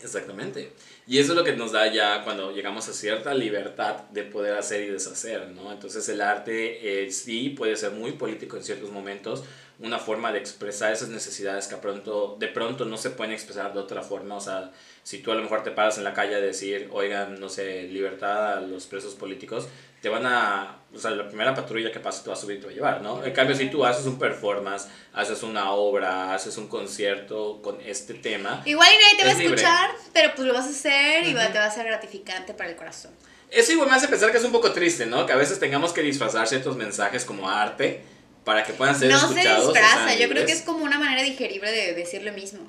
Exactamente. 0.04 0.74
Y 1.08 1.20
eso 1.20 1.34
es 1.34 1.38
lo 1.38 1.44
que 1.44 1.54
nos 1.54 1.72
da 1.72 1.92
ya 1.92 2.24
cuando 2.24 2.52
llegamos 2.52 2.88
a 2.90 2.94
cierta 2.94 3.34
libertad 3.34 3.98
de 4.12 4.24
poder 4.24 4.56
hacer 4.56 4.82
y 4.82 4.88
deshacer, 4.88 5.50
¿no? 5.50 5.72
Entonces 5.72 6.08
el 6.10 6.22
arte 6.22 7.04
eh, 7.04 7.12
sí 7.12 7.50
puede 7.50 7.76
ser 7.76 7.92
muy 7.92 8.14
político 8.14 8.58
en 8.58 8.64
ciertos 8.64 8.90
momentos, 8.90 9.44
una 9.80 10.00
forma 10.00 10.32
de 10.32 10.40
expresar 10.40 10.92
esas 10.92 11.10
necesidades 11.10 11.68
que 11.68 11.76
pronto, 11.78 12.36
de 12.40 12.48
pronto 12.48 12.86
no 12.86 12.98
se 12.98 13.12
pueden 13.12 13.34
expresar 13.34 13.74
de 13.74 13.80
otra 13.80 14.02
forma. 14.02 14.36
O 14.36 14.42
sea, 14.42 14.72
si 15.04 15.20
tú 15.20 15.32
a 15.32 15.36
lo 15.36 15.42
mejor 15.42 15.64
te 15.64 15.72
paras 15.72 15.98
en 15.98 16.04
la 16.04 16.14
calle 16.14 16.36
a 16.36 16.40
decir, 16.40 16.90
oigan, 16.92 17.40
no 17.40 17.50
sé, 17.50 17.84
libertad 17.84 18.58
a 18.58 18.62
los 18.62 18.86
presos 18.88 19.16
políticos, 19.16 19.68
te 20.02 20.10
van 20.10 20.26
a, 20.26 20.78
o 20.94 20.98
sea, 20.98 21.12
la 21.12 21.28
primera 21.28 21.54
patrulla 21.54 21.92
que 21.92 22.00
pase 22.00 22.24
te 22.24 22.30
va 22.30 22.36
a 22.36 22.40
subir 22.40 22.58
y 22.58 22.60
te 22.60 22.66
va 22.66 22.72
a 22.72 22.76
llevar, 22.76 23.02
¿no? 23.02 23.24
En 23.24 23.32
cambio, 23.34 23.56
si 23.56 23.70
tú 23.70 23.86
haces 23.86 24.06
un 24.08 24.18
performance, 24.18 24.88
haces 25.14 25.44
una 25.44 25.72
obra, 25.74 26.34
haces 26.34 26.58
un 26.58 26.68
concierto 26.68 27.62
con 27.62 27.80
este 27.82 28.16
tema, 28.16 28.64
Igual 28.66 28.88
y 28.92 28.98
nadie 28.98 29.18
te 29.18 29.24
va 29.24 29.30
a 29.30 29.32
Es 29.34 29.38
libre. 29.40 29.56
escuchar, 29.56 29.92
pero 30.14 30.34
pues 30.36 30.48
lo 30.48 30.54
vas 30.54 30.66
a 30.66 30.70
hacer 30.70 31.28
y 31.28 31.34
va- 31.34 31.44
Ujú. 31.44 31.54
te 31.54 31.60
va 31.60 31.66
a 31.66 31.72
ser 31.72 31.86
gratificante 31.86 32.54
para 32.56 32.70
el 32.70 32.76
corazón. 32.76 33.12
Eso 33.52 33.74
igual 33.74 33.90
me 33.90 33.96
hace 33.96 34.08
pensar 34.08 34.32
que 34.32 34.38
es 34.38 34.44
un 34.44 34.52
poco 34.52 34.72
triste, 34.72 35.06
¿no? 35.06 35.26
Que 35.26 35.34
a 35.34 35.36
veces 35.36 35.60
tengamos 35.60 35.94
que 35.94 36.02
disfrazar 36.02 36.48
ciertos 36.48 36.78
mensajes 36.78 37.26
como 37.26 37.50
arte 37.50 38.02
para 38.46 38.64
que 38.64 38.74
puedan 38.74 38.98
ser 38.98 39.12
No 39.12 39.20
se 39.20 39.26
escuchados. 39.26 39.66
y 39.66 39.68
disfraza, 39.74 40.08
sean 40.08 40.20
yo 40.20 40.30
creo 40.30 40.46
que 40.48 40.52
es 40.54 40.62
como 40.62 40.84
una 40.86 40.98
manera 40.98 41.22
digerible 41.22 41.70
de 41.72 41.94
decir 41.94 42.24
lo 42.24 42.32
mismo. 42.34 42.62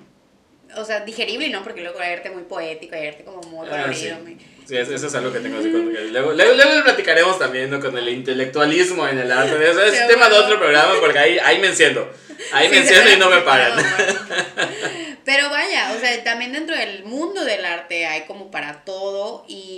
O 0.77 0.85
sea, 0.85 1.01
digerible, 1.01 1.49
¿no? 1.51 1.63
Porque 1.63 1.81
luego 1.83 1.99
hay 2.01 2.13
arte 2.15 2.31
muy 2.31 2.43
poético, 2.45 2.95
hay 2.95 3.09
arte 3.09 3.25
como 3.25 3.41
muy 3.43 3.67
Ah, 3.69 3.83
colorido. 3.85 4.17
sí. 4.17 4.23
muy- 4.23 4.39
Sí, 4.67 4.77
eso, 4.77 4.95
es 4.95 5.15
algo 5.17 5.33
que 5.33 5.41
tengo 5.41 5.59
así 5.59 5.71
con- 5.73 5.93
luego, 5.93 6.33
luego, 6.33 6.55
luego 6.55 6.85
platicaremos 6.85 7.37
también 7.39 7.69
¿no? 7.69 7.81
con 7.81 7.99
el 7.99 8.09
intelectualismo 8.09 9.07
en 9.09 9.19
el 9.19 9.31
arte. 9.33 9.71
Eso 9.71 9.83
es 9.83 10.07
tema 10.07 10.29
de 10.29 10.37
otro 10.37 10.59
programa 10.59 10.95
porque 11.01 11.19
ahí, 11.19 11.39
ahí 11.39 11.59
me 11.59 11.67
enciendo. 11.67 12.09
Ahí 12.53 12.69
me 12.69 12.75
Sí, 12.77 12.81
enciendo 12.83 13.09
se 13.11 13.17
y 13.17 13.19
no 13.19 13.29
me 13.29 13.39
paran. 13.43 13.73
Pero 15.25 15.51
vaya, 15.51 15.93
o 15.97 16.01
sea, 16.01 16.23
también 16.25 16.53
dentro 16.53 16.77
del 16.77 17.05
mundo 17.05 17.45
del 17.45 17.65
arte 17.65 18.07
hay 18.07 18.23
como 18.23 18.51
para 18.51 18.85
todo 18.85 19.45
y 19.49 19.72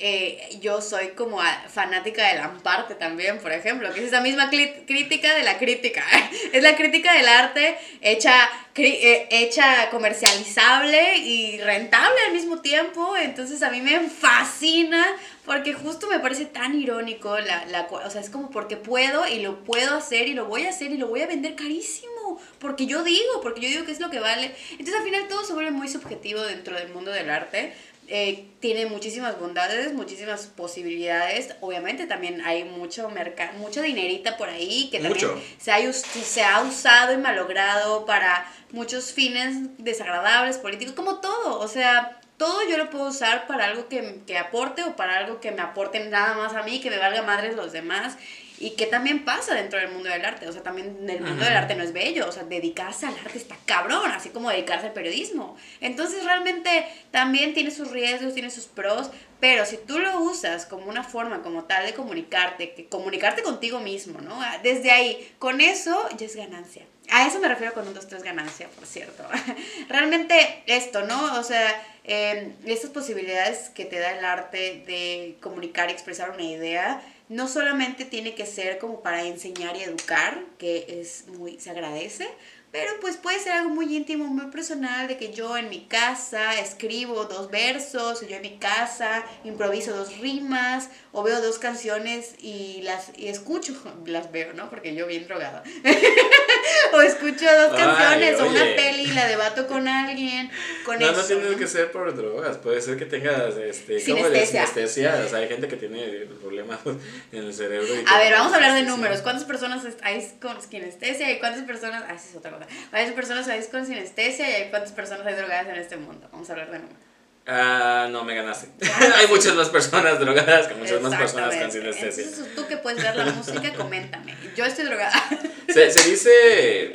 eh, 0.00 0.58
yo 0.60 0.80
soy 0.80 1.08
como 1.08 1.40
fanática 1.68 2.28
del 2.28 2.38
amparte 2.38 2.94
también, 2.94 3.38
por 3.38 3.50
ejemplo, 3.50 3.92
que 3.92 3.98
es 3.98 4.06
esa 4.06 4.20
misma 4.20 4.48
crítica 4.48 5.34
de 5.34 5.42
la 5.42 5.58
crítica. 5.58 6.04
es 6.52 6.62
la 6.62 6.76
crítica 6.76 7.12
del 7.14 7.26
arte 7.26 7.76
hecha, 8.00 8.32
eh, 8.76 9.26
hecha 9.30 9.90
comercializable 9.90 11.16
y 11.16 11.58
rentable 11.58 12.16
al 12.26 12.32
mismo 12.32 12.60
tiempo. 12.60 13.16
Entonces 13.16 13.60
a 13.62 13.70
mí 13.70 13.80
me 13.80 13.98
fascina 14.08 15.04
porque 15.44 15.72
justo 15.72 16.06
me 16.08 16.20
parece 16.20 16.44
tan 16.44 16.78
irónico, 16.78 17.36
la, 17.38 17.64
la, 17.66 17.88
o 17.90 18.10
sea, 18.10 18.20
es 18.20 18.30
como 18.30 18.50
porque 18.50 18.76
puedo 18.76 19.26
y 19.26 19.40
lo 19.40 19.64
puedo 19.64 19.96
hacer 19.96 20.28
y 20.28 20.34
lo 20.34 20.44
voy 20.44 20.66
a 20.66 20.68
hacer 20.68 20.92
y 20.92 20.98
lo 20.98 21.08
voy 21.08 21.22
a 21.22 21.26
vender 21.26 21.56
carísimo. 21.56 22.40
Porque 22.60 22.86
yo 22.86 23.02
digo, 23.02 23.40
porque 23.42 23.62
yo 23.62 23.68
digo 23.68 23.84
que 23.84 23.92
es 23.92 24.00
lo 24.00 24.10
que 24.10 24.20
vale. 24.20 24.54
Entonces 24.72 24.94
al 24.94 25.02
final 25.02 25.26
todo 25.26 25.44
se 25.44 25.54
vuelve 25.54 25.70
muy 25.70 25.88
subjetivo 25.88 26.42
dentro 26.42 26.76
del 26.76 26.90
mundo 26.90 27.10
del 27.10 27.30
arte. 27.30 27.72
Eh, 28.10 28.46
tiene 28.60 28.86
muchísimas 28.86 29.38
bondades, 29.38 29.92
muchísimas 29.92 30.46
posibilidades. 30.46 31.54
Obviamente 31.60 32.06
también 32.06 32.40
hay 32.40 32.64
mucho 32.64 33.10
mercado, 33.10 33.58
mucho 33.58 33.82
dinerita 33.82 34.38
por 34.38 34.48
ahí 34.48 34.88
que 34.90 34.98
también 34.98 35.28
se 35.58 35.72
ha, 35.72 35.92
se 35.92 36.42
ha 36.42 36.62
usado 36.62 37.12
y 37.12 37.18
malogrado 37.18 38.06
para 38.06 38.50
muchos 38.72 39.12
fines 39.12 39.56
desagradables, 39.76 40.56
políticos, 40.56 40.94
como 40.94 41.20
todo. 41.20 41.60
O 41.60 41.68
sea, 41.68 42.18
todo 42.38 42.66
yo 42.66 42.78
lo 42.78 42.88
puedo 42.88 43.08
usar 43.08 43.46
para 43.46 43.66
algo 43.66 43.88
que, 43.88 44.20
que 44.26 44.38
aporte 44.38 44.84
o 44.84 44.96
para 44.96 45.18
algo 45.18 45.38
que 45.40 45.52
me 45.52 45.60
aporte 45.60 46.00
nada 46.00 46.34
más 46.34 46.54
a 46.54 46.62
mí, 46.62 46.80
que 46.80 46.88
me 46.88 46.96
valga 46.96 47.20
madres 47.20 47.56
los 47.56 47.72
demás. 47.72 48.16
Y 48.60 48.70
que 48.70 48.86
también 48.86 49.24
pasa 49.24 49.54
dentro 49.54 49.78
del 49.78 49.90
mundo 49.90 50.08
del 50.08 50.24
arte. 50.24 50.48
O 50.48 50.52
sea, 50.52 50.62
también 50.62 51.08
el 51.08 51.20
mundo 51.20 51.44
del 51.44 51.56
arte 51.56 51.74
no 51.74 51.84
es 51.84 51.92
bello. 51.92 52.28
O 52.28 52.32
sea, 52.32 52.42
dedicarse 52.44 53.06
al 53.06 53.14
arte 53.14 53.38
está 53.38 53.56
cabrón, 53.66 54.10
así 54.10 54.30
como 54.30 54.50
dedicarse 54.50 54.86
al 54.86 54.92
periodismo. 54.92 55.56
Entonces, 55.80 56.24
realmente 56.24 56.86
también 57.10 57.54
tiene 57.54 57.70
sus 57.70 57.90
riesgos, 57.90 58.34
tiene 58.34 58.50
sus 58.50 58.66
pros. 58.66 59.10
Pero 59.40 59.64
si 59.64 59.76
tú 59.76 60.00
lo 60.00 60.20
usas 60.20 60.66
como 60.66 60.86
una 60.86 61.04
forma, 61.04 61.42
como 61.42 61.64
tal, 61.64 61.86
de 61.86 61.94
comunicarte, 61.94 62.74
que 62.74 62.86
comunicarte 62.86 63.42
contigo 63.42 63.78
mismo, 63.78 64.20
¿no? 64.20 64.42
Ah, 64.42 64.58
Desde 64.62 64.90
ahí, 64.90 65.32
con 65.38 65.60
eso 65.60 66.08
ya 66.16 66.26
es 66.26 66.34
ganancia. 66.34 66.84
A 67.10 67.26
eso 67.26 67.38
me 67.38 67.48
refiero 67.48 67.72
con 67.72 67.86
un 67.88 67.94
2, 67.94 68.06
3 68.06 68.22
ganancia, 68.22 68.68
por 68.68 68.86
cierto. 68.86 69.24
Realmente 69.88 70.62
esto, 70.66 71.02
¿no? 71.02 71.38
O 71.38 71.42
sea, 71.42 71.82
eh, 72.04 72.52
estas 72.66 72.90
posibilidades 72.90 73.70
que 73.70 73.84
te 73.84 73.98
da 73.98 74.18
el 74.18 74.24
arte 74.24 74.82
de 74.86 75.36
comunicar 75.40 75.88
y 75.88 75.92
expresar 75.92 76.30
una 76.30 76.42
idea, 76.42 77.00
no 77.28 77.48
solamente 77.48 78.04
tiene 78.04 78.34
que 78.34 78.46
ser 78.46 78.78
como 78.78 79.02
para 79.02 79.24
enseñar 79.24 79.76
y 79.76 79.82
educar, 79.82 80.42
que 80.58 81.00
es 81.00 81.26
muy, 81.28 81.58
se 81.60 81.70
agradece, 81.70 82.28
pero 82.70 82.92
pues 83.00 83.16
puede 83.16 83.38
ser 83.40 83.52
algo 83.52 83.70
muy 83.70 83.96
íntimo, 83.96 84.26
muy 84.26 84.46
personal, 84.50 85.08
de 85.08 85.16
que 85.16 85.32
yo 85.32 85.56
en 85.56 85.68
mi 85.70 85.86
casa 85.86 86.58
escribo 86.60 87.24
dos 87.24 87.50
versos, 87.50 88.22
o 88.22 88.26
yo 88.26 88.36
en 88.36 88.42
mi 88.42 88.58
casa 88.58 89.24
improviso 89.44 89.96
dos 89.96 90.18
rimas, 90.18 90.90
o 91.12 91.22
veo 91.22 91.40
dos 91.40 91.58
canciones 91.58 92.34
y 92.40 92.82
las 92.82 93.10
y 93.16 93.28
escucho, 93.28 93.72
las 94.06 94.30
veo, 94.32 94.52
¿no? 94.52 94.68
Porque 94.70 94.94
yo 94.94 95.06
bien 95.06 95.26
drogada. 95.26 95.62
o 96.92 97.00
escucho 97.00 97.44
dos 97.44 97.72
Ay, 97.72 97.78
canciones, 97.78 98.40
o 98.40 98.46
una 98.48 98.64
peli 98.76 99.02
y 99.02 99.12
la 99.12 99.26
debato 99.26 99.66
con 99.66 99.88
alguien, 99.88 100.50
con 100.84 100.98
No, 100.98 101.06
eso. 101.10 101.16
no 101.20 101.24
tienes 101.24 101.50
¿no? 101.52 101.56
que 101.56 101.66
ser 101.66 101.90
por 101.90 102.14
drogas, 102.14 102.58
puede 102.58 102.80
ser 102.80 102.96
que 102.98 103.06
tengas 103.06 103.56
este, 103.56 104.02
¿cómo 104.04 104.28
le- 104.28 104.46
Sinestesia. 104.46 104.66
sinestesia, 104.66 105.22
o 105.24 105.28
sea, 105.28 105.38
hay 105.38 105.48
gente 105.48 105.68
que 105.68 105.76
tiene 105.76 106.26
problemas 106.42 106.80
en 107.32 107.44
el 107.44 107.54
cerebro. 107.54 107.88
y 107.94 108.04
A 108.06 108.18
ver, 108.18 108.32
vamos 108.32 108.52
a 108.52 108.56
hablar 108.56 108.74
de 108.74 108.82
números. 108.82 109.20
¿Cuántas 109.22 109.44
personas 109.44 109.84
hay 110.02 110.30
con 110.40 110.60
sinestesia 110.60 111.30
y 111.30 111.38
cuántas 111.38 111.64
personas... 111.64 112.04
Ah, 112.08 112.14
esa 112.14 112.28
es 112.30 112.36
otra 112.36 112.50
cosa. 112.52 112.57
¿Cuántas 112.90 113.14
personas 113.14 113.48
hay 113.48 113.62
con 113.64 113.86
sinestesia 113.86 114.50
y 114.50 114.52
hay 114.54 114.70
cuántas 114.70 114.92
personas 114.92 115.26
hay 115.26 115.34
drogadas 115.34 115.68
en 115.68 115.76
este 115.76 115.96
mundo? 115.96 116.28
Vamos 116.32 116.48
a 116.48 116.52
hablar 116.52 116.70
de 116.70 116.78
números. 116.78 117.02
Ah, 117.46 118.08
no, 118.10 118.24
me 118.24 118.34
ganaste. 118.34 118.68
hay 119.16 119.26
muchas 119.26 119.54
más 119.54 119.70
personas 119.70 120.20
drogadas 120.20 120.66
que 120.68 120.74
muchas 120.74 121.00
más 121.00 121.14
personas 121.14 121.56
con 121.56 121.72
sinestesia. 121.72 122.24
Entonces, 122.24 122.54
tú 122.54 122.66
que 122.66 122.76
puedes 122.76 123.02
ver 123.02 123.16
la 123.16 123.24
música, 123.32 123.72
coméntame. 123.74 124.34
Yo 124.54 124.64
estoy 124.64 124.84
drogada. 124.84 125.28
Se, 125.66 125.90
se 125.90 126.10
dice, 126.10 126.94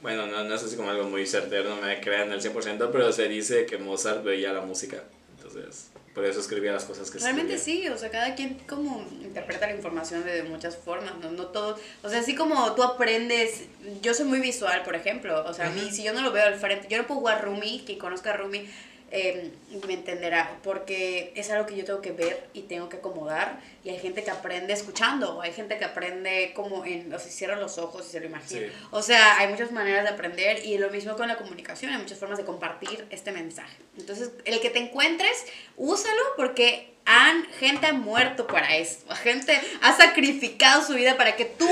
bueno, 0.00 0.26
no, 0.26 0.44
no 0.44 0.54
es 0.54 0.62
así 0.62 0.76
como 0.76 0.90
algo 0.90 1.04
muy 1.04 1.26
certero, 1.26 1.70
no 1.70 1.82
me 1.82 2.00
crean 2.00 2.32
al 2.32 2.40
100%, 2.40 2.90
pero 2.92 3.12
se 3.12 3.28
dice 3.28 3.66
que 3.66 3.76
Mozart 3.76 4.24
veía 4.24 4.52
la 4.52 4.62
música. 4.62 5.02
Entonces, 5.36 5.90
por 6.14 6.24
eso 6.24 6.38
escribía 6.40 6.72
las 6.72 6.84
cosas 6.84 7.10
que 7.10 7.18
Realmente 7.18 7.54
escribía. 7.54 7.88
sí, 7.88 7.94
o 7.94 7.98
sea, 7.98 8.10
cada 8.10 8.34
quien 8.36 8.54
como 8.68 9.04
interpreta 9.22 9.66
la 9.66 9.74
información 9.74 10.24
de 10.24 10.44
muchas 10.44 10.76
formas, 10.76 11.12
no, 11.20 11.32
no 11.32 11.46
todo, 11.46 11.78
o 12.02 12.08
sea, 12.08 12.20
así 12.20 12.34
como 12.36 12.72
tú 12.74 12.84
aprendes, 12.84 13.64
yo 14.00 14.14
soy 14.14 14.26
muy 14.26 14.40
visual, 14.40 14.82
por 14.84 14.94
ejemplo, 14.94 15.44
o 15.44 15.52
sea, 15.52 15.66
a 15.66 15.70
mí, 15.70 15.90
si 15.90 16.04
yo 16.04 16.12
no 16.12 16.22
lo 16.22 16.30
veo 16.30 16.46
al 16.46 16.54
frente, 16.54 16.86
yo 16.88 16.98
no 16.98 17.06
puedo 17.06 17.20
jugar 17.20 17.44
Rumi, 17.44 17.82
que 17.84 17.98
conozca 17.98 18.30
a 18.30 18.36
Rumi, 18.36 18.68
eh, 19.16 19.52
me 19.86 19.94
entenderá, 19.94 20.58
porque 20.64 21.32
es 21.36 21.48
algo 21.50 21.66
que 21.66 21.76
yo 21.76 21.84
tengo 21.84 22.02
que 22.02 22.10
ver 22.12 22.48
y 22.52 22.62
tengo 22.62 22.88
que 22.88 22.96
acomodar, 22.96 23.60
y 23.84 23.90
hay 23.90 23.98
gente 23.98 24.24
que 24.24 24.30
aprende 24.30 24.72
escuchando, 24.72 25.40
hay 25.40 25.52
gente 25.52 25.78
que 25.78 25.84
aprende 25.84 26.52
como 26.54 26.84
en, 26.84 27.12
o 27.14 27.18
sea, 27.18 27.30
cierra 27.30 27.56
los 27.56 27.78
ojos 27.78 28.06
y 28.08 28.10
se 28.10 28.20
lo 28.20 28.26
imagina, 28.26 28.66
Sí. 28.66 28.72
o 28.90 29.02
sea, 29.02 29.38
hay 29.38 29.48
muchas 29.48 29.70
maneras 29.70 30.02
de 30.02 30.10
aprender, 30.10 30.66
y 30.66 30.78
lo 30.78 30.90
mismo 30.90 31.16
con 31.16 31.28
la 31.28 31.36
comunicación, 31.36 31.92
hay 31.92 31.98
muchas 31.98 32.18
formas 32.18 32.38
de 32.38 32.44
compartir 32.44 33.06
este 33.10 33.30
mensaje, 33.30 33.76
entonces, 33.96 34.32
el 34.44 34.60
que 34.60 34.70
te 34.70 34.80
encuentres, 34.80 35.46
úsalo 35.76 36.22
porque 36.36 36.92
han, 37.06 37.44
gente 37.60 37.86
ha 37.86 37.92
muerto 37.92 38.46
para 38.46 38.76
esto, 38.76 39.14
gente 39.22 39.60
ha 39.82 39.96
sacrificado 39.96 40.84
su 40.84 40.94
vida 40.94 41.16
para 41.16 41.36
que 41.36 41.44
tú 41.44 41.68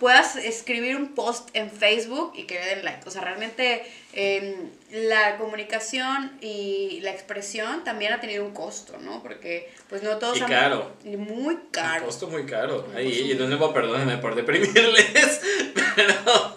puedas 0.00 0.36
escribir 0.36 0.96
un 0.96 1.14
post 1.14 1.50
en 1.52 1.70
Facebook 1.70 2.32
y 2.36 2.44
que 2.44 2.54
le 2.54 2.66
den 2.66 2.84
like. 2.84 3.06
O 3.08 3.10
sea, 3.10 3.22
realmente 3.22 3.84
eh, 4.14 4.56
la 4.90 5.36
comunicación 5.36 6.38
y 6.40 7.00
la 7.02 7.10
expresión 7.10 7.84
también 7.84 8.12
ha 8.12 8.20
tenido 8.20 8.44
un 8.44 8.52
costo, 8.52 8.96
¿no? 8.98 9.22
Porque 9.22 9.70
pues 9.88 10.02
no 10.02 10.16
todos 10.18 10.38
Y 10.38 10.42
han- 10.42 10.48
caro. 10.48 10.92
y 11.04 11.16
Muy 11.16 11.58
caro. 11.70 12.00
Un 12.00 12.06
costo 12.06 12.26
muy 12.28 12.46
caro. 12.46 12.86
Un 12.90 12.96
Ay, 12.96 13.06
costo 13.10 13.24
y 13.24 13.34
de 13.34 13.46
nuevo, 13.46 13.72
perdónenme 13.74 14.16
por 14.18 14.34
deprimirles, 14.34 15.40
pero 15.96 16.54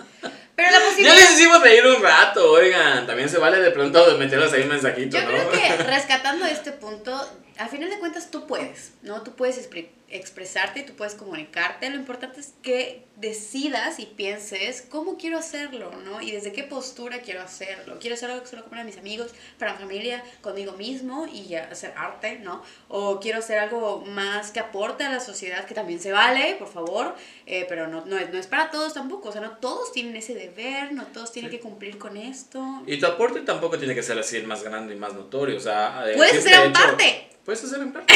Pero 0.56 0.72
la 0.72 0.80
ya 0.80 0.86
posibilidad... 0.86 1.16
les 1.16 1.32
hicimos 1.32 1.62
reír 1.62 1.86
un 1.86 2.02
rato, 2.02 2.52
oigan. 2.52 3.06
También 3.08 3.28
se 3.30 3.38
vale 3.38 3.60
de 3.60 3.72
pronto 3.72 4.18
meterles 4.18 4.54
ahí 4.54 4.62
un 4.64 4.70
mensajito, 4.70 5.18
Yo 5.18 5.24
¿no? 5.24 5.30
creo 5.30 5.52
que 5.52 5.78
rescatando 5.84 6.46
este 6.46 6.72
punto, 6.72 7.14
a 7.58 7.68
final 7.68 7.90
de 7.90 8.00
cuentas 8.00 8.32
tú 8.32 8.48
puedes, 8.48 8.94
¿no? 9.02 9.22
Tú 9.24 9.36
puedes 9.36 9.58
expre- 9.60 9.90
expresarte 10.12 10.82
y 10.82 10.84
tú 10.84 10.94
puedes 10.94 11.16
comunicarte. 11.16 11.90
Lo 11.90 11.96
importante 11.96 12.40
es 12.40 12.54
que 12.62 13.06
decidas 13.18 14.00
y 14.00 14.06
pienses 14.08 14.82
cómo 14.90 15.18
quiero 15.18 15.38
hacerlo, 15.38 15.92
¿no? 16.04 16.22
Y 16.22 16.32
desde 16.32 16.52
qué 16.52 16.64
postura 16.64 17.20
quiero 17.22 17.42
hacerlo. 17.42 17.98
Quiero 18.00 18.16
hacer 18.16 18.30
algo 18.32 18.44
que 18.44 18.50
solo 18.50 18.66
para 18.66 18.84
mis 18.84 18.98
amigos, 18.98 19.32
para 19.60 19.74
mi 19.74 19.80
familia, 19.80 20.24
conmigo 20.42 20.74
mismo 20.74 21.28
y 21.28 21.54
hacer 21.56 21.94
arte, 21.96 22.40
¿no? 22.40 22.64
O 22.88 23.20
quiero 23.20 23.40
hacer 23.40 23.60
algo 23.60 24.04
más 24.06 24.52
que 24.52 24.60
aporte 24.60 25.04
a 25.04 25.10
la 25.12 25.20
sociedad, 25.20 25.66
que 25.66 25.74
también 25.76 26.00
se 26.00 26.12
vale, 26.12 26.56
por 26.58 26.68
favor, 26.72 27.16
eh, 27.46 27.66
pero 27.70 27.88
no, 27.88 28.06
no, 28.06 28.18
es, 28.18 28.30
no 28.32 28.40
es 28.40 28.48
para 28.48 28.72
todos 28.72 28.94
tampoco. 28.94 29.30
O 29.30 29.32
sea, 29.32 29.42
no 29.42 29.58
todos 29.58 29.92
tienen 29.92 30.16
ese 30.16 30.34
deber, 30.34 30.92
no 30.94 31.06
todos 31.08 31.32
tienen 31.32 31.52
Sí. 31.52 31.58
que 31.58 31.62
cumplir 31.64 31.98
con 31.98 32.18
esto. 32.18 32.82
Y 32.88 33.00
tu 33.00 33.06
aporte 33.06 33.42
tampoco 33.42 33.78
tiene 33.78 33.94
que 33.96 34.04
ser 34.04 34.18
así 34.20 34.38
el 34.38 34.48
más 34.48 34.64
grande 34.64 34.94
y 34.96 34.98
más 34.98 35.14
notorio. 35.14 35.58
O 35.58 35.60
sea, 35.60 36.04
Puedes 36.16 36.38
hacer 36.40 36.54
en 36.54 36.62
hecho- 36.72 36.74
parte. 36.74 37.28
Puedes 37.46 37.64
hacer 37.64 37.82
en 37.82 37.92
parte. 37.94 38.14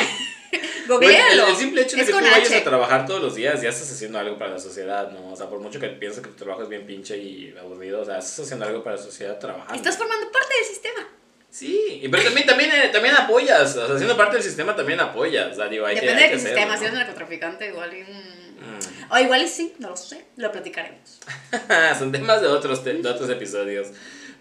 Googlealo. 0.88 1.26
Bueno, 1.43 1.47
el, 1.47 1.56
simple 1.56 1.82
hecho 1.82 1.95
de 1.95 2.01
Es 2.03 2.08
que 2.08 2.14
tú 2.14 2.20
vayas 2.20 2.51
a 2.51 2.64
trabajar 2.64 3.06
todos 3.06 3.22
los 3.22 3.36
días, 3.36 3.62
ya 3.62 3.70
estás 3.70 3.91
haciendo 3.91 4.20
algo 4.20 4.38
para 4.38 4.51
la 4.51 4.60
sociedad, 4.60 5.12
¿no? 5.12 5.32
O 5.32 5.36
sea, 5.36 5.47
por 5.47 5.60
mucho 5.60 5.80
que 5.80 5.88
pienses 5.89 6.22
que 6.22 6.30
tu 6.30 6.36
trabajo 6.36 6.64
es 6.64 6.70
bien 6.70 6.86
pinche 6.86 7.18
y 7.18 7.56
aburrido, 7.60 8.01
o 8.01 8.06
sea, 8.06 8.20
estás 8.20 8.39
haciendo 8.39 8.66
algo 8.66 8.84
para 8.84 8.95
la 8.95 9.01
sociedad 9.01 9.38
trabajando. 9.39 9.74
Estás 9.76 9.97
formando 9.97 10.32
parte 10.32 10.53
del 10.58 10.66
sistema. 10.66 11.08
Sí, 11.49 12.01
y 12.03 12.10
pero 12.10 12.24
también, 12.24 12.45
también, 12.45 12.72
eh, 12.72 12.89
también 12.91 13.16
apoyas, 13.16 13.76
o 13.78 13.88
sea, 13.88 13.95
siendo 13.97 14.18
parte 14.18 14.36
del 14.36 14.43
sistema 14.43 14.76
también 14.76 14.99
apoyas, 14.99 15.53
o 15.53 15.56
sea, 15.56 15.68
digo, 15.68 15.86
hay 15.86 15.95
que- 15.95 16.01
Depende 16.01 16.24
hay 16.24 16.30
de 16.30 16.36
que 16.36 16.43
qué 16.43 16.49
hacerlo, 16.49 16.58
sistema. 16.58 16.74
¿no? 16.74 16.80
Si 16.80 16.86
eres 16.86 16.97
narcotraficante, 16.99 17.68
igual 17.68 17.93
y... 17.93 18.01
mm. 18.03 19.12
O 19.12 19.18
igual 19.20 19.41
y 19.43 19.47
sí, 19.47 19.74
no 19.80 19.89
lo 19.89 19.95
sé. 19.97 20.26
Lo 20.36 20.51
platicaremos. 20.51 21.20
Son 21.99 22.12
temas 22.12 22.41
de 22.41 22.47
otros, 22.47 22.84
te- 22.84 22.93
de 22.95 23.08
otros 23.10 23.30
episodios. 23.30 23.88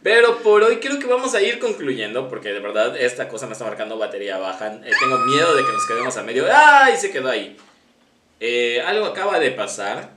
Pero 0.05 0.43
por 0.43 0.63
hoy 0.63 0.81
creo 0.81 0.99
que 0.99 1.07
vamos 1.07 1.35
a 1.35 1.41
ir 1.41 1.59
concluyendo, 1.59 2.29
porque 2.29 2.53
de 2.53 2.61
verdad 2.61 2.95
esta 2.95 3.27
cosa 3.27 3.47
me 3.47 3.55
está 3.55 3.65
marcando 3.65 3.97
batería 3.97 4.37
baja. 4.37 4.67
Eh, 4.85 4.91
tengo 5.01 5.17
miedo 5.21 5.57
de 5.57 5.65
que 5.65 5.73
nos 5.73 5.87
quedemos 5.87 6.15
a 6.19 6.23
medio. 6.23 6.45
¡Ay! 6.53 6.95
Se 6.99 7.11
quedó 7.11 7.31
ahí. 7.31 7.57
Eh, 8.39 8.83
algo 8.83 9.07
acaba 9.07 9.39
de 9.39 9.51
pasar. 9.53 10.11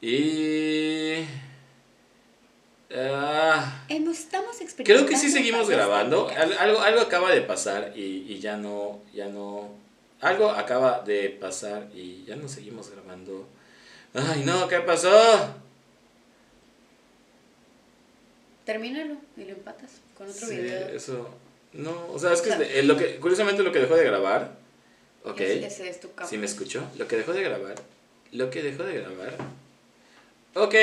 Y... 0.00 1.24
ah, 2.94 3.82
estamos 3.88 4.60
experimentando. 4.60 4.84
creo 4.84 5.06
que 5.06 5.16
sí 5.16 5.32
seguimos 5.32 5.68
grabando. 5.68 6.30
algo, 6.60 6.80
algo 6.80 7.00
acaba 7.00 7.32
de 7.32 7.40
pasar 7.40 7.92
y, 7.96 8.24
y 8.28 8.38
ya 8.38 8.56
no, 8.56 9.02
ya 9.12 9.26
no... 9.26 9.68
Algo 10.20 10.48
acaba 10.50 11.00
de 11.00 11.28
pasar 11.30 11.88
y 11.92 12.22
ya 12.24 12.36
no 12.36 12.46
seguimos 12.46 12.88
grabando. 12.90 13.48
Ay, 14.14 14.44
no, 14.44 14.68
¿qué 14.68 14.78
pasó? 14.78 15.63
Termínalo 18.64 19.16
y 19.36 19.44
lo 19.44 19.50
empatas 19.50 19.90
con 20.16 20.28
otro 20.28 20.46
Sí, 20.46 20.56
video. 20.56 20.88
eso. 20.88 21.28
No, 21.72 22.06
o 22.12 22.18
sea, 22.18 22.32
es 22.32 22.40
que 22.40 22.50
O 22.50 22.56
sea, 22.56 22.62
eh, 22.66 22.82
lo 22.84 22.96
que, 22.96 23.16
curiosamente 23.16 23.62
lo 23.62 23.72
que 23.72 23.80
dejó 23.80 23.96
de 23.96 24.04
grabar. 24.04 24.52
Ok. 25.24 25.40
Es- 25.40 25.64
Ese 25.74 25.88
es 25.88 26.00
tu 26.00 26.12
campo. 26.14 26.28
¿Sí 26.30 26.38
me 26.38 26.46
escuchó? 26.46 26.82
Lo 26.96 27.06
que 27.08 27.16
dejó 27.16 27.32
de 27.32 27.42
grabar. 27.42 27.74
Lo 28.32 28.50
que 28.50 28.62
dejó 28.62 28.82
de 28.84 28.94
grabar 29.00 29.34
Ok, 30.56 30.74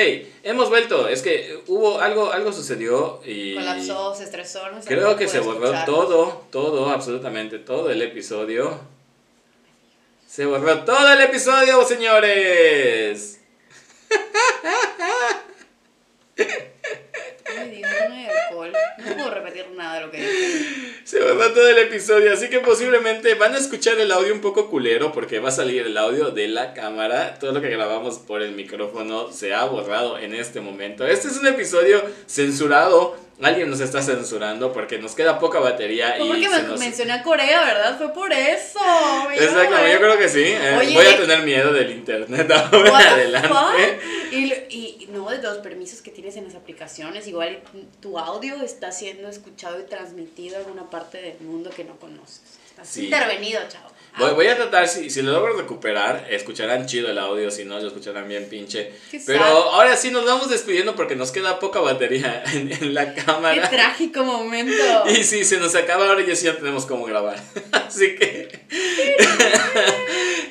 hemos 0.42 0.68
vuelto. 0.68 1.08
Es 1.08 1.22
que 1.22 1.62
hubo 1.66 1.98
algo, 2.00 2.30
algo 2.30 2.52
sucedió 2.52 3.22
y. 3.24 3.54
Colapsó, 3.54 4.14
se 4.14 4.24
estresó. 4.24 4.70
No 4.70 4.82
sé, 4.82 4.88
Creo 4.88 5.16
que 5.16 5.26
se 5.28 5.40
borró 5.40 5.64
escuchar. 5.64 5.86
todo, 5.86 6.46
todo, 6.50 6.90
absolutamente 6.90 7.58
todo 7.58 7.90
el 7.90 8.02
episodio. 8.02 8.78
Se 10.28 10.44
borró 10.44 10.84
todo 10.84 11.10
el 11.14 11.22
episodio, 11.22 11.82
señores. 11.86 13.40
Ay, 17.56 17.70
Dios, 17.70 17.90
no 18.08 18.14
hay 18.14 18.26
alcohol. 18.26 18.72
No 18.98 19.14
puedo 19.14 19.30
repetir 19.30 19.70
nada 19.70 19.94
de 19.96 20.00
lo 20.06 20.10
que 20.10 20.18
dije. 21.32 21.42
Se 21.44 21.48
borró 21.48 21.52
todo 21.54 21.68
el 21.68 21.78
episodio, 21.78 22.32
así 22.32 22.48
que 22.48 22.60
posiblemente 22.60 23.34
van 23.34 23.54
a 23.54 23.58
escuchar 23.58 23.98
el 23.98 24.10
audio 24.12 24.32
un 24.32 24.40
poco 24.40 24.68
culero 24.68 25.12
porque 25.12 25.38
va 25.40 25.48
a 25.48 25.52
salir 25.52 25.86
el 25.86 25.96
audio 25.98 26.30
de 26.30 26.48
la 26.48 26.72
cámara. 26.74 27.36
Todo 27.38 27.52
lo 27.52 27.60
que 27.60 27.68
grabamos 27.68 28.18
por 28.18 28.42
el 28.42 28.52
micrófono 28.52 29.30
se 29.32 29.54
ha 29.54 29.64
borrado 29.64 30.18
en 30.18 30.34
este 30.34 30.60
momento. 30.60 31.06
Este 31.06 31.28
es 31.28 31.36
un 31.38 31.46
episodio 31.46 32.02
censurado. 32.26 33.16
Alguien 33.42 33.68
nos 33.70 33.80
está 33.80 34.00
censurando 34.02 34.72
porque 34.72 34.98
nos 34.98 35.16
queda 35.16 35.40
poca 35.40 35.58
batería 35.58 36.14
Fue 36.16 36.28
porque 36.28 36.48
me 36.48 36.62
nos... 36.62 36.78
mencioné 36.78 37.12
a 37.14 37.22
Corea, 37.24 37.64
¿verdad? 37.64 37.98
Fue 37.98 38.12
por 38.12 38.32
eso. 38.32 38.78
Exacto, 39.34 39.74
yo 39.92 39.98
creo 39.98 40.16
que 40.18 40.28
sí. 40.28 40.44
eh, 40.44 40.76
Oye, 40.78 40.94
Voy 40.94 41.06
a 41.06 41.16
tener 41.16 41.42
miedo 41.42 41.72
del 41.72 41.90
internet 41.90 42.48
ahora 42.72 42.98
adelante. 42.98 43.48
fuck? 43.48 44.02
Y, 44.32 44.52
y 44.70 45.08
no 45.12 45.28
de 45.30 45.38
los 45.42 45.58
permisos 45.58 46.00
que 46.02 46.10
tienes 46.10 46.36
en 46.36 46.44
las 46.44 46.54
aplicaciones, 46.54 47.26
igual 47.28 47.60
tu 48.00 48.18
audio 48.18 48.62
está 48.62 48.90
siendo 48.92 49.28
escuchado 49.28 49.80
y 49.80 49.84
transmitido 49.84 50.60
en 50.60 50.70
una 50.70 50.88
parte 50.90 51.18
del 51.20 51.38
mundo 51.40 51.70
que 51.70 51.84
no 51.84 51.96
conoces. 51.98 52.40
Estás 52.70 52.88
Sí. 52.88 53.04
intervenido, 53.04 53.60
chavo. 53.68 53.90
Voy, 54.18 54.32
voy 54.34 54.46
a 54.46 54.56
tratar, 54.56 54.88
si, 54.88 55.08
si 55.08 55.22
lo 55.22 55.32
logro 55.32 55.56
recuperar, 55.56 56.26
escucharán 56.30 56.84
chido 56.86 57.10
el 57.10 57.18
audio, 57.18 57.50
si 57.50 57.64
no, 57.64 57.78
lo 57.80 57.86
escucharán 57.88 58.28
bien 58.28 58.46
pinche. 58.48 58.92
Qué 59.10 59.22
Pero 59.26 59.38
sad. 59.40 59.48
ahora 59.72 59.96
sí 59.96 60.10
nos 60.10 60.26
vamos 60.26 60.50
despidiendo 60.50 60.94
porque 60.94 61.16
nos 61.16 61.30
queda 61.30 61.58
poca 61.58 61.80
batería 61.80 62.42
en, 62.52 62.70
en 62.70 62.92
la 62.92 63.14
Qué 63.14 63.22
cámara. 63.24 63.70
trágico 63.70 64.22
momento. 64.24 64.74
Y 65.08 65.24
si 65.24 65.44
se 65.46 65.58
nos 65.58 65.74
acaba 65.74 66.08
ahora 66.08 66.24
ya 66.26 66.36
sí 66.36 66.44
ya 66.46 66.56
tenemos 66.56 66.84
cómo 66.84 67.04
grabar. 67.06 67.42
Así 67.72 68.14
que 68.16 68.48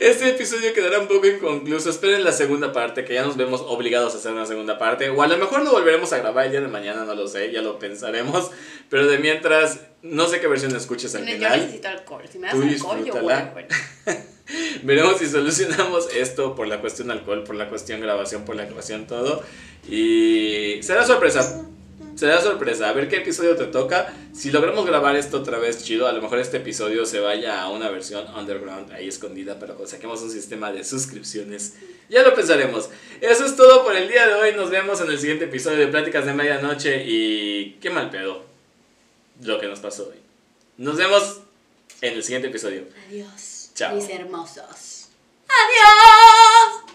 este 0.01 0.29
episodio 0.29 0.73
quedará 0.73 0.99
un 0.99 1.07
poco 1.07 1.27
inconcluso. 1.27 1.91
Esperen 1.91 2.23
la 2.23 2.31
segunda 2.31 2.73
parte, 2.73 3.05
que 3.05 3.13
ya 3.13 3.23
nos 3.23 3.37
vemos 3.37 3.61
obligados 3.67 4.15
a 4.15 4.17
hacer 4.17 4.31
una 4.31 4.47
segunda 4.47 4.79
parte. 4.79 5.09
O 5.11 5.21
a 5.21 5.27
lo 5.27 5.37
mejor 5.37 5.63
lo 5.63 5.71
volveremos 5.71 6.11
a 6.11 6.17
grabar 6.17 6.45
el 6.45 6.51
día 6.51 6.61
de 6.61 6.67
mañana, 6.67 7.05
no 7.05 7.13
lo 7.13 7.27
sé, 7.27 7.51
ya 7.51 7.61
lo 7.61 7.77
pensaremos. 7.77 8.49
Pero 8.89 9.05
de 9.05 9.19
mientras, 9.19 9.81
no 10.01 10.25
sé 10.25 10.39
qué 10.39 10.47
versión 10.47 10.75
escuches 10.75 11.13
al 11.13 11.27
Yo 11.27 11.33
final. 11.35 11.59
necesito 11.59 11.87
alcohol. 11.87 12.23
Si 12.31 12.39
me 12.39 12.47
das 12.47 12.55
alcohol, 12.55 13.05
yo 13.05 13.13
bueno, 13.21 13.49
bueno. 13.53 13.67
Veremos 14.81 15.17
si 15.19 15.27
solucionamos 15.27 16.09
esto 16.15 16.55
por 16.55 16.67
la 16.67 16.81
cuestión 16.81 17.11
alcohol, 17.11 17.43
por 17.43 17.55
la 17.55 17.69
cuestión 17.69 18.01
grabación, 18.01 18.43
por 18.43 18.55
la 18.55 18.67
cuestión 18.67 19.05
todo. 19.05 19.43
Y 19.87 20.79
será 20.81 21.05
sorpresa. 21.05 21.63
Será 22.15 22.41
sorpresa. 22.41 22.89
A 22.89 22.93
ver 22.93 23.07
qué 23.07 23.17
episodio 23.17 23.55
te 23.55 23.65
toca. 23.65 24.13
Si 24.33 24.51
logramos 24.51 24.85
grabar 24.85 25.15
esto 25.15 25.37
otra 25.37 25.57
vez, 25.57 25.83
chido. 25.83 26.07
A 26.07 26.11
lo 26.11 26.21
mejor 26.21 26.39
este 26.39 26.57
episodio 26.57 27.05
se 27.05 27.19
vaya 27.19 27.61
a 27.61 27.69
una 27.69 27.89
versión 27.89 28.25
underground 28.35 28.91
ahí 28.91 29.07
escondida, 29.07 29.57
pero 29.59 29.75
pues 29.75 29.91
saquemos 29.91 30.21
un 30.21 30.29
sistema 30.31 30.71
de 30.71 30.83
suscripciones. 30.83 31.75
Ya 32.09 32.23
lo 32.23 32.35
pensaremos. 32.35 32.89
Eso 33.21 33.45
es 33.45 33.55
todo 33.55 33.83
por 33.83 33.95
el 33.95 34.07
día 34.09 34.27
de 34.27 34.33
hoy. 34.33 34.53
Nos 34.53 34.69
vemos 34.69 35.01
en 35.01 35.09
el 35.09 35.19
siguiente 35.19 35.45
episodio 35.45 35.79
de 35.79 35.87
Pláticas 35.87 36.25
de 36.25 36.33
Medianoche. 36.33 37.03
Y 37.07 37.77
qué 37.81 37.89
mal 37.89 38.09
pedo 38.09 38.43
lo 39.43 39.59
que 39.59 39.67
nos 39.67 39.79
pasó 39.79 40.09
hoy. 40.09 40.19
Nos 40.77 40.97
vemos 40.97 41.39
en 42.01 42.13
el 42.13 42.23
siguiente 42.23 42.49
episodio. 42.49 42.85
Adiós, 43.07 43.71
Chao. 43.75 43.95
mis 43.95 44.09
hermosos. 44.09 45.07
Adiós. 45.47 46.91